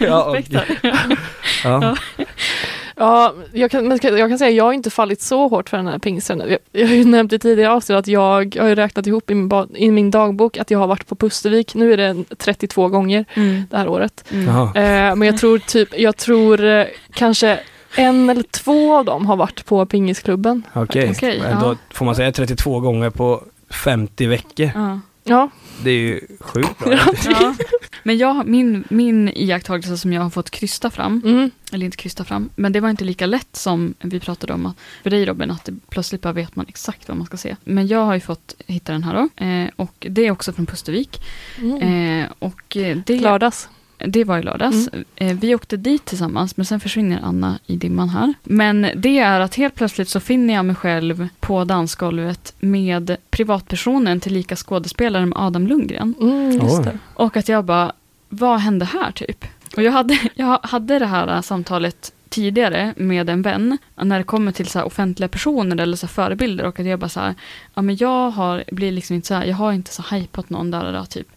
Ja, 0.00 0.24
och-. 0.24 0.38
Ja. 1.64 1.96
Ja, 3.00 3.34
jag 3.52 3.70
kan, 3.70 3.88
men 3.88 3.98
jag 4.02 4.28
kan 4.30 4.38
säga 4.38 4.50
jag 4.50 4.64
har 4.64 4.72
inte 4.72 4.90
fallit 4.90 5.20
så 5.22 5.48
hårt 5.48 5.68
för 5.68 5.76
den 5.76 5.86
här 5.86 5.98
pingsten. 5.98 6.42
Jag, 6.48 6.58
jag 6.72 6.86
har 6.88 6.94
ju 6.94 7.04
nämnt 7.04 7.32
i 7.32 7.38
tidigare 7.38 7.72
avsnitt 7.72 7.96
att 7.98 8.06
jag, 8.06 8.56
har 8.60 8.68
ju 8.68 8.74
räknat 8.74 9.06
ihop 9.06 9.30
i 9.30 9.34
min, 9.34 9.68
i 9.74 9.90
min 9.90 10.10
dagbok 10.10 10.58
att 10.58 10.70
jag 10.70 10.78
har 10.78 10.86
varit 10.86 11.06
på 11.06 11.14
Pustervik. 11.16 11.74
Nu 11.74 11.92
är 11.92 11.96
det 11.96 12.24
32 12.38 12.88
gånger 12.88 13.24
Mm. 13.34 13.62
det 13.70 13.76
här 13.76 13.88
året. 13.88 14.24
Mm. 14.30 14.48
Eh, 14.48 15.16
men 15.16 15.22
jag 15.22 15.38
tror 15.38 15.58
typ, 15.58 15.98
jag 15.98 16.16
tror 16.16 16.64
eh, 16.64 16.86
kanske 17.14 17.60
en 17.96 18.30
eller 18.30 18.42
två 18.42 18.96
av 18.96 19.04
dem 19.04 19.26
har 19.26 19.36
varit 19.36 19.64
på 19.64 19.86
pingisklubben. 19.86 20.62
Okej, 20.72 21.10
Okej, 21.10 21.40
Men 21.42 21.50
ja. 21.50 21.60
då 21.60 21.76
får 21.94 22.04
man 22.04 22.14
säga 22.14 22.32
32 22.32 22.80
gånger 22.80 23.10
på 23.10 23.42
50 23.70 24.26
veckor. 24.26 24.70
Ja. 24.74 25.00
Ja, 25.24 25.50
Det 25.84 25.90
är 25.90 25.98
ju 25.98 26.20
sjukt 26.40 26.78
bra. 26.78 26.92
Ja. 27.24 27.54
Men 28.02 28.18
jag, 28.18 28.46
min, 28.46 28.84
min 28.88 29.28
iakttagelse 29.28 29.96
som 29.96 30.12
jag 30.12 30.22
har 30.22 30.30
fått 30.30 30.50
krysta 30.50 30.90
fram, 30.90 31.22
mm. 31.24 31.50
eller 31.72 31.84
inte 31.84 31.96
krysta 31.96 32.24
fram, 32.24 32.50
men 32.56 32.72
det 32.72 32.80
var 32.80 32.90
inte 32.90 33.04
lika 33.04 33.26
lätt 33.26 33.56
som 33.56 33.94
vi 34.00 34.20
pratade 34.20 34.52
om 34.52 34.66
att, 34.66 34.76
för 35.02 35.10
dig 35.10 35.24
Robin, 35.24 35.50
att 35.50 35.64
det 35.64 35.74
plötsligt 35.88 36.22
bara 36.22 36.32
vet 36.32 36.56
man 36.56 36.66
exakt 36.68 37.08
vad 37.08 37.16
man 37.16 37.26
ska 37.26 37.36
se. 37.36 37.56
Men 37.64 37.86
jag 37.86 38.04
har 38.04 38.14
ju 38.14 38.20
fått 38.20 38.54
hitta 38.66 38.92
den 38.92 39.02
här 39.02 39.14
då, 39.14 39.44
eh, 39.44 39.70
och 39.76 40.06
det 40.10 40.26
är 40.26 40.30
också 40.30 40.52
från 40.52 40.66
Pustervik. 40.66 41.20
Mm. 41.58 41.82
Eh, 42.22 42.30
och 42.38 42.76
eh, 42.76 42.98
det, 43.06 43.20
Lördags. 43.20 43.68
Det 44.06 44.24
var 44.24 44.38
i 44.38 44.42
lördags. 44.42 44.88
Eh, 45.16 45.36
vi 45.36 45.54
åkte 45.54 45.76
dit 45.76 46.04
tillsammans, 46.04 46.56
men 46.56 46.66
sen 46.66 46.80
försvinner 46.80 47.20
Anna 47.22 47.58
i 47.66 47.76
dimman 47.76 48.08
här. 48.08 48.34
Men 48.42 48.86
det 48.96 49.18
är 49.18 49.40
att 49.40 49.54
helt 49.54 49.74
plötsligt 49.74 50.08
så 50.08 50.20
finner 50.20 50.54
jag 50.54 50.64
mig 50.64 50.76
själv 50.76 51.28
på 51.40 51.64
dansgolvet 51.64 52.54
med 52.60 53.16
privatpersonen 53.30 54.20
till 54.20 54.32
lika 54.32 54.56
skådespelaren 54.56 55.32
Adam 55.36 55.66
Lundgren. 55.66 56.14
Mm, 56.20 56.52
just 56.52 56.78
Oj. 56.78 56.84
det. 56.84 56.98
Och 57.14 57.36
att 57.36 57.48
jag 57.48 57.64
bara, 57.64 57.92
vad 58.28 58.60
hände 58.60 58.84
här 58.84 59.12
typ? 59.12 59.44
Och 59.76 59.82
jag 59.82 59.92
hade, 59.92 60.18
jag 60.34 60.58
hade 60.62 60.98
det 60.98 61.06
här 61.06 61.42
samtalet 61.42 62.12
tidigare 62.28 62.94
med 62.96 63.30
en 63.30 63.42
vän 63.42 63.78
när 63.96 64.18
det 64.18 64.24
kommer 64.24 64.52
till 64.52 64.66
så 64.66 64.78
här 64.78 64.86
offentliga 64.86 65.28
personer 65.28 65.82
eller 65.82 65.96
så 65.96 66.06
här 66.06 66.12
förebilder 66.12 66.64
och 66.64 66.80
att 66.80 66.86
jag 66.86 66.98
bara 66.98 67.08
så 67.08 67.20
här, 67.20 67.34
ja 67.74 67.82
men 67.82 67.96
jag 67.96 68.30
har, 68.30 68.64
blir 68.72 68.92
liksom 68.92 69.16
inte 69.16 69.28
så 69.28 69.34
här, 69.34 69.44
jag 69.44 69.56
har 69.56 69.72
inte 69.72 69.92
så 69.92 70.02
hypat 70.10 70.50
någon 70.50 70.70
där 70.70 70.84
och 70.84 70.92
där 70.92 71.04
typ. 71.04 71.28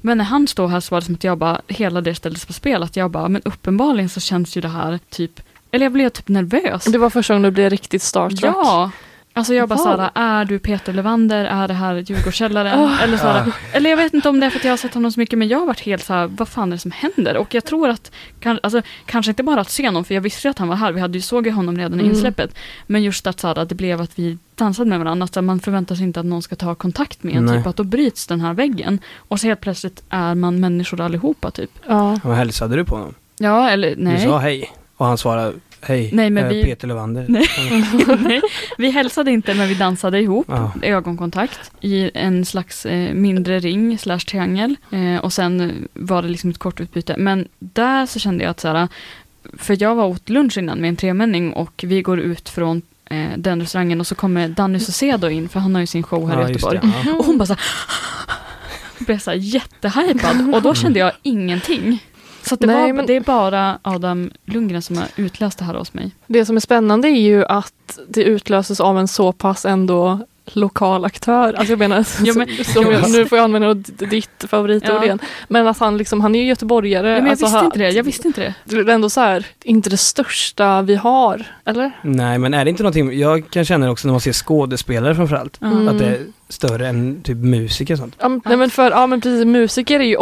Men 0.00 0.18
när 0.18 0.24
han 0.24 0.48
står 0.48 0.68
här 0.68 0.80
så 0.80 0.94
var 0.94 1.00
det 1.00 1.04
som 1.06 1.14
att 1.14 1.24
jag 1.24 1.38
bara, 1.38 1.60
hela 1.68 2.00
det 2.00 2.14
ställdes 2.14 2.44
på 2.46 2.52
spel, 2.52 2.82
att 2.82 2.96
jag 2.96 3.10
bara, 3.10 3.28
men 3.28 3.42
uppenbarligen 3.44 4.08
så 4.08 4.20
känns 4.20 4.56
ju 4.56 4.60
det 4.60 4.68
här 4.68 4.98
typ, 5.10 5.40
eller 5.70 5.84
jag 5.86 5.92
blev 5.92 6.08
typ 6.08 6.28
nervös. 6.28 6.84
Det 6.84 6.98
var 6.98 7.10
första 7.10 7.34
gången 7.34 7.42
du 7.42 7.50
blev 7.50 7.70
riktigt 7.70 8.02
starstruck. 8.02 8.54
Ja. 8.56 8.90
Alltså 9.32 9.54
jag 9.54 9.68
bara 9.68 9.74
Wow. 9.76 9.84
såhär, 9.84 10.10
är 10.14 10.44
du 10.44 10.58
Peter 10.58 10.92
Levander? 10.92 11.44
Är 11.44 11.68
det 11.68 11.74
här 11.74 11.94
Djurgårdskällaren? 11.94 12.80
Oh. 12.84 13.02
Eller, 13.02 13.16
såhär, 13.16 13.42
Ja. 13.46 13.52
eller 13.72 13.90
jag 13.90 13.96
vet 13.96 14.14
inte 14.14 14.28
om 14.28 14.40
det 14.40 14.46
är 14.46 14.50
för 14.50 14.58
att 14.58 14.64
jag 14.64 14.72
har 14.72 14.76
sett 14.76 14.94
honom 14.94 15.12
så 15.12 15.20
mycket, 15.20 15.38
men 15.38 15.48
jag 15.48 15.58
har 15.58 15.66
varit 15.66 15.80
helt 15.80 16.04
såhär, 16.04 16.26
vad 16.26 16.48
fan 16.48 16.68
är 16.68 16.76
det 16.76 16.78
som 16.80 16.90
händer? 16.90 17.36
Och 17.36 17.54
jag 17.54 17.64
tror 17.64 17.88
att, 17.88 18.10
kan, 18.40 18.58
alltså, 18.62 18.82
kanske 19.06 19.30
inte 19.30 19.42
bara 19.42 19.60
att 19.60 19.70
se 19.70 19.86
honom, 19.88 20.04
för 20.04 20.14
jag 20.14 20.20
visste 20.22 20.48
ju 20.48 20.50
att 20.50 20.58
han 20.58 20.68
var 20.68 20.76
här, 20.76 20.92
vi 20.92 21.00
hade 21.00 21.18
ju 21.18 21.22
såg 21.22 21.46
ju 21.46 21.52
honom 21.52 21.76
redan 21.78 22.00
i 22.00 22.02
Mm. 22.02 22.14
insläppet. 22.14 22.54
Men 22.86 23.02
just 23.02 23.26
att, 23.26 23.40
såhär, 23.40 23.58
att 23.58 23.68
det 23.68 23.74
blev 23.74 24.00
att 24.00 24.18
vi 24.18 24.38
dansade 24.64 24.90
med 24.90 24.98
varandra, 24.98 25.24
att 25.24 25.44
man 25.44 25.60
förväntar 25.60 25.94
sig 25.94 26.04
inte 26.04 26.20
att 26.20 26.26
någon 26.26 26.42
ska 26.42 26.56
ta 26.56 26.74
kontakt 26.74 27.22
med 27.22 27.34
en, 27.36 27.44
Nej. 27.44 27.58
typ 27.58 27.66
att 27.66 27.76
då 27.76 27.84
bryts 27.84 28.26
den 28.26 28.40
här 28.40 28.54
väggen. 28.54 28.98
Och 29.16 29.40
så 29.40 29.46
helt 29.46 29.60
plötsligt 29.60 30.02
är 30.10 30.34
man 30.34 30.60
människor 30.60 31.00
allihopa 31.00 31.50
typ. 31.50 31.70
Ja. 31.88 32.20
Och 32.24 32.34
hälsade 32.34 32.76
du 32.76 32.84
på 32.84 32.94
honom? 32.96 33.14
Ja, 33.38 33.70
eller 33.70 33.94
nej. 33.98 34.16
Du 34.16 34.22
sa 34.24 34.38
hej. 34.38 34.70
Och 34.96 35.06
han 35.06 35.18
svarade 35.18 35.52
hej. 35.80 36.10
Nej, 36.12 36.30
men 36.30 36.44
eh, 36.44 36.50
vi- 36.50 36.64
Peter 36.64 36.88
Levander. 36.88 37.24
Nej. 37.28 37.46
Nej, 38.20 38.40
vi 38.78 38.90
hälsade 38.90 39.30
inte 39.30 39.54
men 39.54 39.68
vi 39.68 39.74
dansade 39.74 40.20
ihop, 40.20 40.46
Ja. 40.48 40.72
ögonkontakt, 40.82 41.70
i 41.80 42.10
en 42.14 42.44
slags 42.44 42.86
eh, 42.86 43.14
mindre 43.14 43.58
ring 43.58 43.98
slash 43.98 44.18
triangel. 44.18 44.76
Eh, 44.90 45.24
och 45.24 45.32
sen 45.32 45.72
var 45.94 46.22
det 46.22 46.28
liksom 46.28 46.50
ett 46.50 46.58
kort 46.58 46.80
utbyte. 46.80 47.14
Men 47.18 47.48
där 47.58 48.06
så 48.06 48.18
kände 48.18 48.44
jag 48.44 48.50
att 48.50 48.60
så 48.60 48.68
här, 48.68 48.88
för 49.58 49.82
jag 49.82 49.94
var 49.94 50.04
åt 50.06 50.28
lunch 50.28 50.58
innan 50.58 50.78
med 50.80 50.88
en 50.88 50.96
tremänning 50.96 51.52
och 51.52 51.84
vi 51.86 52.02
går 52.02 52.20
ut 52.20 52.48
från 52.48 52.82
eh, 53.10 53.30
den 53.38 53.60
restaurangen 53.60 54.00
och 54.00 54.06
så 54.06 54.14
kommer 54.14 54.48
Danny 54.48 54.78
Saucedo 54.80 55.28
in, 55.28 55.48
för 55.48 55.60
han 55.60 55.74
har 55.74 55.80
ju 55.80 55.86
sin 55.86 56.02
show 56.02 56.28
här 56.28 56.38
i 56.38 56.42
Ja, 56.42 56.48
just 56.48 56.64
Göteborg. 56.64 56.92
det. 57.04 57.10
Ja. 57.10 57.16
Och 57.16 57.24
hon 57.24 57.38
bara 57.38 57.46
så 57.46 57.52
här, 57.52 57.62
blev 59.06 59.18
så 59.18 59.30
här 59.30 59.38
jättehypad 59.38 60.54
och 60.54 60.62
då 60.62 60.74
kände 60.74 60.98
jag 60.98 61.12
ingenting. 61.22 62.04
Så 62.42 62.54
att 62.54 62.60
det, 62.60 62.66
Nej, 62.66 62.76
var, 62.86 62.92
men- 62.92 63.06
det 63.06 63.16
är 63.16 63.20
bara 63.20 63.78
Adam 63.82 64.30
Lundgren 64.44 64.82
som 64.82 64.96
har 64.96 65.06
utlöst 65.16 65.58
det 65.58 65.64
här 65.64 65.74
hos 65.74 65.94
mig. 65.94 66.10
Det 66.26 66.44
som 66.44 66.56
är 66.56 66.60
spännande 66.60 67.08
är 67.08 67.20
ju 67.20 67.44
att 67.44 67.98
det 68.08 68.22
utlöses 68.24 68.80
av 68.80 68.98
en 68.98 69.08
så 69.08 69.32
pass 69.32 69.64
ändå 69.64 70.26
lokal 70.52 71.04
aktör. 71.04 71.52
Alltså 71.52 71.72
jag 71.72 71.78
menar, 71.78 72.06
Ja, 72.24 72.34
men- 72.36 72.48
som 72.64 72.90
jag, 72.92 73.10
nu 73.10 73.26
får 73.26 73.38
jag 73.38 73.44
använda 73.44 73.74
ditt 74.06 74.44
favoritord 74.48 74.90
Ja. 74.96 75.04
igen. 75.04 75.18
Men 75.48 75.66
att 75.66 75.78
han 75.78 75.96
liksom, 75.96 76.20
han 76.20 76.34
är 76.34 76.40
ju 76.40 76.46
göteborgare. 76.46 77.08
Ja, 77.08 77.14
men 77.14 77.24
jag 77.24 77.30
alltså, 77.30 77.46
visste 77.46 77.64
inte 77.64 77.78
det. 77.78 77.90
Jag 77.90 78.04
visste 78.04 78.28
inte 78.28 78.40
det. 78.40 78.54
Det 78.64 78.76
är 78.76 78.94
ändå 78.94 79.10
så 79.10 79.20
här, 79.20 79.46
inte 79.64 79.90
det 79.90 79.96
största 79.96 80.82
vi 80.82 80.94
har, 80.94 81.46
eller? 81.64 81.92
Nej, 82.02 82.38
men 82.38 82.54
är 82.54 82.64
det 82.64 82.70
inte 82.70 82.82
någonting, 82.82 83.18
jag 83.18 83.50
kan 83.50 83.64
känna 83.64 83.90
också 83.90 84.08
när 84.08 84.12
man 84.12 84.20
ser 84.20 84.32
skådespelare 84.32 85.14
framförallt, 85.14 85.62
Mm. 85.62 85.88
att 85.88 85.98
det 85.98 86.06
är 86.06 86.18
större 86.48 86.88
än 86.88 87.22
typ 87.22 87.36
musiker 87.36 87.94
och 87.94 87.98
sånt. 87.98 88.14
Ja, 88.18 88.28
men, 88.28 88.40
nej, 88.44 88.56
men 88.56 88.70
för, 88.70 88.90
ja 88.90 89.06
men 89.06 89.20
precis, 89.20 89.44
musiker 89.44 90.00
är 90.00 90.04
ju 90.04 90.16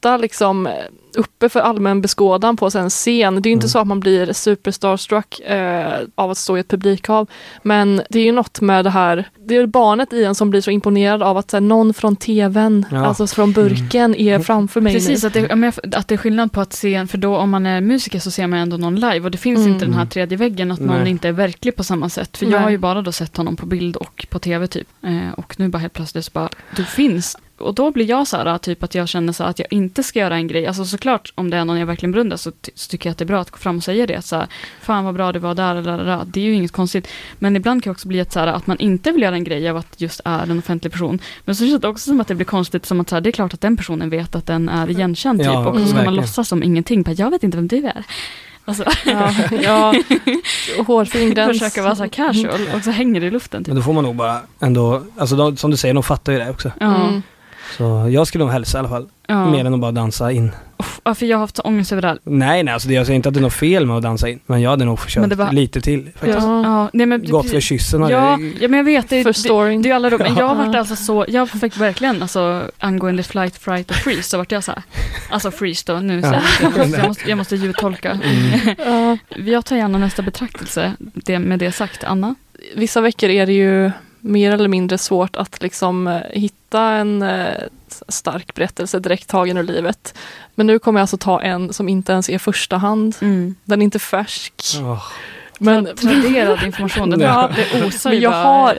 ofta 0.00 0.16
liksom 0.16 0.66
eh, 0.66 0.72
uppe 1.16 1.48
för 1.48 1.60
allmän 1.60 2.00
beskådan 2.02 2.56
på 2.56 2.70
en 2.74 2.90
scen. 2.90 3.42
Det 3.42 3.46
är 3.48 3.50
ju 3.50 3.52
inte 3.52 3.64
Mm. 3.64 3.68
så 3.70 3.78
att 3.78 3.86
man 3.86 4.00
blir 4.00 4.32
superstarstruck 4.32 5.40
eh, 5.40 5.92
av 6.14 6.30
att 6.30 6.38
stå 6.38 6.56
i 6.56 6.60
ett 6.60 6.68
publikhav. 6.68 7.28
Men 7.62 8.02
det 8.10 8.18
är 8.20 8.24
ju 8.24 8.32
något 8.32 8.60
med 8.60 8.84
det 8.84 8.90
här, 8.90 9.28
det 9.38 9.56
är 9.56 9.66
barnet 9.66 10.12
i 10.12 10.24
en 10.24 10.34
som 10.34 10.50
blir 10.50 10.60
så 10.60 10.70
imponerad 10.70 11.22
av 11.22 11.36
att 11.36 11.50
så 11.50 11.56
här, 11.56 11.60
någon 11.62 11.94
från 11.94 12.16
tvn, 12.16 12.86
Ja. 12.90 13.06
alltså 13.06 13.26
från 13.26 13.52
burken, 13.52 14.14
är 14.14 14.38
framför 14.38 14.80
mig 14.80 14.92
Precis, 14.94 15.22
nu. 15.22 15.26
att 15.26 15.32
det, 15.32 15.40
jag- 15.40 15.94
att 15.96 16.08
det 16.08 16.14
är 16.14 16.16
skillnad 16.16 16.52
på 16.52 16.60
att 16.60 16.72
se, 16.72 16.94
en- 16.94 17.08
för 17.08 17.18
då 17.18 17.36
om 17.36 17.50
man 17.50 17.66
är 17.66 17.80
musiker 17.80 18.18
så 18.18 18.30
ser 18.30 18.46
man 18.46 18.58
ändå 18.58 18.76
någon 18.76 18.94
live 18.94 19.20
och 19.20 19.30
det 19.30 19.38
finns 19.38 19.58
Mm. 19.60 19.72
inte 19.72 19.84
den 19.84 19.94
här 19.94 20.06
tredje 20.06 20.38
väggen, 20.38 20.70
att 20.70 20.80
någon 20.80 21.00
Nej. 21.00 21.10
inte 21.10 21.28
är 21.28 21.32
verklig 21.32 21.76
på 21.76 21.84
samma 21.84 22.08
sätt. 22.08 22.36
För 22.36 22.44
jag 22.46 22.52
Nej. 22.52 22.60
har 22.62 22.70
ju 22.70 22.78
bara 22.78 23.02
då 23.02 23.12
sett 23.12 23.36
honom 23.36 23.56
på 23.56 23.66
bild 23.66 23.96
och 23.96 24.26
på 24.30 24.38
tv 24.38 24.66
typ. 24.66 24.88
Eh, 25.02 25.32
och 25.36 25.54
nu 25.58 25.68
bara 25.68 25.78
helt 25.78 25.92
plötsligt 25.92 26.24
så 26.24 26.30
bara, 26.34 26.48
du 26.76 26.84
finns. 26.84 27.36
Och 27.60 27.74
då 27.74 27.90
blir 27.90 28.08
jag 28.08 28.26
så 28.26 28.36
här, 28.36 28.58
typ 28.58 28.82
att 28.82 28.94
jag 28.94 29.08
känner 29.08 29.32
så 29.32 29.42
här, 29.42 29.50
att 29.50 29.58
jag 29.58 29.68
inte 29.72 30.02
ska 30.02 30.18
göra 30.18 30.34
en 30.36 30.46
grej. 30.48 30.66
Alltså 30.66 30.84
såklart, 30.84 31.32
om 31.34 31.50
det 31.50 31.56
är 31.56 31.64
någon 31.64 31.78
jag 31.78 31.86
verkligen 31.86 32.12
beundrar 32.12 32.36
så, 32.36 32.50
ty- 32.50 32.72
så 32.74 32.90
tycker 32.90 33.08
jag 33.08 33.12
att 33.12 33.18
det 33.18 33.24
är 33.24 33.26
bra 33.26 33.40
att 33.40 33.50
gå 33.50 33.58
fram 33.58 33.76
och 33.76 33.84
säga 33.84 34.06
det. 34.06 34.22
Så 34.22 34.36
här, 34.36 34.46
Fan 34.82 35.04
vad 35.04 35.14
bra 35.14 35.32
det 35.32 35.38
var 35.38 35.54
där, 35.54 35.74
eller 35.76 36.24
Det 36.26 36.40
är 36.40 36.44
ju 36.44 36.54
inget 36.54 36.72
konstigt. 36.72 37.08
Men 37.38 37.56
ibland 37.56 37.82
kan 37.84 37.90
det 37.90 37.94
också 37.94 38.08
bli 38.08 38.20
att, 38.20 38.32
så 38.32 38.40
här, 38.40 38.46
att 38.46 38.66
man 38.66 38.78
inte 38.78 39.12
vill 39.12 39.22
göra 39.22 39.34
en 39.34 39.44
grej 39.44 39.68
av 39.68 39.76
att 39.76 40.00
just 40.00 40.20
är 40.24 40.42
en 40.42 40.58
offentlig 40.58 40.92
person. 40.92 41.18
Men 41.44 41.56
så 41.56 41.66
känns 41.66 41.80
det 41.80 41.88
också 41.88 42.04
som 42.10 42.20
att 42.20 42.28
det 42.28 42.34
blir 42.34 42.46
konstigt, 42.46 42.86
som 42.86 43.00
att 43.00 43.08
så 43.08 43.16
här, 43.16 43.20
det 43.20 43.30
är 43.30 43.32
klart 43.32 43.54
att 43.54 43.60
den 43.60 43.76
personen 43.76 44.10
vet 44.10 44.34
att 44.34 44.46
den 44.46 44.68
är 44.68 44.90
igenkänd 44.90 45.38
typ. 45.40 45.46
Ja, 45.46 45.66
och 45.68 45.80
så 45.80 45.86
ska 45.86 46.02
man 46.02 46.14
låtsas 46.14 46.48
som 46.48 46.62
ingenting. 46.62 47.02
Bara, 47.02 47.12
jag 47.12 47.30
vet 47.30 47.42
inte 47.42 47.56
vem 47.56 47.68
du 47.68 47.76
är. 47.86 48.04
Alltså, 48.64 48.84
Ja, 49.06 49.34
ja, 49.62 49.94
hårfin 50.86 51.34
gräns. 51.34 51.58
försöka 51.58 51.82
vara 51.82 51.96
så 51.96 52.02
här 52.02 52.08
casual 52.08 52.60
och 52.74 52.82
så 52.84 52.90
hänger 52.90 53.20
det 53.20 53.26
i 53.26 53.30
luften. 53.30 53.60
Typ. 53.64 53.68
Men 53.68 53.76
då 53.76 53.82
får 53.82 53.92
man 53.92 54.04
nog 54.04 54.16
bara 54.16 54.40
ändå, 54.60 55.02
alltså 55.18 55.36
de, 55.36 55.56
som 55.56 55.70
du 55.70 55.76
säger, 55.76 55.94
de 55.94 56.02
fattar 56.02 56.32
ju 56.32 56.38
det 56.38 56.50
också. 56.50 56.72
Ja, 56.80 56.96
Mm. 57.08 57.22
Så 57.76 58.08
jag 58.12 58.26
skulle 58.26 58.44
nog 58.44 58.52
hälsa 58.52 58.78
i 58.78 58.80
alla 58.80 58.88
fall. 58.88 59.08
ja. 59.26 59.50
Mer 59.50 59.64
än 59.64 59.74
att 59.74 59.80
bara 59.80 59.92
dansa 59.92 60.32
in. 60.32 60.50
Ja, 61.04 61.14
för 61.14 61.26
jag 61.26 61.36
har 61.36 61.40
haft 61.40 61.56
så 61.56 61.62
ångest 61.62 61.92
över 61.92 62.02
det 62.02 62.08
här. 62.08 62.18
Nej, 62.24 62.62
nej, 62.62 62.74
alltså 62.74 62.88
det, 62.88 62.94
jag 62.94 63.06
säger 63.06 63.16
inte 63.16 63.28
att 63.28 63.34
det 63.34 63.40
är 63.40 63.42
något 63.42 63.52
fel 63.52 63.86
med 63.86 63.96
att 63.96 64.02
dansa 64.02 64.28
in. 64.28 64.40
Men 64.46 64.60
jag 64.60 64.70
hade 64.70 64.84
nog 64.84 64.98
försökt 64.98 65.30
det 65.30 65.36
var- 65.36 65.52
lite 65.52 65.80
till. 65.80 66.04
Faktiskt. 66.04 66.38
Ja. 66.38 66.62
Ja, 66.64 66.90
nej, 66.92 67.06
men, 67.06 67.24
Gått 67.30 67.50
för 67.50 67.60
kyssen. 67.60 68.02
hade 68.02 68.14
ja, 68.14 68.30
jag- 68.30 68.52
ja, 68.60 68.68
men 68.68 68.76
jag 68.78 68.84
vet. 68.84 69.08
Det, 69.08 69.22
För 69.22 69.30
det, 69.30 69.34
storyn. 69.38 69.82
det 69.82 69.86
är 69.86 69.90
ju 69.90 69.96
alla 69.96 70.10
då, 70.10 70.18
men 70.18 70.34
jag 70.36 70.48
har 70.48 70.54
varit 70.54 70.72
Ja. 70.74 70.78
alltså 70.78 70.96
så, 70.96 71.24
jag 71.28 71.48
fick 71.50 71.76
verkligen, 71.76 72.22
alltså 72.22 72.70
angående 72.78 73.22
flight, 73.22 73.56
fright 73.58 73.90
och 73.90 73.96
freeze, 73.96 74.22
så 74.22 74.38
vart 74.38 74.52
jag 74.52 74.64
så 74.64 74.72
här, 74.72 74.82
alltså 75.30 75.50
freeze 75.50 75.92
då, 75.92 76.00
nu 76.00 76.20
Ja. 76.20 76.22
säger 76.22 76.42
jag, 76.78 76.88
jag 76.98 77.08
måste, 77.08 77.28
jag 77.30 77.38
måste 77.38 77.56
ljudtolka. 77.56 78.10
Mm. 78.10 78.76
Ja. 78.86 79.16
Jag 79.52 79.64
tar 79.64 79.76
gärna 79.76 79.98
nästa 79.98 80.22
betraktelse, 80.22 80.92
det, 80.98 81.38
med 81.38 81.58
det 81.58 81.72
sagt. 81.72 82.04
Anna? 82.04 82.34
vissa 82.76 83.00
veckor 83.00 83.30
är 83.30 83.46
det 83.46 83.52
ju 83.52 83.90
mer 84.20 84.52
eller 84.52 84.68
mindre 84.68 84.98
svårt 84.98 85.36
att 85.36 85.62
liksom 85.62 86.06
eh, 86.06 86.20
hitta 86.32 86.82
en 86.82 87.22
eh, 87.22 87.54
stark 88.08 88.54
berättelse 88.54 88.98
direkt 88.98 89.28
tagen 89.28 89.56
ur 89.56 89.62
livet. 89.62 90.14
Men 90.54 90.66
nu 90.66 90.78
kommer 90.78 91.00
jag 91.00 91.02
alltså 91.02 91.16
ta 91.16 91.42
en 91.42 91.72
som 91.72 91.88
inte 91.88 92.12
ens 92.12 92.30
är 92.30 92.38
första 92.38 92.76
hand. 92.76 93.16
Mm. 93.20 93.54
Den 93.64 93.82
är 93.82 93.84
inte 93.84 93.98
färsk. 93.98 94.54
Åh, 94.80 95.02
Men 95.58 95.96
Traderad 95.96 96.62
information, 96.62 97.10
den 97.10 97.20
Ja. 97.30 97.50
det 97.72 97.84
osar 97.86 98.10
Men 98.10 98.20
jag 98.20 98.32
bara- 98.32 98.42
har- 98.42 98.78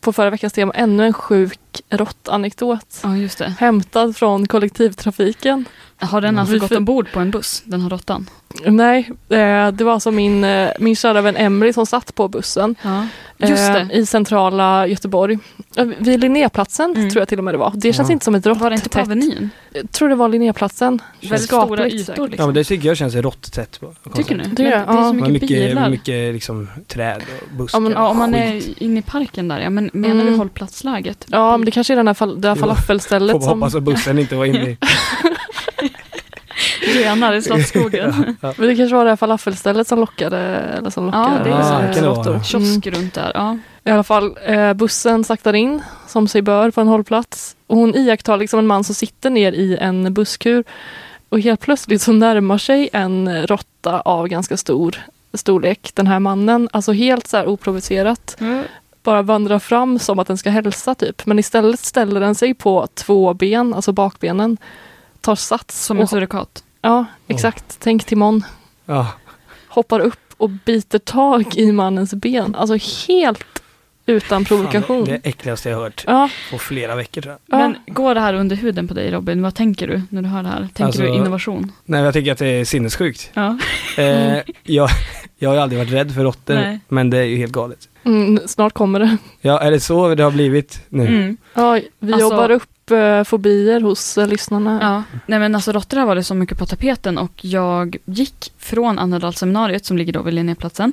på 0.00 0.12
förra 0.12 0.30
veckans 0.30 0.52
tema 0.52 0.72
ännu 0.72 1.06
en 1.06 1.12
sjuk 1.12 1.58
råttanekdot. 1.90 3.00
Ja, 3.02 3.16
just 3.16 3.38
det. 3.38 3.54
Hämtad 3.58 4.16
från 4.16 4.46
kollektivtrafiken. 4.48 5.64
Har 5.98 6.20
den 6.20 6.38
alltså 6.38 6.52
Vi 6.52 6.58
gått 6.58 6.72
ombord 6.72 7.12
på 7.12 7.20
en 7.20 7.30
buss, 7.30 7.62
den 7.66 7.80
här 7.80 7.88
råttan? 7.90 8.30
Nej, 8.66 9.10
eh, 9.28 9.68
det 9.72 9.80
var 9.84 9.92
alltså 9.92 10.10
min, 10.10 10.44
eh, 10.44 10.70
min 10.80 10.96
kära 10.96 11.20
vän 11.20 11.36
Emily 11.36 11.72
som 11.72 11.86
satt 11.86 12.14
på 12.14 12.28
bussen 12.28 12.74
Ja, 12.82 13.06
just 13.38 13.68
eh, 13.68 13.74
det. 13.74 13.88
i 13.94 14.06
centrala 14.06 14.86
Göteborg. 14.86 15.38
Vid 15.98 16.20
Linnéplatsen 16.20 16.90
Mm. 16.96 17.10
tror 17.10 17.20
jag 17.20 17.28
till 17.28 17.38
och 17.38 17.44
med 17.44 17.54
det 17.54 17.58
var. 17.58 17.72
Det 17.74 17.92
känns 17.92 18.08
Ja. 18.08 18.12
inte 18.12 18.24
som 18.24 18.34
ett 18.34 18.46
Var 18.46 18.70
det 18.70 18.76
inte 18.76 18.88
på. 18.88 19.00
Avenyn? 19.00 19.50
Jag 19.72 19.90
tror 19.90 20.08
det 20.08 20.14
var 20.14 20.28
Linnéplatsen. 20.28 21.02
Väldigt 21.20 21.42
stora 21.42 21.86
ytor 21.86 21.98
säkert. 21.98 22.18
Ja 22.18 22.26
liksom. 22.26 22.46
men 22.46 22.54
det 22.54 22.64
tycker 22.64 22.88
jag 22.88 22.96
känns 22.96 23.14
råtttätt. 23.14 23.80
Tycker 24.14 24.36
ni? 24.36 24.44
Det 24.44 24.62
det 24.62 24.72
är 24.72 24.86
så 25.08 25.12
mycket, 25.12 25.32
mycket, 25.32 25.48
bilar. 25.48 25.90
mycket 25.90 26.32
liksom 26.34 26.68
träd 26.88 27.22
och 27.50 27.56
buskar. 27.56 27.76
Ja, 27.78 27.80
men- 27.80 27.92
Ja, 27.92 28.08
om 28.08 28.16
man 28.18 28.32
Skit. 28.32 28.68
är 28.78 28.82
inne 28.82 28.98
i 28.98 29.02
parken 29.02 29.48
där 29.48 29.58
ja, 29.60 29.70
men 29.70 29.90
menar 29.92 30.14
Mm. 30.14 30.26
du 30.26 30.36
hållplatsläget? 30.36 31.24
Ja, 31.28 31.56
men 31.56 31.64
det 31.64 31.70
kanske 31.70 31.94
är 31.94 31.96
den 31.96 32.06
här 32.06 32.14
fal- 32.14 32.36
det 32.40 32.48
här 32.48 32.54
falafelstället 32.56 33.32
Får 33.32 33.40
som... 33.40 33.62
hoppas 33.62 33.74
att 33.74 33.82
bussen 33.82 34.18
inte 34.18 34.34
var 34.36 34.44
inne 34.44 34.70
i... 34.70 34.78
Renar 36.86 37.32
i 37.32 37.42
Slottsskogen. 37.42 38.36
ja. 38.40 38.54
Men 38.56 38.68
det 38.68 38.76
kanske 38.76 38.96
var 38.96 39.04
det 39.04 39.10
här 39.10 39.16
falafelstället 39.16 39.88
som 39.88 39.98
lockade, 40.00 40.38
eller 40.38 40.90
som 40.90 41.04
Ja, 41.12 41.22
lockade 41.22 41.50
det 41.50 41.56
är 41.56 41.62
så. 41.92 42.00
eh, 42.28 42.34
det. 42.38 42.44
Kiosk 42.44 42.86
runt 42.86 43.14
där. 43.14 43.32
Ja. 43.34 43.58
I 43.84 43.90
alla 43.90 44.02
fall, 44.02 44.38
eh, 44.44 44.72
bussen 44.72 45.24
saktar 45.24 45.52
in 45.52 45.82
som 46.06 46.28
sig 46.28 46.42
bör 46.42 46.70
på 46.70 46.80
en 46.80 46.88
hållplats. 46.88 47.56
Och 47.66 47.76
hon 47.76 47.94
iakttar 47.94 48.36
liksom 48.36 48.58
en 48.58 48.66
man 48.66 48.84
som 48.84 48.94
sitter 48.94 49.30
ner 49.30 49.52
i 49.52 49.76
en 49.76 50.14
busskur. 50.14 50.64
Och 51.28 51.40
helt 51.40 51.60
plötsligt 51.60 52.02
så 52.02 52.12
närmar 52.12 52.58
sig 52.58 52.88
en 52.92 53.46
råtta 53.46 54.00
av 54.00 54.28
ganska 54.28 54.56
stor 54.56 54.96
storlek 55.34 55.90
den 55.94 56.06
här 56.06 56.18
mannen. 56.18 56.68
Alltså 56.72 56.92
helt 56.92 57.26
så 57.26 57.36
här 57.36 57.46
oprovocerat. 57.46 58.36
Bara 59.02 59.22
vandrar 59.22 59.58
fram 59.58 59.98
som 59.98 60.18
att 60.18 60.26
den 60.26 60.38
ska 60.38 60.50
hälsa 60.50 60.94
typ. 60.94 61.26
Men 61.26 61.38
istället 61.38 61.80
ställer 61.80 62.20
den 62.20 62.34
sig 62.34 62.54
på 62.54 62.86
två 62.94 63.34
ben, 63.34 63.74
alltså 63.74 63.92
bakbenen. 63.92 64.56
Tar 65.20 65.34
sats. 65.34 65.84
Som 65.84 66.00
en 66.00 66.08
surikat. 66.08 66.62
Ja, 66.86 67.04
exakt. 67.28 67.76
Tänk 67.80 68.04
Timon. 68.04 68.44
Ja. 68.86 69.06
Hoppar 69.68 70.00
upp 70.00 70.18
och 70.36 70.50
biter 70.50 70.98
tag 70.98 71.56
i 71.56 71.72
mannens 71.72 72.14
ben. 72.14 72.54
Alltså 72.54 72.76
helt 73.08 73.44
utan 74.06 74.44
provokation. 74.44 74.82
Fan, 74.98 75.04
det 75.04 75.10
är 75.10 75.18
det 75.22 75.28
äckligaste 75.28 75.68
jag 75.68 75.76
har 75.76 75.84
hört 75.84 76.04
Ja, 76.06 76.28
på 76.50 76.58
flera 76.58 76.94
veckor 76.94 77.20
tror 77.22 77.32
jag. 77.46 77.60
ja. 77.60 77.68
Men 77.68 77.94
går 77.94 78.14
det 78.14 78.20
här 78.20 78.34
under 78.34 78.56
huden 78.56 78.88
på 78.88 78.94
dig 78.94 79.10
Robin? 79.10 79.42
Vad 79.42 79.54
tänker 79.54 79.86
du 79.88 80.02
när 80.10 80.22
du 80.22 80.28
hör 80.28 80.42
det 80.42 80.48
här? 80.48 80.60
Tänker 80.60 80.84
Alltså- 80.84 81.02
du 81.02 81.08
innovation? 81.08 81.72
Nej 81.84 82.02
jag 82.02 82.14
tycker 82.14 82.32
att 82.32 82.38
det 82.38 82.46
är 82.46 82.64
sinnessjukt. 82.64 83.30
Ja. 83.34 83.58
Eh, 83.98 84.38
jag, 84.62 84.88
jag 85.38 85.50
har 85.50 85.56
aldrig 85.56 85.78
varit 85.78 85.92
rädd 85.92 86.14
för 86.14 86.22
råttor, 86.24 86.78
men 86.88 87.10
det 87.10 87.18
är 87.18 87.22
ju 87.24 87.36
helt 87.36 87.52
galet. 87.52 87.88
Mm, 88.04 88.40
snart 88.46 88.72
kommer 88.72 89.00
det. 89.00 89.16
Ja, 89.40 89.60
är 89.60 89.70
det 89.70 89.80
så 89.80 90.14
det 90.14 90.22
har 90.22 90.30
blivit 90.30 90.80
nu? 90.88 91.06
Mm. 91.06 91.36
Ja, 91.54 91.80
vi 91.98 92.12
Alltså- 92.12 92.28
jobbar 92.28 92.50
upp 92.50 92.62
eh, 92.90 93.24
fobier 93.24 93.80
hos 93.80 94.18
eh, 94.18 94.28
lyssnarna. 94.28 94.78
Ja, 94.82 95.18
nej 95.26 95.38
men 95.38 95.54
alltså 95.54 95.72
råttor 95.72 95.96
har 95.96 96.06
varit 96.06 96.26
så 96.26 96.34
mycket 96.34 96.58
på 96.58 96.66
tapeten 96.66 97.18
och 97.18 97.32
jag 97.44 97.96
gick 98.04 98.52
från 98.58 98.98
Annedalsseminariet 98.98 99.84
som 99.84 99.98
ligger 99.98 100.12
då 100.12 100.22
vid 100.22 100.34
Linnéplatsen 100.34 100.92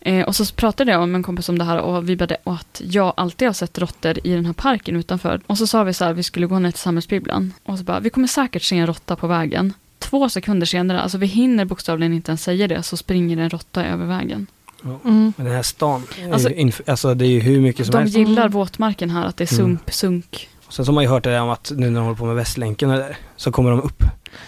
eh, 0.00 0.26
och 0.26 0.36
så 0.36 0.44
pratade 0.54 0.92
jag 0.92 1.08
med 1.08 1.18
en 1.18 1.22
kompis 1.22 1.48
om 1.48 1.58
det 1.58 1.64
här 1.64 1.78
och 1.78 2.08
vi 2.08 2.16
började 2.16 2.36
och 2.44 2.54
att 2.54 2.80
jag 2.84 3.12
alltid 3.16 3.48
har 3.48 3.52
sett 3.52 3.78
råttor 3.78 4.18
i 4.26 4.34
den 4.34 4.46
här 4.46 4.52
parken 4.52 4.96
utanför. 4.96 5.40
Och 5.46 5.58
så 5.58 5.66
sa 5.66 5.84
vi 5.84 5.92
så 5.94 6.04
här, 6.04 6.12
vi 6.12 6.22
skulle 6.22 6.46
gå 6.46 6.58
ner 6.58 6.70
till 6.70 6.80
Samhällsbibblan 6.80 7.52
och 7.64 7.78
så 7.78 7.84
bara, 7.84 8.00
vi 8.00 8.10
kommer 8.10 8.28
säkert 8.28 8.62
se 8.62 8.76
en 8.78 8.86
råtta 8.86 9.16
på 9.16 9.26
vägen. 9.26 9.72
Två 9.98 10.28
sekunder 10.28 10.66
senare, 10.66 11.00
alltså 11.00 11.18
vi 11.18 11.26
hinner 11.26 11.64
bokstavligen 11.64 12.12
inte 12.12 12.30
ens 12.30 12.42
säga 12.42 12.68
det, 12.68 12.82
så 12.82 12.96
springer 12.96 13.36
en 13.38 13.50
råtta 13.50 13.84
över 13.84 14.06
vägen. 14.06 14.46
Mm. 14.84 15.32
Men 15.36 15.46
den 15.46 15.54
här 15.54 15.62
stan, 15.62 16.02
är 16.22 16.32
Alltså- 16.32 16.48
ju 16.48 16.54
inf- 16.54 16.90
alltså 16.90 17.14
det 17.14 17.24
är 17.26 17.28
ju 17.30 17.40
hur 17.40 17.60
mycket 17.60 17.86
som 17.86 17.92
De 17.92 17.98
helst. 17.98 18.16
gillar 18.16 18.48
våtmarken 18.48 19.10
här, 19.10 19.24
att 19.26 19.36
det 19.36 19.52
är 19.52 19.60
Mm. 19.60 19.66
sump, 19.78 19.92
sunk. 19.94 20.48
Sen 20.70 20.84
så 20.84 20.90
har 20.90 20.94
man 20.94 21.04
ju 21.04 21.10
hört 21.10 21.24
det 21.24 21.30
där 21.30 21.40
om 21.42 21.50
att 21.50 21.72
nu 21.76 21.90
när 21.90 22.00
de 22.00 22.04
håller 22.04 22.16
på 22.18 22.24
med 22.24 22.36
Västlänken 22.36 22.90
och 22.90 22.96
där, 22.98 23.16
så 23.36 23.52
kommer 23.52 23.70
de 23.70 23.80
upp. 23.82 24.02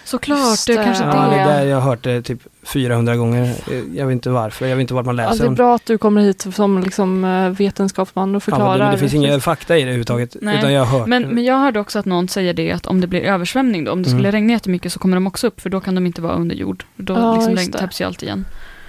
Såklart, 0.04 0.58
det 0.66 0.72
är 0.72 0.78
det. 0.78 0.84
kanske 0.84 1.04
Ja, 1.04 1.10
det 1.10 1.34
det. 1.36 1.40
är 1.40 1.46
där 1.58 1.66
jag 1.66 1.76
har 1.76 1.82
hört 1.90 2.02
det 2.02 2.22
typ 2.22 2.38
400 2.62 3.16
gånger. 3.16 3.54
Jag 3.94 4.06
vet 4.06 4.12
inte 4.12 4.30
varför, 4.30 4.66
jag 4.66 4.76
vet 4.76 4.80
inte 4.80 4.94
vart 4.94 5.06
man 5.06 5.18
Ja, 5.18 5.30
läser 5.30 5.44
det 5.44 5.50
är 5.50 5.54
bra 5.54 5.74
att 5.74 5.86
du 5.86 5.98
kommer 5.98 6.20
hit 6.22 6.46
som 6.54 6.78
liksom, 6.82 7.24
eh, 7.24 7.48
vetenskapsman 7.48 8.30
och 8.30 8.36
Ja, 8.36 8.40
förklarar. 8.40 8.78
men 8.78 8.86
det, 8.86 8.92
det 8.92 8.98
finns 8.98 9.14
ingen 9.14 9.40
fakta 9.40 9.74
i 9.76 9.80
det 9.80 9.82
överhuvudtaget, 9.82 10.36
Nej. 10.40 10.58
utan 10.58 10.72
jag 10.72 10.84
har 10.84 10.98
hört 10.98 11.08
Men, 11.08 11.22
men 11.28 11.44
jag 11.44 11.58
hörde 11.58 11.80
också 11.80 11.98
att 11.98 12.04
någon 12.04 12.28
säger 12.28 12.54
det 12.54 12.72
att 12.72 12.86
om 12.86 13.00
det 13.00 13.06
blir 13.06 13.20
översvämning 13.20 13.84
då, 13.84 13.92
om 13.92 14.02
det 14.02 14.08
skulle 14.08 14.28
Mm. 14.28 14.32
regna 14.32 14.52
jättemycket 14.52 14.92
så 14.92 14.98
kommer 14.98 15.16
de 15.16 15.26
också 15.26 15.46
upp 15.46 15.60
för 15.60 15.70
då 15.70 15.80
kan 15.80 15.94
de 15.94 16.06
inte 16.06 16.22
vara 16.22 16.34
under 16.34 16.56
jord. 16.56 16.84
Då 16.96 17.14
Ja, 17.14 17.46
liksom 17.48 17.72
täpps 17.72 18.00
ju 18.00 18.04
allt 18.04 18.22
igen. 18.22 18.44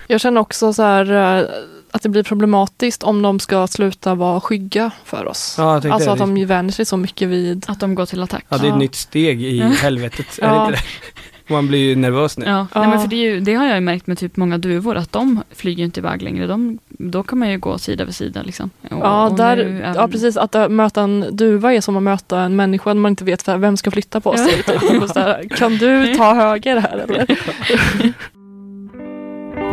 Jag 0.08 0.20
känner 0.22 0.42
också 0.42 0.74
så 0.74 0.84
här 0.84 1.38
eh, 1.40 1.46
att 1.94 2.02
det 2.02 2.10
blir 2.10 2.24
problematiskt 2.24 3.04
om 3.04 3.22
de 3.22 3.40
ska 3.40 3.68
sluta 3.68 4.16
vara 4.16 4.42
skygga 4.42 4.92
för 5.06 5.26
oss. 5.28 5.56
Ja, 5.58 5.74
alltså 5.74 5.90
det. 5.98 6.12
att 6.12 6.18
de 6.20 6.38
ju 6.38 6.46
vänjer 6.46 6.72
sig 6.72 6.86
så 6.86 6.98
mycket 6.98 7.30
vid... 7.30 7.66
Att 7.68 7.80
de 7.80 7.96
går 7.96 8.06
till 8.06 8.24
attack. 8.24 8.46
Ja, 8.50 8.58
det 8.58 8.64
är 8.64 8.68
ett 8.68 8.74
Ja. 8.74 8.78
nytt 8.78 8.96
steg 8.96 9.42
i 9.44 9.60
helvetet, 9.82 10.40
är 10.42 10.48
Ja. 10.48 10.54
det 10.54 10.66
inte 10.68 10.72
det? 10.72 11.54
Man 11.54 11.68
blir 11.68 11.80
ju 11.80 11.96
nervös 11.96 12.38
nu. 12.38 12.46
Ja, 12.46 12.68
Ja. 12.74 12.80
Nej, 12.82 12.90
men 12.90 13.00
för 13.02 13.08
det, 13.08 13.16
är 13.16 13.32
ju, 13.34 13.40
det 13.40 13.54
har 13.54 13.66
jag 13.66 13.76
ju 13.76 13.82
märkt 13.82 14.08
med 14.08 14.18
typ 14.18 14.38
många 14.38 14.58
duvor, 14.58 14.96
att 14.98 15.12
de 15.12 15.44
flyger 15.56 15.78
ju 15.80 15.86
inte 15.86 16.00
iväg 16.00 16.22
längre. 16.22 16.48
De, 16.48 16.80
då 16.90 17.24
kan 17.24 17.40
man 17.40 17.50
ju 17.52 17.58
gå 17.58 17.78
sida 17.78 18.06
vid 18.06 18.16
sida 18.16 18.42
liksom. 18.44 18.70
Och, 18.82 18.88
Ja, 18.92 19.28
och 19.30 19.36
där, 19.38 19.58
även- 19.58 19.96
ja, 19.96 20.08
precis. 20.08 20.38
Att 20.38 20.56
äh, 20.56 20.70
möta 20.70 21.02
en 21.02 21.26
duva 21.32 21.74
är 21.74 21.82
som 21.82 21.98
att 21.98 22.04
möta 22.04 22.40
en 22.40 22.56
människa 22.56 22.94
när 22.94 23.02
man 23.02 23.10
inte 23.10 23.24
vet 23.24 23.48
vem 23.48 23.78
ska 23.78 23.92
flytta 23.92 24.20
på 24.22 24.38
sig. 24.38 24.64
Typ. 24.64 25.14
Där, 25.14 25.50
kan 25.58 25.78
du 25.78 26.16
ta 26.18 26.34
höger 26.34 26.78
här 26.78 26.98
eller? 27.10 27.26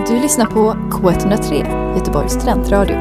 Du 0.08 0.20
lyssnar 0.22 0.46
på 0.46 0.72
K103, 0.72 1.54
Göteborgs 1.98 2.32
studentradio. 2.32 2.96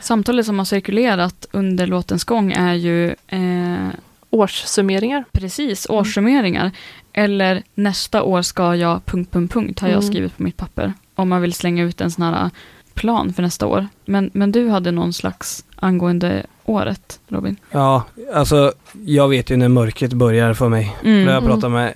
Samtalet 0.00 0.46
som 0.46 0.58
har 0.58 0.64
cirkulerat 0.64 1.46
under 1.52 1.86
låtens 1.86 2.24
gång 2.24 2.52
är 2.52 2.74
ju 2.74 3.06
eh, 3.28 3.88
Årssummeringar. 4.30 5.24
precis 5.32 5.86
årssummeringar. 5.90 6.70
Eller 7.12 7.62
nästa 7.74 8.22
år 8.22 8.42
ska 8.42 8.76
jag... 8.76 9.04
punkt, 9.06 9.32
punkt, 9.32 9.52
punkt 9.52 9.80
har 9.80 9.88
jag 9.88 9.96
Mm. 10.02 10.08
skrivit 10.12 10.36
på 10.36 10.42
mitt 10.42 10.56
papper. 10.56 10.92
Om 11.14 11.28
man 11.28 11.42
vill 11.42 11.52
slänga 11.52 11.82
ut 11.82 12.00
en 12.00 12.10
sån 12.10 12.24
här 12.24 12.50
plan 12.94 13.32
för 13.32 13.42
nästa 13.42 13.66
år. 13.66 13.86
Men, 14.04 14.30
men 14.34 14.52
du 14.52 14.68
hade 14.68 14.90
någon 14.90 15.12
slags 15.12 15.64
angående 15.76 16.46
året, 16.64 17.20
Robin? 17.28 17.56
Ja, 17.70 18.02
alltså 18.34 18.72
jag 19.04 19.28
vet 19.28 19.50
ju 19.50 19.56
när 19.56 19.68
mörkret 19.68 20.12
börjar 20.12 20.54
för 20.54 20.68
mig. 20.68 20.96
Mm. 21.04 21.26
Har 21.26 21.34
jag 21.34 21.44
pratat 21.44 21.70
med 21.70 21.86
eh, 21.86 21.92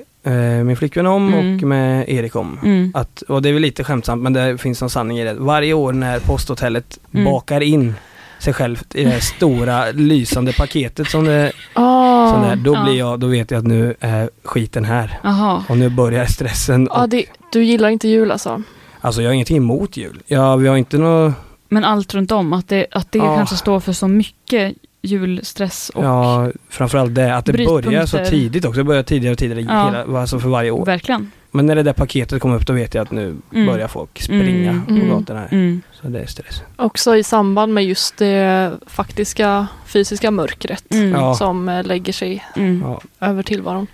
min 0.64 0.76
flickvän 0.76 1.06
om 1.06 1.34
Mm. 1.34 1.56
och 1.56 1.62
med 1.62 2.08
Erik 2.08 2.36
om. 2.36 2.58
Mm. 2.64 2.90
Att, 2.94 3.22
och 3.22 3.42
det 3.42 3.48
är 3.48 3.52
väl 3.52 3.62
lite 3.62 3.84
skämtsamt 3.84 4.22
men 4.22 4.32
det 4.32 4.58
finns 4.58 4.80
någon 4.80 4.90
sanning 4.90 5.18
i 5.18 5.24
det. 5.24 5.34
Varje 5.34 5.72
år 5.74 5.92
när 5.92 6.18
posthotellet 6.20 6.98
Mm. 7.14 7.24
bakar 7.24 7.60
in 7.60 7.94
sig 8.38 8.52
självt 8.52 8.94
i 8.94 9.04
det 9.04 9.10
här 9.10 9.20
stora 9.20 9.90
lysande 9.90 10.52
paketet 10.52 11.08
som 11.10 11.24
det, 11.24 11.52
Ah. 11.72 12.32
som 12.32 12.42
det 12.42 12.48
är, 12.48 12.56
då 12.56 12.84
blir 12.84 12.94
jag, 12.98 13.20
då 13.20 13.26
vet 13.26 13.50
jag 13.50 13.58
att 13.58 13.66
nu 13.66 13.94
är 14.00 14.30
skiten 14.44 14.84
här. 14.84 15.18
Jaha. 15.22 15.64
Och 15.68 15.78
nu 15.78 15.88
börjar 15.88 16.26
stressen. 16.26 16.88
Ja, 16.90 17.06
det, 17.06 17.24
du 17.52 17.64
gillar 17.64 17.88
inte 17.88 18.08
jul 18.08 18.30
alltså? 18.30 18.62
alltså 19.00 19.22
jag 19.22 19.28
har 19.28 19.34
ingenting 19.34 19.56
emot 19.56 19.96
jul. 19.96 20.20
Ja, 20.26 20.56
vi 20.56 20.68
har 20.68 20.76
inte 20.76 20.98
något, 20.98 21.34
Men 21.68 21.84
allt 21.84 22.14
runt 22.14 22.32
om, 22.32 22.52
att 22.52 22.68
det, 22.68 22.86
att 22.92 23.12
det 23.12 23.18
kanske 23.18 23.56
står 23.56 23.80
för 23.80 23.92
så 23.92 24.08
mycket 24.08 24.74
julstress 25.04 25.90
och 25.94 26.04
ja 26.04 26.50
framförallt 26.68 27.14
det, 27.14 27.36
att 27.36 27.44
det 27.44 27.52
börjar 27.66 28.06
så 28.06 28.18
tidigt 28.24 28.64
också. 28.64 28.78
Det 28.78 28.84
börjar 28.84 29.02
tidigare 29.02 29.32
och 29.32 29.38
tidigare, 29.38 29.60
Ja. 29.60 29.86
hela, 30.04 30.20
alltså 30.20 30.40
för 30.40 30.48
varje 30.48 30.70
år. 30.70 30.84
verkligen. 30.86 31.30
Men 31.50 31.66
när 31.66 31.74
det 31.74 31.82
där 31.82 31.92
paketet 31.92 32.40
kommer 32.42 32.56
upp 32.56 32.66
då 32.66 32.72
vet 32.72 32.94
jag 32.94 33.02
att 33.02 33.10
nu 33.10 33.36
Mm. 33.54 33.66
börjar 33.66 33.88
folk 33.88 34.22
springa 34.22 34.70
Mm, 34.70 34.84
på 34.86 34.92
mm, 34.92 35.08
gatorna 35.08 35.40
här. 35.40 35.48
Mm. 35.52 35.82
Så 36.02 36.08
det 36.08 36.20
är 36.20 36.26
stress. 36.26 36.62
Också 36.76 37.16
i 37.16 37.22
samband 37.22 37.74
med 37.74 37.84
just 37.84 38.16
det 38.16 38.72
faktiska 38.86 39.66
fysiska 39.86 40.30
mörkret 40.30 40.84
Mm. 40.90 41.34
Som 41.34 41.68
eh, 41.68 41.84
lägger 41.84 42.12
sig 42.12 42.44
Mm. 42.56 42.84
Över 43.20 43.42
tillvaron. 43.42 43.86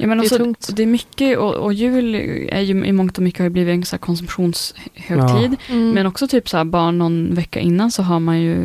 Ja, 0.00 0.06
men 0.06 0.18
Det 0.18 0.22
är 0.22 0.26
också, 0.26 0.36
tungt. 0.38 0.70
det 0.76 0.82
är 0.82 0.86
mycket 0.86 1.38
och, 1.38 1.54
och 1.54 1.72
jul 1.72 2.14
är 2.52 2.60
ju 2.60 2.84
i 2.86 2.92
mångt 2.92 3.16
och 3.18 3.22
mycket 3.24 3.38
har 3.38 3.44
ju 3.44 3.50
blivit 3.50 3.74
en 3.74 3.84
så 3.84 3.96
här 3.96 3.98
konsumtionshögtid. 3.98 5.56
Mm. 5.68 5.90
Men 5.90 6.06
också 6.06 6.28
typ 6.28 6.48
så 6.48 6.56
här 6.56 6.64
bara 6.64 6.90
någon 6.90 7.34
vecka 7.34 7.60
innan 7.60 7.90
så 7.90 8.02
har 8.02 8.20
man 8.20 8.40
ju 8.40 8.56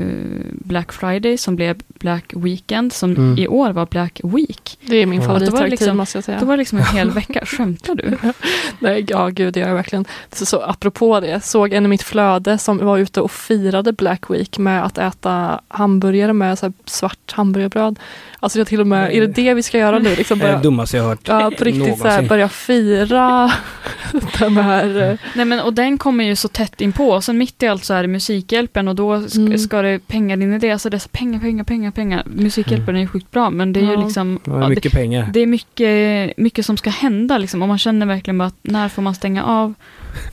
Black 0.52 0.92
Friday 0.94 1.38
som 1.38 1.56
blev 1.56 1.76
Black 2.00 2.34
Weekend 2.36 2.94
som 2.94 3.12
Mm. 3.16 3.38
i 3.40 3.48
år 3.48 3.72
var 3.72 3.86
Black 3.86 4.20
Week. 4.24 4.78
det 4.82 4.96
är 4.96 5.06
min 5.06 5.22
Ja. 5.22 5.28
favorithögtid 5.28 5.52
Då 5.54 5.58
var 5.58 5.64
det 5.64 5.70
liksom- 5.70 5.98
måste 5.98 6.18
jag 6.18 6.24
säga. 6.24 6.40
Det 6.40 6.46
var 6.46 6.58
liksom 6.58 6.78
en 6.78 6.86
hel 6.86 7.12
vecka, 7.22 7.46
skämtar 7.46 7.96
du? 7.96 8.18
Nej, 8.80 9.06
ja 9.10 9.28
gud 9.28 9.54
det 9.54 9.60
gör 9.60 9.68
jag 9.68 9.76
verkligen. 9.76 10.06
Så, 10.32 10.46
så, 10.46 10.62
apropå 10.62 11.20
det, 11.20 11.44
såg 11.44 11.74
en 11.74 11.86
i 11.86 11.88
mitt 11.88 12.04
flöde 12.04 12.58
som 12.58 12.78
var 12.78 12.98
ute 12.98 13.22
och 13.22 13.32
firade 13.32 13.94
Black 13.94 14.30
Week 14.30 14.58
med 14.58 14.86
att 14.86 14.98
äta 14.98 15.62
hamburgare 15.68 16.34
med 16.34 16.60
så 16.60 16.66
här 16.66 16.74
svart 16.86 17.32
hamburgerbröd. 17.32 18.00
Alltså 18.40 18.58
jag 18.60 18.68
till 18.68 18.82
och 18.82 18.88
med, 18.88 19.14
är 19.14 19.22
det 19.22 19.28
det 19.28 19.54
vi 19.54 19.64
ska 19.64 19.78
göra 19.78 20.00
nu? 20.00 20.16
Liksom 20.16 20.40
Det 20.46 20.46
är 20.48 20.56
det 20.56 20.64
dummaste 20.64 20.98
jag 20.98 21.04
har 21.04 21.10
hört 21.10 21.25
ja, 21.28 21.52
på 21.58 21.64
riktigt 21.64 21.98
så 22.00 22.08
här, 22.08 22.22
börja 22.22 22.50
fira 22.50 23.52
de 24.40 24.58
här... 24.58 25.10
eh, 25.12 25.18
Nej 25.36 25.46
men 25.46 25.60
och 25.60 25.74
den 25.74 25.98
kommer 25.98 26.24
ju 26.24 26.36
så 26.36 26.48
tätt 26.48 26.82
in 26.82 26.92
på 26.92 27.10
och 27.10 27.24
sen 27.24 27.38
mitt 27.38 27.64
i 27.64 27.68
allt 27.68 27.84
så 27.86 27.94
är 27.94 28.02
det 28.02 28.08
Musikhjälpen 28.08 28.88
och 28.88 28.96
då 28.96 29.16
sk- 29.16 29.46
Mm. 29.46 29.58
ska 29.58 29.82
det 29.82 30.08
pengar 30.08 30.42
in 30.42 30.54
i 30.54 30.60
det. 30.60 30.72
Alltså 30.72 30.90
dessa 30.90 31.10
pengar, 31.12 31.40
pengar, 31.40 31.64
pengar, 31.64 31.92
pengar. 31.92 32.24
Musikhjälpen 32.26 32.96
är 32.96 33.00
ju 33.00 33.08
sjukt 33.08 33.32
bra 33.32 33.50
men 33.50 33.74
det 33.74 33.80
är 33.80 33.84
ju 33.84 33.94
Ja. 33.94 34.06
liksom 34.06 34.40
Det 34.44 34.52
ja, 34.52 34.54
var 34.54 34.62
det, 34.62 34.70
mycket 34.70 34.92
pengar. 34.92 35.30
det 35.34 35.40
är 35.40 35.46
mycket, 35.48 36.38
mycket 36.38 36.66
som 36.66 36.78
ska 36.78 36.90
hända 36.90 37.38
liksom 37.38 37.62
och 37.62 37.68
man 37.68 37.78
känner 37.78 38.06
verkligen 38.06 38.38
bara 38.38 38.48
att 38.48 38.56
när 38.62 38.90
får 38.90 39.02
man 39.02 39.16
stänga 39.16 39.44
av 39.44 39.74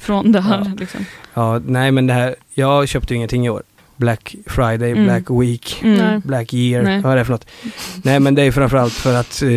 från 0.01 0.33
det 0.33 0.41
här 0.41 0.59
Ja. 0.67 0.73
liksom. 0.81 1.07
Ja, 1.35 1.61
nej 1.67 1.91
men 1.91 2.07
det 2.07 2.15
här, 2.15 2.35
jag 2.55 2.89
köpte 2.89 3.15
ju 3.15 3.17
ingenting 3.17 3.47
i 3.47 3.51
år. 3.51 3.63
Black 3.97 4.35
Friday, 4.47 4.91
Mm. 4.93 5.05
Black 5.05 5.43
Week, 5.43 5.81
Mm. 5.83 6.21
Black 6.25 6.55
Year. 6.55 6.83
Nej. 6.83 7.01
Vad 7.01 7.13
är 7.13 7.17
det 7.17 7.25
för 7.25 7.33
något? 7.33 7.47
Nej 8.03 8.21
men 8.21 8.35
det 8.35 8.43
är 8.43 8.53
framförallt 8.53 8.93
för 8.93 9.15
att 9.15 9.43
eh, 9.43 9.49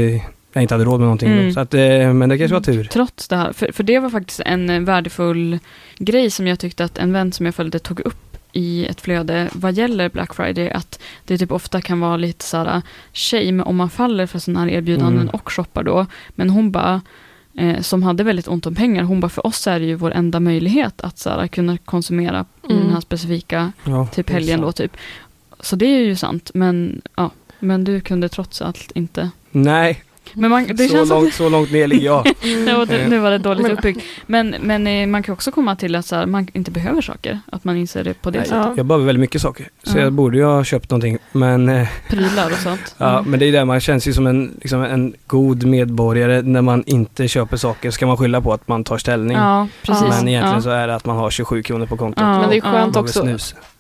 jag 0.56 0.62
inte 0.64 0.74
hade 0.74 0.86
råd 0.86 1.00
med 1.00 1.06
någonting 1.06 1.32
Mm. 1.32 1.48
då. 1.48 1.54
Så 1.54 1.60
att, 1.60 1.74
eh, 1.74 2.14
men 2.14 2.30
det 2.30 2.38
kanske 2.38 2.54
var 2.54 2.62
tur. 2.62 2.84
Trots 2.84 3.28
det 3.28 3.36
här, 3.36 3.54
för, 3.54 3.72
för 3.72 3.84
det 3.84 4.00
var 4.00 4.10
faktiskt 4.10 4.40
en 4.40 4.70
eh, 4.70 4.80
värdefull 4.82 5.60
grej 5.98 6.30
som 6.32 6.48
jag 6.48 6.60
tyckte 6.60 6.84
att 6.86 6.98
en 6.98 7.14
vän 7.14 7.32
som 7.32 7.46
jag 7.46 7.56
följde 7.56 7.80
tog 7.80 8.00
upp 8.00 8.38
i 8.52 8.86
ett 8.86 9.02
flöde 9.02 9.50
vad 9.54 9.74
gäller 9.74 10.10
Black 10.10 10.34
Friday, 10.36 10.70
att 10.70 11.00
det 11.26 11.38
typ 11.38 11.52
ofta 11.52 11.82
kan 11.82 12.00
vara 12.00 12.18
lite 12.18 12.46
såhär 12.46 12.82
shame 13.14 13.64
om 13.64 13.76
man 13.76 13.90
faller 13.90 14.26
för 14.28 14.40
sådana 14.40 14.60
här 14.60 14.68
erbjudanden 14.68 15.22
Mm. 15.22 15.30
och 15.30 15.52
shoppar 15.52 15.84
då. 15.84 16.06
Men 16.30 16.50
hon 16.50 16.72
bara, 16.72 17.02
eh, 17.58 17.82
som 17.82 18.04
hade 18.04 18.24
väldigt 18.24 18.48
ont 18.48 18.66
om 18.66 18.76
pengar, 18.76 19.04
hon 19.04 19.20
bara 19.20 19.30
för 19.30 19.48
oss 19.48 19.68
är 19.68 19.80
det 19.80 19.86
ju 19.86 19.96
vår 19.96 20.12
enda 20.12 20.40
möjlighet 20.40 21.02
att 21.02 21.18
såhär, 21.18 21.48
kunna 21.48 21.78
konsumera 21.78 22.46
i 22.70 22.72
Mm. 22.72 22.84
den 22.84 22.94
här 22.94 23.02
specifika 23.02 23.72
Ja, 23.84 24.08
typ 24.08 24.30
helgen 24.30 24.62
då 24.62 24.72
typ. 24.72 24.98
Så 25.60 25.76
det 25.76 25.86
är 25.86 26.00
ju 26.00 26.16
sant, 26.16 26.52
men 26.54 27.02
ja. 27.16 27.32
Men 27.60 27.84
du 27.84 28.02
kunde 28.02 28.30
trots 28.30 28.62
allt 28.62 28.92
inte. 28.96 29.30
Nej, 29.52 30.04
Men 30.36 30.52
man, 30.52 30.68
det 30.68 30.88
så, 30.88 30.94
känns 30.96 31.10
långt, 31.10 31.34
så 31.34 31.50
långt 31.50 31.72
ner 31.72 31.88
ligger 31.88 32.06
jag. 32.06 32.28
Ja, 32.68 32.86
det, 32.86 33.08
nu 33.08 33.20
var 33.20 33.32
det 33.32 33.38
dåligt 33.38 33.68
uppbyggt. 33.70 34.02
Men, 34.28 34.56
men 34.62 34.88
eh, 34.88 35.08
man 35.08 35.24
kan 35.24 35.34
också 35.34 35.52
komma 35.52 35.76
till 35.76 35.96
att 35.96 36.06
så 36.06 36.16
här, 36.16 36.26
man 36.26 36.48
inte 36.54 36.72
behöver 36.72 37.02
saker. 37.02 37.40
Att 37.52 37.64
man 37.64 37.78
inser 37.78 38.04
det 38.04 38.14
på 38.22 38.30
det 38.32 38.40
Nej, 38.40 38.48
sättet. 38.48 38.66
Ja. 38.66 38.74
Jag 38.78 38.86
behöver 38.86 39.06
väldigt 39.06 39.20
mycket 39.20 39.42
saker. 39.42 39.70
Så 39.84 39.98
Ja. 39.98 40.04
jag 40.04 40.14
borde 40.14 40.38
ju 40.38 40.44
ha 40.44 40.64
köpt 40.64 40.90
någonting. 40.90 41.18
Men, 41.32 41.70
eh, 41.70 41.88
Prylar 42.10 42.52
och 42.52 42.58
sånt. 42.58 42.96
ja, 42.98 43.20
Mm. 43.20 43.32
men 43.32 43.40
det 43.40 43.46
är 43.46 43.52
där 43.52 43.66
man 43.66 43.80
känns 43.80 44.08
ju 44.08 44.14
som 44.14 44.28
en, 44.28 44.52
liksom 44.62 44.84
en 44.84 45.14
god 45.28 45.64
medborgare. 45.66 46.42
När 46.42 46.62
man 46.62 46.84
inte 46.86 47.28
köper 47.28 47.58
saker 47.58 47.92
ska 47.92 48.06
man 48.08 48.18
skylla 48.18 48.42
på 48.42 48.54
att 48.54 48.68
man 48.68 48.84
tar 48.84 48.98
ställning. 48.98 49.38
Ja, 49.38 49.68
precis. 49.84 50.04
Men 50.10 50.28
egentligen 50.28 50.56
ja. 50.56 50.62
så 50.62 50.70
är 50.70 50.88
det 50.88 50.96
att 50.96 51.06
man 51.06 51.18
har 51.18 51.30
27 51.30 51.64
kronor 51.64 51.86
på 51.86 51.98
kontot. 51.98 52.22
Ja, 52.22 52.40
Men 52.40 52.50
det 52.50 52.58
är 52.58 52.62
skönt 52.62 52.96
också. 52.96 53.26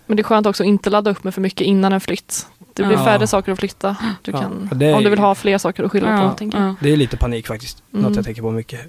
Men 0.07 0.17
det 0.17 0.21
är 0.21 0.23
skönt 0.23 0.47
också 0.47 0.63
att 0.63 0.67
inte 0.67 0.89
ladda 0.89 1.11
upp 1.11 1.23
med 1.23 1.33
för 1.33 1.41
mycket 1.41 1.61
innan 1.67 1.93
en 1.93 2.01
flytt. 2.01 2.47
Det 2.75 2.83
blir 2.83 2.97
Ja. 2.97 3.05
färre 3.05 3.27
saker 3.27 3.51
att 3.51 3.59
flytta. 3.59 3.95
Du 4.21 4.31
Ja, 4.31 4.41
kan, 4.41 4.69
det 4.73 4.85
är- 4.85 4.95
Om 4.95 5.03
du 5.03 5.09
vill 5.09 5.19
ha 5.19 5.35
fler 5.35 5.57
saker 5.57 5.83
att 5.83 5.91
skylla 5.91 6.17
på. 6.17 6.23
Ja, 6.23 6.31
tänker 6.31 6.57
jag. 6.59 6.67
ja. 6.69 6.75
Det 6.79 6.93
är 6.93 6.97
lite 6.97 7.17
panik 7.17 7.47
faktiskt. 7.47 7.83
Mm. 7.93 8.03
Något 8.05 8.15
jag 8.15 8.25
tänker 8.25 8.41
på 8.41 8.51
mycket. 8.51 8.79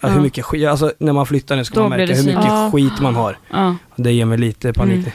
Hur 0.00 0.20
mycket 0.20 0.44
skit, 0.44 0.68
alltså 0.68 0.92
när 0.98 1.12
man 1.12 1.26
flyttar 1.26 1.56
nu 1.56 1.64
ska 1.64 1.74
Då 1.74 1.80
man 1.88 1.98
märka 1.98 2.14
hur 2.14 2.24
mycket 2.24 2.72
skit 2.72 3.00
man 3.02 3.14
har. 3.14 3.38
Ja. 3.50 3.76
Det 3.96 4.12
ger 4.12 4.24
mig 4.24 4.38
lite 4.38 4.72
panik. 4.72 4.98
Mm. 4.98 5.10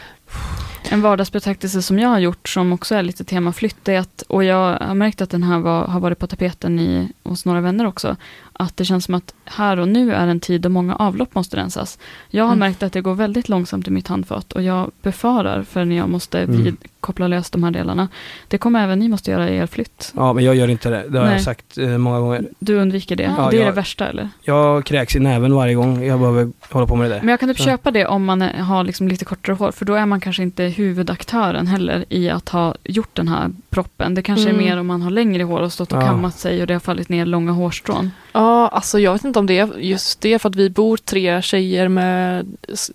En 0.92 1.02
vardagsbetraktelse 1.02 1.82
som 1.82 2.00
jag 2.00 2.10
har 2.10 2.20
gjort 2.20 2.50
som 2.50 2.74
också 2.74 2.96
är 2.96 3.04
lite 3.04 3.24
tema 3.24 3.54
flytt, 3.54 3.88
är 3.88 4.00
att, 4.00 4.24
och 4.28 4.44
jag 4.44 4.78
har 4.80 4.94
märkt 4.96 5.22
att 5.22 5.30
den 5.30 5.44
här 5.44 5.60
var, 5.60 5.88
har 5.88 6.00
varit 6.00 6.20
på 6.20 6.28
tapeten 6.28 6.80
i, 6.80 7.12
hos 7.24 7.46
några 7.46 7.62
vänner 7.62 7.86
också, 7.88 8.16
att 8.54 8.78
det 8.78 8.86
känns 8.86 9.06
som 9.06 9.16
att 9.16 9.34
här 9.46 9.80
och 9.80 9.88
nu 9.88 10.14
är 10.14 10.28
en 10.28 10.40
tid 10.40 10.62
då 10.62 10.70
många 10.70 10.96
avlopp 10.96 11.36
måste 11.36 11.58
rensas. 11.58 12.00
Jag 12.30 12.44
har 12.44 12.54
Mm. 12.54 12.60
märkt 12.60 12.84
att 12.84 12.94
det 12.94 13.02
går 13.02 13.16
väldigt 13.16 13.50
långsamt 13.50 13.88
i 13.88 13.92
mitt 13.92 14.08
handfat 14.08 14.52
och 14.54 14.62
jag 14.64 14.92
befarar 15.02 15.64
för 15.64 15.86
när 15.86 15.96
jag 15.98 16.10
måste 16.10 16.40
Mm. 16.40 16.64
vid, 16.64 16.78
koppla 17.00 17.28
lös 17.28 17.50
de 17.50 17.64
här 17.64 17.72
delarna. 17.72 18.08
Det 18.48 18.58
kommer 18.58 18.84
även 18.84 19.00
ni 19.00 19.08
måste 19.10 19.32
göra 19.32 19.50
i 19.50 19.58
er 19.58 19.66
flytt. 19.66 20.14
Ja, 20.16 20.34
men 20.34 20.44
jag 20.44 20.56
gör 20.56 20.68
inte 20.68 20.90
det. 20.90 21.04
Det 21.10 21.18
har 21.20 21.26
Nej. 21.26 21.34
jag 21.36 21.44
sagt 21.44 21.78
eh, 21.78 21.88
många 21.98 22.20
gånger. 22.20 22.46
Du 22.60 22.76
undviker 22.76 23.16
det. 23.16 23.24
Ja, 23.38 23.48
det 23.52 23.58
är 23.58 23.60
jag- 23.60 23.68
det 23.68 23.76
värsta 23.76 24.08
eller? 24.08 24.30
Jag 24.42 24.86
kräks 24.86 25.16
i 25.16 25.20
näven 25.20 25.54
varje 25.54 25.74
gång 25.76 26.04
jag 26.04 26.20
behöver 26.20 26.52
hålla 26.70 26.86
på 26.88 26.96
med 26.96 27.10
det 27.10 27.16
där. 27.16 27.22
Men 27.22 27.30
jag 27.30 27.40
kan 27.40 27.50
typ 27.50 27.58
Så. 27.58 27.64
köpa 27.64 27.92
det 27.92 28.06
om 28.06 28.26
man 28.26 28.42
har 28.42 28.84
liksom 28.84 29.08
lite 29.08 29.26
kortare 29.26 29.54
hår, 29.56 29.72
för 29.72 29.86
då 29.86 29.94
är 29.94 30.06
man 30.06 30.20
kanske 30.20 30.44
inte 30.44 30.64
huvudaktören 30.64 31.68
heller 31.68 32.06
i 32.10 32.30
att 32.30 32.50
ha 32.50 32.76
gjort 32.84 33.16
den 33.16 33.28
här 33.28 33.50
proppen. 33.70 34.16
Det 34.16 34.22
kanske 34.22 34.50
Mm. 34.50 34.62
är 34.62 34.66
mer 34.66 34.80
om 34.80 34.88
man 34.88 35.02
har 35.02 35.12
längre 35.12 35.44
hår 35.44 35.60
och 35.62 35.74
stått 35.74 35.92
och 35.94 35.98
Ja. 36.02 36.06
kammat 36.08 36.40
sig 36.40 36.62
och 36.62 36.68
det 36.68 36.74
har 36.74 36.80
fallit 36.80 37.10
ner 37.10 37.26
långa 37.26 37.52
hårstrån. 37.52 38.12
Ja, 38.32 38.68
alltså 38.68 39.00
jag 39.00 39.14
vet 39.14 39.24
inte 39.24 39.40
om 39.40 39.46
det 39.46 39.60
är 39.60 39.70
just 39.80 40.22
det 40.22 40.40
för 40.40 40.50
att 40.50 40.56
vi 40.56 40.70
bor 40.70 40.98
tre 40.98 41.42
tjejer 41.42 41.88
med 41.88 42.46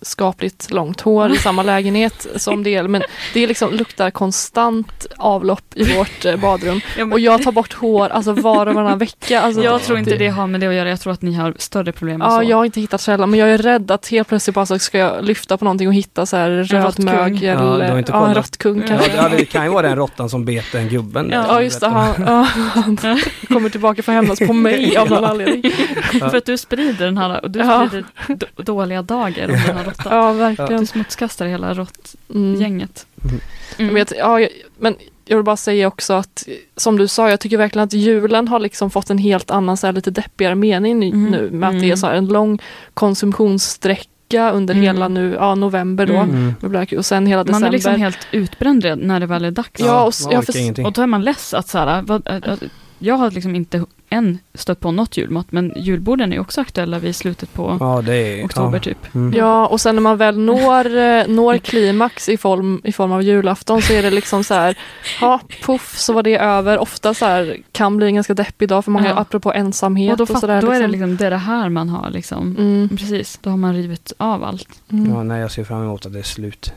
skapligt 0.01 0.71
långt 0.71 1.01
hår 1.01 1.31
i 1.31 1.37
samma 1.37 1.63
lägenhet 1.63 2.27
som 2.35 2.63
det 2.63 2.75
är. 2.75 2.83
Men 2.87 3.03
det 3.33 3.47
liksom 3.47 3.73
luktar 3.73 4.11
konstant 4.11 5.05
avlopp 5.17 5.63
i 5.75 5.93
vårt 5.97 6.25
eh, 6.25 6.35
badrum. 6.35 6.81
Och 7.11 7.19
jag 7.19 7.43
tar 7.43 7.51
bort 7.51 7.73
hår 7.73 8.09
alltså 8.09 8.31
var 8.33 8.65
och 8.67 8.73
varannan 8.75 8.97
vecka. 8.97 9.41
Alltså, 9.41 9.63
jag 9.63 9.81
tror 9.81 9.99
inte 9.99 10.15
det 10.15 10.27
har 10.27 10.47
med 10.47 10.59
det 10.59 10.67
att 10.67 10.73
göra, 10.73 10.89
jag 10.89 10.99
tror 10.99 11.13
att 11.13 11.21
ni 11.21 11.33
har 11.33 11.53
större 11.57 11.91
problem 11.91 12.21
än 12.21 12.31
Ja, 12.31 12.37
så. 12.41 12.49
jag 12.49 12.57
har 12.57 12.65
inte 12.65 12.81
hittat 12.81 13.01
källan 13.01 13.29
men 13.29 13.39
jag 13.39 13.49
är 13.49 13.57
rädd 13.57 13.91
att 13.91 14.07
helt 14.07 14.27
plötsligt 14.27 14.55
bara 14.55 14.65
så 14.65 14.79
ska 14.79 14.97
jag 14.97 15.25
lyfta 15.25 15.57
på 15.57 15.65
någonting 15.65 15.87
och 15.87 15.93
hitta 15.93 16.25
så 16.25 16.37
här 16.37 16.49
röd 16.49 16.83
råttkung. 16.83 17.05
mögel. 17.05 17.43
Ja, 17.43 18.03
ja, 18.07 18.27
en 18.27 18.35
råttkung 18.35 18.77
Ja. 18.77 18.81
Ja, 18.81 18.87
kanske. 18.97 19.11
det, 19.11 19.17
ja, 19.17 19.29
det 19.37 19.45
kan 19.45 19.63
ju 19.65 19.71
vara 19.71 19.87
den 19.87 19.95
råttan 19.95 20.29
som 20.29 20.45
bet 20.45 20.65
den 20.71 20.89
gubben. 20.89 21.27
där. 21.29 21.45
Ja, 21.47 21.61
just 21.61 21.79
det. 21.81 21.87
Han, 21.87 22.13
ja, 22.27 22.47
han 22.73 22.97
kommer 23.47 23.69
tillbaka 23.69 24.03
för 24.03 24.11
att 24.11 24.15
hämnas 24.15 24.39
på 24.39 24.53
mig 24.53 24.97
av 24.97 25.09
någon 25.09 25.24
anledning. 25.25 25.71
Ja. 26.19 26.29
För 26.29 26.37
att 26.37 26.45
du 26.45 26.57
sprider 26.57 27.05
den 27.05 27.17
här, 27.17 27.43
och 27.43 27.51
du 27.51 27.59
Ja. 27.59 27.87
sprider 27.87 28.05
d- 28.27 28.45
dåliga 28.63 29.01
dagar 29.01 29.45
om 29.45 29.51
den 29.51 29.77
här 29.77 29.83
råttan. 29.83 30.17
Ja, 30.17 30.31
Du 30.33 30.37
verkligen. 30.39 30.87
smutskastar 30.87 31.45
hela 31.45 31.73
råttgänget. 31.73 33.05
Mm. 33.23 33.39
Mm. 33.77 33.93
Men, 33.93 34.05
jag, 34.17 34.41
ja, 34.41 34.47
men 34.79 34.95
jag 35.25 35.37
vill 35.37 35.43
bara 35.43 35.57
säga 35.57 35.87
också 35.87 36.13
att 36.13 36.47
som 36.77 36.97
du 36.97 37.07
sa, 37.07 37.29
jag 37.29 37.39
tycker 37.39 37.57
verkligen 37.57 37.83
att 37.85 37.93
julen 37.93 38.47
har 38.47 38.59
liksom 38.59 38.89
fått 38.91 39.09
en 39.09 39.17
helt 39.17 39.51
annan, 39.51 39.77
så 39.77 39.87
här, 39.87 39.93
lite 39.93 40.11
deppigare 40.11 40.55
mening 40.55 40.99
nu, 40.99 41.05
Mm. 41.07 41.31
nu 41.31 41.49
med 41.51 41.69
att 41.69 41.75
det 41.75 41.79
är 41.79 41.83
Mm. 41.85 41.97
så 41.97 42.07
här, 42.07 42.13
en 42.13 42.27
lång 42.27 42.59
konsumtionssträcka 42.93 44.51
under 44.51 44.73
Mm. 44.73 44.83
hela 44.85 45.07
nu, 45.07 45.33
ja, 45.39 45.55
november 45.55 46.05
då. 46.05 46.13
Mm. 46.13 46.53
Mm. 46.63 46.85
och 46.97 47.05
sen 47.05 47.25
hela 47.27 47.37
Man 47.37 47.45
december. 47.45 47.67
är 47.67 47.71
liksom 47.71 47.95
helt 47.95 48.27
utbränd 48.31 48.85
när 48.97 49.19
det 49.19 49.25
väl 49.25 49.45
är 49.45 49.51
dags. 49.51 49.79
Ja, 49.81 50.03
och 50.03 50.13
man 50.33 50.43
ja. 50.77 50.85
Och 50.87 50.93
då 50.93 51.01
är 51.01 51.07
man 51.07 51.21
less 51.21 51.53
att 51.53 51.67
så 51.67 51.77
här, 51.77 52.01
vad, 52.01 52.27
äh, 52.27 52.35
äh, 52.35 52.57
jag 52.99 53.15
har 53.15 53.31
liksom 53.31 53.55
inte 53.55 53.85
än 54.09 54.37
stött 54.53 54.79
på 54.79 54.91
något 54.91 55.17
julmat, 55.17 55.51
men 55.51 55.73
julborden 55.75 56.33
är 56.33 56.39
också 56.39 56.61
aktuella 56.61 56.99
vid 56.99 57.15
slutet 57.15 57.53
på 57.53 57.77
Ja, 57.79 58.01
det 58.05 58.15
är... 58.15 58.45
oktober 58.45 58.77
ja. 58.77 58.79
typ. 58.79 59.15
Mm. 59.15 59.33
Ja, 59.37 59.67
och 59.67 59.81
sen 59.81 59.95
när 59.95 60.01
man 60.01 60.17
väl 60.17 60.39
når, 60.39 60.97
eh, 60.97 61.27
når 61.27 61.57
klimax 61.57 62.29
i 62.29 62.37
form, 62.37 62.81
i 62.83 62.91
form 62.91 63.11
av 63.11 63.23
julafton 63.23 63.81
så 63.81 63.93
är 63.93 64.01
det 64.03 64.09
liksom 64.11 64.43
så 64.43 64.53
här, 64.53 64.77
ja, 65.21 65.39
puff, 65.63 65.97
så 65.97 66.13
var 66.13 66.23
det 66.23 66.37
över. 66.37 66.77
Ofta 66.77 67.13
så 67.13 67.25
här, 67.25 67.57
kan 67.71 67.97
bli 67.97 68.05
en 68.07 68.15
ganska 68.15 68.33
deppig 68.33 68.69
dag 68.69 68.85
för 68.85 68.91
många, 68.91 69.07
Ja. 69.09 69.15
apropå 69.19 69.53
ensamhet 69.53 70.11
Och 70.11 70.17
då, 70.27 70.33
och, 70.33 70.39
sådär. 70.39 70.61
då 70.61 70.71
är 70.71 70.79
det 70.81 70.87
liksom 70.87 71.17
det, 71.17 71.25
är 71.25 71.29
det 71.31 71.37
här 71.37 71.69
man 71.69 71.89
har 71.89 72.09
liksom. 72.09 72.55
Mm, 72.59 72.89
Precis, 72.97 73.39
då 73.41 73.49
har 73.49 73.57
man 73.57 73.73
rivit 73.75 74.13
av 74.17 74.43
allt. 74.43 74.67
mm. 74.91 75.11
Ja, 75.13 75.23
nej, 75.23 75.41
jag 75.41 75.51
ser 75.51 75.63
fram 75.63 75.83
emot 75.83 76.05
att 76.05 76.13
det 76.13 76.19
är 76.19 76.23
slut. 76.23 76.73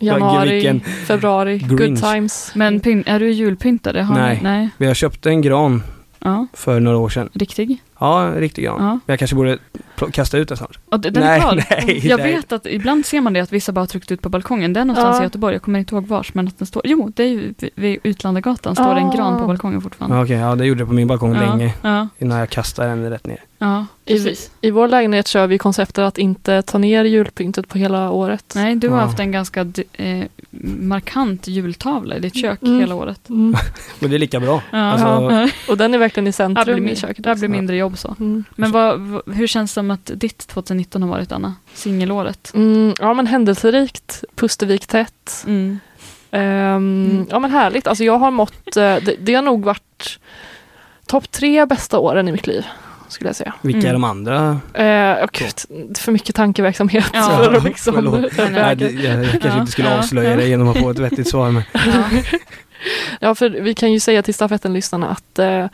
Januari, 0.00 0.80
februari, 1.06 1.58
good 1.58 1.78
Grinch. 1.78 2.00
times. 2.00 2.52
Men 2.54 2.80
är 3.06 3.20
du 3.20 3.30
julpyntare? 3.32 4.00
Har 4.00 4.14
Nej. 4.14 4.40
Nej. 4.42 4.68
Vi 4.78 4.86
har 4.86 4.94
köpt 4.94 5.26
en 5.26 5.40
gran 5.42 5.82
Ja, 6.18 6.46
för 6.54 6.80
några 6.80 6.96
år 6.98 7.08
sedan. 7.08 7.30
riktig? 7.34 7.82
Ja, 8.02 8.26
en 8.26 8.34
riktig 8.34 8.64
gran. 8.64 8.84
Ja. 8.84 8.98
Jag 9.06 9.18
kanske 9.18 9.36
borde 9.36 9.58
kasta 10.12 10.38
ut 10.38 10.48
den 10.48 10.56
snart. 10.56 10.78
Och 10.88 11.00
den 11.00 11.12
Nej, 11.12 11.36
är 11.36 11.40
kvar. 11.40 11.54
nej, 11.86 12.06
jag 12.08 12.20
nej. 12.20 12.32
vet 12.34 12.52
att 12.52 12.66
ibland 12.66 13.06
ser 13.06 13.20
man 13.20 13.32
det 13.32 13.40
att 13.40 13.52
vissa 13.52 13.72
bara 13.72 13.80
har 13.80 13.86
tryckt 13.86 14.10
ut 14.12 14.20
på 14.22 14.28
balkongen. 14.28 14.72
Det 14.72 14.80
är 14.80 14.84
någonstans 14.84 15.16
Ja. 15.16 15.22
i 15.22 15.24
Göteborg, 15.24 15.54
jag 15.54 15.62
kommer 15.62 15.78
inte 15.78 15.94
ihåg 15.94 16.06
vars, 16.06 16.34
men 16.34 16.48
att 16.48 16.58
den 16.58 16.66
står, 16.66 16.82
jo, 16.84 17.12
det 17.16 17.22
är 17.22 17.28
ju 17.28 17.54
vid- 17.74 17.98
Utlandagatan, 18.02 18.74
står 18.76 18.94
det 18.94 19.00
en 19.00 19.10
gran 19.10 19.38
på 19.40 19.46
balkongen 19.46 19.80
fortfarande. 19.80 20.16
Ja, 20.16 20.22
Okej, 20.24 20.36
ja 20.36 20.54
det 20.54 20.64
gjorde 20.66 20.80
det 20.82 20.86
på 20.86 20.92
min 20.92 21.06
balkong 21.08 21.34
ja. 21.34 21.40
länge. 21.40 21.74
Ja, 21.82 22.08
Innan 22.18 22.38
jag 22.38 22.50
kastade 22.50 22.88
den 22.88 23.10
rätt 23.10 23.26
ner. 23.26 23.40
ja, 23.58 23.86
I, 24.04 24.12
precis. 24.14 24.50
I 24.60 24.70
vår 24.70 24.88
lägenhet 24.88 25.26
kör 25.28 25.46
vi 25.46 25.58
konceptet 25.58 25.98
att 26.02 26.18
inte 26.18 26.62
ta 26.62 26.78
ner 26.78 27.04
julpyntet 27.04 27.68
på 27.68 27.78
hela 27.78 28.10
året. 28.10 28.52
Nej, 28.54 28.74
du 28.76 28.88
har 28.88 28.98
Ja. 28.98 29.04
haft 29.04 29.20
en 29.20 29.32
ganska 29.32 29.60
eh, 29.92 30.24
markant 30.78 31.46
jultavla 31.48 32.16
i 32.16 32.20
ditt 32.20 32.36
kök 32.36 32.62
Mm. 32.62 32.80
hela 32.80 32.94
året. 32.94 33.28
Mm. 33.28 33.54
Men 34.00 34.10
det 34.10 34.16
är 34.16 34.18
lika 34.18 34.40
bra. 34.40 34.62
Ja, 34.70 34.78
Alltså, 34.78 35.06
ja. 35.06 35.48
Och 35.68 35.76
den 35.76 35.94
är 35.94 35.98
verkligen 35.98 36.26
i 36.26 36.32
centrum 36.32 36.88
i 36.88 36.96
köket. 36.96 37.24
det 37.24 37.34
blir 37.34 37.48
mindre 37.48 37.76
jobb 37.76 37.91
så. 37.98 38.16
Mm. 38.20 38.44
Men 38.56 38.72
vad, 38.72 39.20
hur 39.34 39.46
känns 39.46 39.70
det 39.70 39.74
som 39.74 39.90
att 39.90 40.10
ditt 40.14 40.38
2019 40.46 41.02
har 41.02 41.08
varit, 41.08 41.32
Anna? 41.32 41.54
Singelåret? 41.74 42.52
Mm, 42.54 42.94
ja 42.98 43.14
men 43.14 43.26
händelserikt, 43.26 44.24
Pustervik 44.34 44.86
tätt. 44.86 45.44
Mm. 45.46 45.80
Ja 47.30 47.38
men 47.38 47.50
härligt, 47.50 47.86
alltså 47.86 48.04
jag 48.04 48.18
har 48.18 48.30
mått, 48.30 48.76
eh, 48.76 48.82
det, 48.96 49.16
det 49.20 49.34
har 49.34 49.42
nog 49.42 49.64
varit 49.64 50.18
topp 51.06 51.30
tre 51.30 51.66
bästa 51.66 51.98
åren 51.98 52.28
i 52.28 52.32
mitt 52.32 52.46
liv. 52.46 52.66
Skulle 53.08 53.28
jag 53.28 53.36
säga. 53.36 53.54
vilka 53.62 53.78
Mm. 53.78 53.88
är 53.88 53.92
de 53.92 54.04
andra? 54.04 54.60
Eh, 54.74 55.24
och 55.24 55.30
gud, 55.32 55.98
för 55.98 56.12
mycket 56.12 56.34
tankeverksamhet 56.36 57.10
Ja, 57.12 57.36
för 57.44 57.54
att 57.54 57.64
liksom 57.64 57.94
förlåt. 57.94 58.32
Nej, 58.38 58.52
jag, 58.52 58.82
jag 58.92 59.30
kanske 59.30 59.48
Ja, 59.48 59.60
inte 59.60 59.72
skulle 59.72 59.88
ja, 59.90 59.98
avslöja 59.98 60.30
ja. 60.30 60.36
det 60.36 60.48
genom 60.48 60.68
att 60.68 60.78
få 60.78 60.90
ett 60.90 60.98
vettigt 60.98 61.28
svar. 61.28 61.50
Men, 61.50 61.62
Ja. 61.72 62.04
Ja, 63.20 63.34
för 63.34 63.50
vi 63.50 63.74
kan 63.74 63.92
ju 63.92 64.00
säga 64.00 64.22
till 64.22 64.34
stafetten-lyssnarna 64.34 65.08
att 65.08 65.38
eh, 65.38 65.66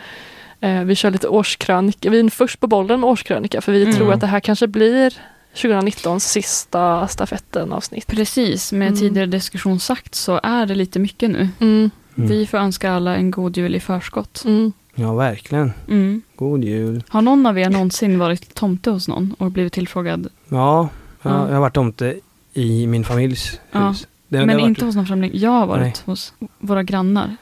vi 0.86 0.94
kör 0.94 1.10
lite 1.10 1.28
årskrönika. 1.28 2.10
Vi 2.10 2.20
är 2.20 2.28
först 2.30 2.60
på 2.60 2.66
bollen 2.66 3.00
med 3.00 3.10
årskrönika 3.10 3.60
för 3.60 3.72
vi 3.72 3.82
Mm. 3.82 3.94
tror 3.96 4.12
att 4.12 4.20
det 4.20 4.26
här 4.26 4.40
kanske 4.40 4.66
blir 4.66 5.14
2019 5.54 6.20
sista 6.20 7.08
stafetten-avsnitt. 7.08 8.06
Precis, 8.06 8.72
med 8.72 8.88
Mm. 8.88 9.00
tidigare 9.00 9.26
diskussion 9.26 9.80
sagt 9.80 10.14
så 10.14 10.40
är 10.42 10.66
det 10.66 10.74
lite 10.74 10.98
mycket 10.98 11.30
nu. 11.30 11.48
Mm, 11.60 11.90
mm. 12.16 12.28
Vi 12.28 12.46
får 12.46 12.58
önska 12.58 12.92
alla 12.92 13.16
en 13.16 13.30
god 13.30 13.56
jul 13.56 13.74
i 13.74 13.80
förskott. 13.80 14.42
mm. 14.44 14.72
Ja, 14.94 15.14
verkligen. 15.14 15.72
Mm. 15.88 16.22
God 16.36 16.64
jul. 16.64 17.02
Har 17.08 17.22
någon 17.22 17.46
av 17.46 17.58
er 17.58 17.70
någonsin 17.70 18.18
varit 18.18 18.54
tomte 18.54 18.90
hos 18.90 19.08
någon 19.08 19.34
och 19.38 19.50
blivit 19.50 19.72
tillfrågad? 19.72 20.28
Ja, 20.48 20.88
ja, 21.22 21.30
Ja. 21.30 21.46
jag 21.46 21.54
har 21.54 21.60
varit 21.60 21.74
tomte 21.74 22.14
i 22.54 22.86
min 22.86 23.04
familjs 23.04 23.60
Ja. 23.72 23.88
hus. 23.88 24.06
Det, 24.28 24.38
Men 24.38 24.46
det 24.48 24.52
inte 24.62 24.62
varit, 24.64 24.80
hos 24.82 24.96
någon 24.96 25.06
främling. 25.06 25.30
Jag 25.34 25.50
har 25.50 25.66
varit 25.66 25.80
Nej. 25.82 25.94
hos 26.04 26.32
våra 26.58 26.82
grannar. 26.82 27.36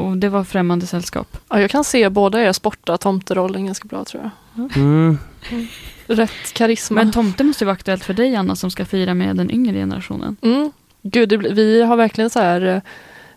Och 0.00 0.16
det 0.16 0.28
var 0.28 0.44
främmande 0.44 0.86
sällskap. 0.86 1.36
Ja, 1.48 1.60
jag 1.60 1.70
kan 1.70 1.84
se 1.84 2.08
båda 2.08 2.40
er 2.42 2.52
sporta 2.52 2.96
tomterollen 2.98 3.66
ganska 3.66 3.88
bra 3.88 4.04
tror 4.04 4.22
jag. 4.54 4.76
mm, 4.76 5.18
Rätt 6.06 6.52
karisma. 6.52 6.94
Men 6.94 7.12
tomte 7.12 7.44
måste 7.44 7.64
ju 7.64 7.66
vara 7.66 7.74
aktuellt 7.74 8.04
för 8.04 8.14
dig 8.14 8.36
Anna 8.36 8.56
som 8.56 8.70
ska 8.70 8.84
fira 8.84 9.14
med 9.14 9.36
den 9.36 9.50
yngre 9.50 9.74
generationen. 9.74 10.36
mm. 10.42 10.70
Gud, 11.02 11.28
det, 11.28 11.36
vi 11.36 11.82
har 11.82 11.96
verkligen 11.96 12.30
så 12.30 12.38
här 12.40 12.66
eh, 12.66 12.80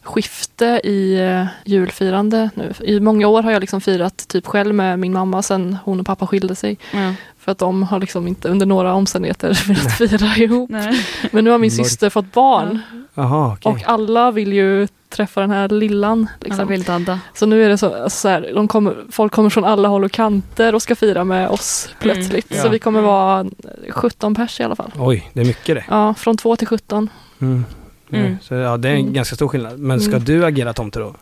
skifte 0.02 0.82
i 0.84 1.20
eh, 1.20 1.46
julfirande 1.66 2.50
nu. 2.56 2.74
I 2.80 3.00
många 3.00 3.28
år 3.28 3.44
har 3.44 3.52
jag 3.52 3.60
liksom 3.60 3.82
firat 3.82 4.28
typ 4.28 4.48
själv 4.48 4.76
med 4.76 5.00
min 5.00 5.14
mamma 5.14 5.42
sen 5.42 5.78
hon 5.86 6.00
och 6.00 6.06
pappa 6.06 6.28
skilde 6.28 6.56
sig. 6.56 6.78
Ja. 6.92 7.14
För 7.44 7.52
att 7.52 7.58
de 7.58 7.84
har 7.84 8.00
liksom 8.00 8.28
inte 8.28 8.48
under 8.50 8.66
några 8.66 8.94
omständigheter 8.94 9.64
velat 9.68 9.98
fira 9.98 10.36
ihop. 10.38 10.70
Nej. 10.70 11.06
Men 11.32 11.44
nu 11.44 11.50
har 11.50 11.58
min 11.58 11.72
syster 11.72 12.10
fått 12.10 12.32
barn 12.34 12.80
Jaha, 13.14 13.54
okej. 13.54 13.72
och 13.72 13.90
alla 13.90 14.32
vill 14.32 14.54
ju 14.54 14.88
träffa 15.10 15.42
den 15.42 15.52
här 15.52 15.70
lillan. 15.70 16.20
Alla 16.20 16.48
Liksom. 16.50 16.68
vill 16.68 16.84
dadda. 16.84 17.20
Så 17.34 17.46
nu 17.46 17.64
är 17.66 17.70
det 17.70 17.78
så, 17.78 17.86
alltså 18.04 18.20
så 18.20 18.28
här, 18.28 18.52
de 18.56 18.68
kommer, 18.68 18.96
folk 19.12 19.34
kommer 19.34 19.50
från 19.50 19.64
alla 19.66 19.88
håll 19.88 20.04
och 20.04 20.12
kanter 20.12 20.76
och 20.76 20.82
ska 20.82 20.96
fira 20.96 21.24
med 21.24 21.50
oss 21.50 21.90
plötsligt. 22.00 22.52
Mm. 22.52 22.62
Så 22.62 22.68
Ja. 22.68 22.72
vi 22.72 22.80
kommer 22.80 23.02
vara 23.02 23.46
17 23.90 24.36
pers 24.36 24.60
i 24.60 24.64
alla 24.64 24.76
fall. 24.76 24.92
Oj, 25.00 25.30
det 25.34 25.42
är 25.42 25.46
mycket 25.46 25.76
det. 25.76 25.84
Ja, 25.90 26.14
från 26.14 26.38
2 26.38 26.56
till 26.56 26.68
17. 26.68 27.10
Mm. 27.42 27.66
Mm. 28.12 28.38
Så 28.42 28.54
ja, 28.54 28.78
det 28.78 28.90
är 28.90 28.94
en 28.94 29.00
Mm. 29.02 29.14
ganska 29.14 29.36
stor 29.36 29.48
skillnad. 29.48 29.80
Men 29.80 30.00
ska 30.02 30.12
Mm. 30.12 30.24
du 30.26 30.46
agera 30.46 30.74
tomte 30.74 31.00
då? 31.00 31.16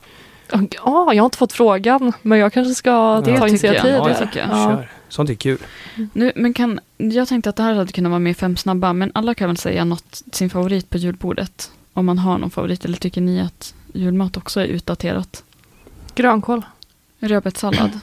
Ja, 0.51 1.13
jag 1.13 1.23
har 1.23 1.25
inte 1.25 1.37
fått 1.37 1.53
frågan, 1.53 2.13
men 2.21 2.39
jag 2.39 2.53
kanske 2.53 2.73
ska 2.75 3.21
Det 3.25 3.37
ta 3.37 3.47
initiativ. 3.47 3.91
jag. 3.91 3.99
Ja, 3.99 4.03
det 4.03 4.11
ja. 4.19 4.25
tycker 4.25 4.39
jag. 4.39 4.49
Ja. 4.49 4.65
Kör. 4.65 4.89
Sånt 5.09 5.29
är 5.29 5.33
kul. 5.33 5.57
Nu, 6.13 6.31
men 6.35 6.53
kan, 6.53 6.79
jag 6.97 7.27
tänkte 7.27 7.49
att 7.49 7.55
det 7.55 7.63
här 7.63 7.73
hade 7.73 7.91
kunnat 7.91 8.09
vara 8.09 8.19
med 8.19 8.31
i 8.31 8.33
fem 8.33 8.57
snabba, 8.57 8.93
men 8.93 9.11
alla 9.13 9.33
kan 9.33 9.47
väl 9.49 9.57
säga 9.57 9.85
något, 9.85 10.21
sin 10.31 10.49
favorit 10.49 10.89
på 10.89 10.97
julbordet? 10.97 11.71
Om 11.93 12.05
man 12.05 12.17
har 12.19 12.37
någon 12.37 12.49
favorit, 12.51 12.85
eller 12.85 12.97
tycker 12.97 13.21
ni 13.21 13.41
att 13.41 13.73
julmat 13.93 14.37
också 14.37 14.59
är 14.61 14.65
utdaterat? 14.65 15.43
Grönkål. 16.15 16.65
Rödbetssallad? 17.19 17.99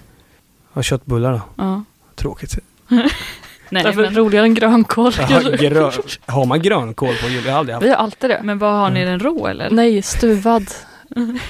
Och 0.73 0.85
köttbullar 0.85 1.33
då? 1.33 1.41
Ja. 1.57 1.85
Tråkigt. 2.15 2.59
Nej, 3.71 3.83
Därför 3.83 4.03
men, 4.03 4.15
roligare 4.15 4.47
än 4.47 4.55
grönkål. 4.55 5.13
Jaha, 5.19 5.41
grö... 5.57 5.91
Har 6.27 6.47
man 6.47 6.63
grönkål 6.63 7.15
på 7.23 7.29
jul? 7.29 7.45
Jag 7.45 7.53
har 7.53 7.59
aldrig 7.59 7.75
haft. 7.75 7.85
Vi 7.87 7.89
har 7.91 7.97
alltid 7.97 8.31
det. 8.31 8.41
men 8.45 8.59
vad 8.59 8.73
har 8.73 8.91
ni 8.91 9.05
den 9.05 9.21
rå 9.21 9.47
eller? 9.47 9.71
Nej, 9.71 10.03
stuvad. 10.03 10.67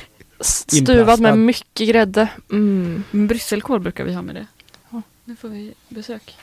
Stuvad 0.41 0.99
Inplastad. 0.99 1.23
med 1.23 1.39
mycket 1.39 1.89
grädde. 1.89 2.29
Mm. 2.51 3.05
Brysselkål 3.11 3.81
brukar 3.81 4.05
vi 4.05 4.15
ha 4.15 4.23
med 4.23 4.35
det. 4.35 4.47
Ja, 4.91 5.03
nu 5.25 5.37
får 5.37 5.49
vi 5.49 5.75
besök. 5.89 6.37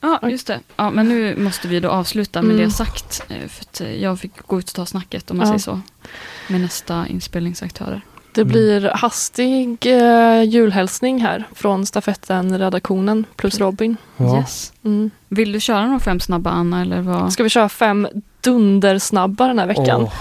Ja, 0.00 0.20
just 0.30 0.46
det. 0.46 0.60
Ja, 0.76 0.90
men 0.90 1.08
nu 1.08 1.36
måste 1.36 1.68
vi 1.68 1.80
då 1.80 1.88
avsluta 1.90 2.42
med 2.42 2.54
Mm. 2.54 2.64
det 2.68 2.70
sagt. 2.74 3.22
eh, 3.28 3.48
För 3.48 3.64
att 3.64 3.80
eh, 3.80 4.02
jag 4.02 4.20
fick 4.20 4.46
gå 4.46 4.58
ut 4.58 4.68
och 4.68 4.74
ta 4.74 4.86
snacket, 4.86 5.30
om 5.30 5.36
man 5.36 5.46
Ja. 5.46 5.50
säger 5.50 5.58
så. 5.58 5.80
Med 6.48 6.60
nästa 6.60 7.06
inspelningsaktörer. 7.08 8.00
Det 8.34 8.40
Mm. 8.40 8.52
blir 8.52 8.80
hastig 8.94 9.86
eh, 9.86 10.42
julhälsning 10.42 11.20
här 11.20 11.44
från 11.54 11.86
stafetten-redaktionen 11.86 13.24
plus 13.36 13.58
Robin. 13.58 13.96
Ja. 14.16 14.38
Yes. 14.38 14.72
Mm. 14.84 15.10
Vill 15.28 15.52
du 15.52 15.60
köra 15.60 15.86
några 15.86 16.00
fem 16.00 16.20
snabba, 16.20 16.50
Anna? 16.50 16.80
Eller 16.82 17.00
vad? 17.00 17.32
Ska 17.32 17.42
vi 17.42 17.48
köra 17.48 17.68
fem 17.68 18.08
dundersnabba 18.40 19.46
den 19.48 19.58
här 19.58 19.66
veckan? 19.66 20.02
Åh, 20.02 20.12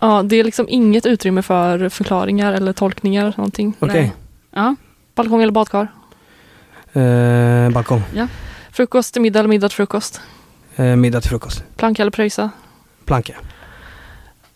Ja, 0.00 0.22
det 0.22 0.36
är 0.36 0.44
liksom 0.44 0.66
inget 0.68 1.06
utrymme 1.06 1.42
för 1.42 1.88
förklaringar 1.88 2.52
eller 2.52 2.72
tolkningar. 2.72 3.22
eller 3.24 3.36
Någonting. 3.36 3.74
Okej. 3.78 4.12
Ja, 4.50 4.76
Balkong 5.14 5.42
eller 5.42 5.52
badkar? 5.52 5.88
Eh, 6.92 7.70
balkong. 7.70 8.02
Frukost 8.72 9.12
till 9.12 9.22
middag 9.22 9.38
eller 9.38 9.48
middag 9.48 9.68
till 9.68 9.76
frukost? 9.76 10.20
Eh, 10.76 10.96
middag 10.96 11.20
till 11.20 11.30
frukost. 11.30 11.64
Planka 11.76 12.02
eller 12.02 12.10
pröjsa? 12.10 12.50
Planka. 13.04 13.34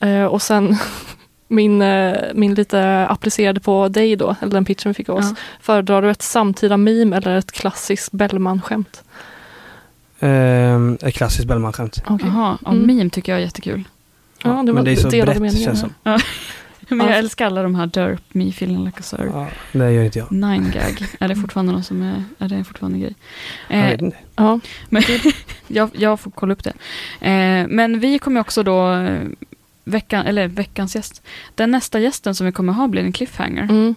Eh, 0.01 0.25
och 0.25 0.43
sen 0.43 0.77
min, 1.49 1.83
eh, 1.83 2.15
min 2.35 2.55
lite 2.55 3.07
applicerade 3.09 3.61
på 3.61 3.89
dig 3.89 4.17
då, 4.17 4.37
eller 4.41 4.53
den 4.53 4.65
pitchen 4.65 4.91
vi 4.91 4.95
fick 4.95 5.09
av 5.09 5.17
oss. 5.17 5.25
ja. 5.29 5.35
Föredrar 5.61 6.03
du 6.03 6.11
ett 6.11 6.23
samtida 6.23 6.77
meme 6.77 7.17
eller 7.17 7.37
ett 7.37 7.53
klassiskt 7.53 8.13
Bellman-skämt? 8.13 9.03
Eh, 10.21 11.09
ett 11.09 11.15
klassiskt 11.15 11.49
Bellman-skämt. 11.49 12.03
Okej. 12.07 12.29
Jaha, 12.35 12.59
ja, 12.65 12.71
Mm. 12.71 12.87
meme 12.97 13.11
tycker 13.11 13.33
jag 13.33 13.41
är 13.41 13.45
jättekul. 13.45 13.85
Ja, 14.45 14.51
det 14.51 14.55
var 14.57 14.73
men 14.73 14.85
det 14.85 14.93
är 14.93 14.97
så 14.97 15.09
delade 15.09 15.41
brett 15.41 15.53
meningar. 15.53 15.65
känns 15.67 15.81
som. 15.81 15.95
Men 16.89 16.99
Ja. 16.99 17.09
jag 17.11 17.19
älskar 17.19 17.47
alla 17.47 17.63
de 17.63 17.75
här 17.75 17.87
derp, 17.87 18.23
me 18.33 18.49
feeling 18.49 18.85
like 18.85 18.99
a 19.01 19.03
sir. 19.03 19.31
Ja, 19.35 19.49
det 19.73 19.93
gör 19.93 20.05
inte 20.05 20.19
jag. 20.19 20.33
Nine 20.33 20.71
gag. 20.71 21.07
Är 21.21 21.29
det 21.29 21.37
fortfarande 21.37 21.73
någon 21.73 21.85
som 21.85 22.03
är, 22.03 22.25
är 22.39 22.49
det 22.49 22.65
fortfarande 22.65 22.97
en 22.97 23.03
grej? 23.03 23.15
Jag 23.69 23.79
Eh, 23.81 23.87
vet 23.91 24.03
inte. 24.03 24.17
Ja. 24.37 24.61
Men 24.89 25.03
jag, 25.69 25.91
jag 25.93 26.21
får 26.21 26.31
kolla 26.31 26.53
upp 26.53 26.65
det. 26.65 26.73
Eh, 27.31 27.67
men 27.69 28.01
vi 28.01 28.19
kommer 28.19 28.41
också 28.41 28.63
då, 28.63 28.93
eh, 28.93 29.21
veckan, 29.85 30.27
eller 30.27 30.49
veckans 30.49 30.97
gäst, 30.97 31.23
den 31.55 31.71
nästa 31.71 32.01
gästen 32.01 32.35
som 32.35 32.47
vi 32.47 32.53
kommer 32.53 32.73
ha 32.73 32.89
blir 32.89 33.03
en 33.03 33.13
cliffhanger. 33.13 33.63
Mm. 33.63 33.95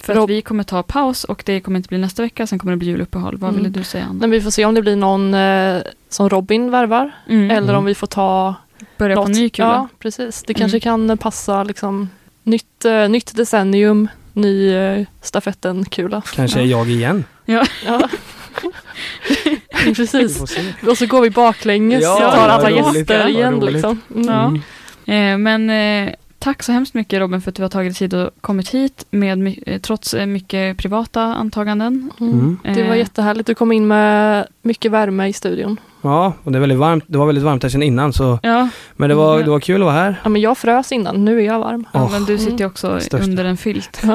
För 0.00 0.14
Rob- 0.14 0.24
att 0.24 0.30
vi 0.30 0.42
kommer 0.42 0.62
ta 0.62 0.82
paus 0.82 1.24
och 1.24 1.42
det 1.46 1.60
kommer 1.60 1.76
inte 1.76 1.88
bli 1.88 1.98
nästa 1.98 2.22
vecka, 2.22 2.46
sen 2.46 2.58
kommer 2.58 2.72
det 2.72 2.76
bli 2.76 2.88
juluppehåll. 2.88 3.36
Vad 3.36 3.50
Mm. 3.50 3.62
ville 3.62 3.78
du 3.78 3.84
säga 3.84 4.04
Anna? 4.04 4.18
Men 4.20 4.30
vi 4.30 4.40
får 4.40 4.50
se 4.50 4.64
om 4.64 4.74
det 4.74 4.82
blir 4.82 4.96
någon 4.96 5.34
eh, 5.34 5.82
som 6.08 6.28
Robin 6.28 6.70
värvar. 6.70 7.10
Mm. 7.28 7.50
Eller 7.50 7.68
om 7.72 7.78
Mm. 7.78 7.84
vi 7.84 7.94
får 7.94 8.06
ta 8.06 8.54
Börja 8.98 9.16
på 9.16 9.20
något. 9.22 9.28
en 9.30 9.34
ny 9.36 9.48
kula. 9.50 9.68
Ja, 9.68 9.88
precis. 9.98 10.42
Det 10.46 10.54
kanske 10.54 10.76
Mm. 10.76 11.08
kan 11.08 11.18
passa 11.18 11.62
liksom 11.64 12.08
nytt, 12.42 12.84
eh, 12.84 13.08
nytt 13.08 13.36
decennium, 13.36 14.08
ny 14.32 14.72
eh, 14.74 15.06
stafetten-kula. 15.22 16.22
Kanske 16.34 16.58
Ja. 16.58 16.64
är 16.64 16.70
jag 16.70 16.90
igen. 16.90 17.24
Ja. 17.44 17.64
Vi 19.84 19.94
precis. 19.94 20.40
Och 20.88 20.98
så 20.98 21.06
går 21.06 21.20
vi 21.22 21.30
baklänges 21.30 22.02
Ja, 22.02 22.14
och 22.26 22.32
tar 22.34 22.48
alla 22.48 22.70
roligt. 22.70 22.96
gäster 22.96 23.28
igen. 23.28 23.60
Liksom. 23.60 24.00
Mm. 24.14 24.28
Ja. 25.06 25.14
Eh, 25.14 25.38
men 25.38 25.70
eh, 25.70 26.12
tack 26.38 26.62
så 26.62 26.72
hemskt 26.72 26.94
mycket 26.94 27.20
Robin 27.20 27.40
för 27.40 27.50
att 27.50 27.54
du 27.54 27.62
har 27.62 27.68
tagit 27.68 27.96
tid 27.96 28.14
och 28.14 28.30
kommit 28.40 28.68
hit 28.68 29.04
med, 29.10 29.54
eh, 29.66 29.80
trots 29.80 30.14
eh, 30.14 30.26
mycket 30.26 30.76
privata 30.78 31.22
antaganden. 31.22 32.10
Mm. 32.20 32.32
Mm. 32.64 32.76
Det 32.76 32.82
var 32.82 32.90
Eh, 32.94 32.98
jättehärligt. 32.98 33.46
Du 33.46 33.54
kom 33.54 33.72
in 33.72 33.86
med 33.86 34.46
mycket 34.62 34.92
värme 34.92 35.26
i 35.28 35.32
studion. 35.32 35.80
Ja, 36.06 36.32
och 36.44 36.52
det 36.52 36.58
är 36.58 36.60
väldigt 36.60 36.78
varmt. 36.78 37.04
Det 37.06 37.18
var 37.18 37.26
väldigt 37.26 37.44
varmt 37.44 37.62
här 37.62 37.70
sedan 37.70 37.82
innan 37.82 38.12
så. 38.12 38.38
Ja, 38.42 38.68
Men 38.96 39.08
det 39.08 39.14
var, 39.14 39.34
Mm. 39.34 39.44
det 39.44 39.50
var 39.50 39.60
kul 39.60 39.80
att 39.82 39.84
vara 39.86 39.94
här. 39.94 40.20
Ja, 40.22 40.28
men 40.28 40.40
jag 40.42 40.58
frös 40.58 40.92
innan, 40.92 41.24
nu 41.24 41.38
är 41.40 41.44
jag 41.46 41.58
varm. 41.60 41.84
ja 41.92 42.08
men 42.12 42.24
du 42.24 42.38
sitter 42.38 42.58
ju 42.58 42.66
också 42.66 43.00
största. 43.00 43.24
under 43.30 43.44
en 43.44 43.56
filt. 43.56 44.02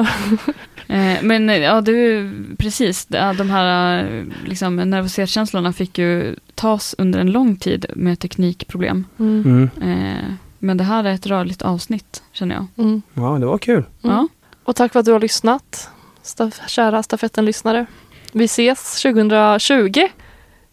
Eh, 0.86 1.14
men 1.22 1.50
eh, 1.50 1.56
ja, 1.58 1.80
du, 1.80 2.30
precis, 2.58 3.06
de 3.06 3.50
här 3.50 4.04
eh, 4.04 4.24
liksom, 4.46 4.76
nervositetskänslorna 4.76 5.72
fick 5.72 5.98
ju 5.98 6.36
tas 6.54 6.94
under 6.98 7.18
en 7.20 7.30
lång 7.30 7.56
tid 7.56 7.86
med 7.96 8.18
teknikproblem. 8.18 9.04
Mm. 9.18 9.70
Mm. 9.82 10.36
Men 10.58 10.76
det 10.76 10.84
här 10.84 11.04
är 11.04 11.12
ett 11.14 11.26
rörligt 11.26 11.62
avsnitt, 11.62 12.22
känner 12.32 12.54
jag. 12.54 12.66
Mm. 12.84 13.02
Ja, 13.14 13.22
det 13.40 13.46
var 13.46 13.58
kul. 13.58 13.84
Mm. 14.02 14.16
Ja. 14.16 14.28
Och 14.64 14.76
tack 14.76 14.92
för 14.92 15.00
att 15.00 15.06
du 15.06 15.12
har 15.12 15.20
lyssnat, 15.20 15.88
staf- 16.24 16.60
kära 16.68 17.02
stafetten-lyssnare. 17.02 17.86
Vi 18.32 18.44
ses 18.44 19.02
2020 19.02 20.08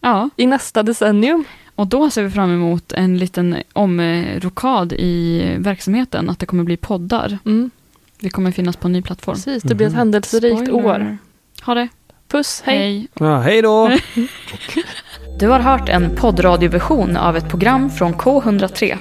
ja, 0.00 0.30
i 0.36 0.46
nästa 0.46 0.82
decennium. 0.82 1.44
och 1.74 1.86
då 1.86 2.10
ser 2.10 2.22
vi 2.22 2.30
fram 2.30 2.50
emot 2.54 2.92
en 2.92 3.18
liten 3.18 3.56
omrokad 3.72 4.92
i 4.92 5.42
verksamheten, 5.58 6.30
att 6.30 6.38
det 6.38 6.46
kommer 6.46 6.64
bli 6.64 6.76
poddar. 6.76 7.38
Mm. 7.46 7.70
Vi 8.20 8.30
kommer 8.30 8.50
finnas 8.52 8.76
på 8.76 8.88
en 8.88 8.92
ny 8.92 9.02
plattform. 9.02 9.34
Precis, 9.34 9.62
det 9.62 9.74
blir 9.74 9.86
ett 9.86 9.92
Mhm. 9.92 9.98
händelserikt 9.98 10.56
Spoiler. 10.66 10.86
år. 10.86 11.18
Ha 11.62 11.74
det. 11.74 11.88
Puss, 12.28 12.62
hej! 12.66 12.76
Hej. 12.78 13.08
Ja, 13.14 13.38
hej 13.38 13.62
då! 13.62 13.90
Du 15.40 15.48
har 15.48 15.60
hört 15.60 15.88
en 15.88 16.16
poddradioversion 16.16 17.16
av 17.16 17.36
ett 17.36 17.48
program 17.48 17.90
från 17.90 18.14
K103. 18.14 18.98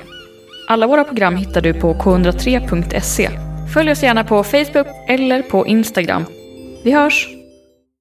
Alla 0.68 0.88
våra 0.88 1.04
program 1.04 1.36
hittar 1.36 1.62
du 1.62 1.74
på 1.74 1.93
k103.se. 1.93 3.30
Följ 3.74 3.91
oss 3.91 4.04
gärna 4.04 4.24
på 4.24 4.43
Facebook 4.43 4.88
eller 5.08 5.41
på 5.41 5.68
Instagram. 5.68 6.26
Vi 6.84 6.91
hörs! 6.91 7.28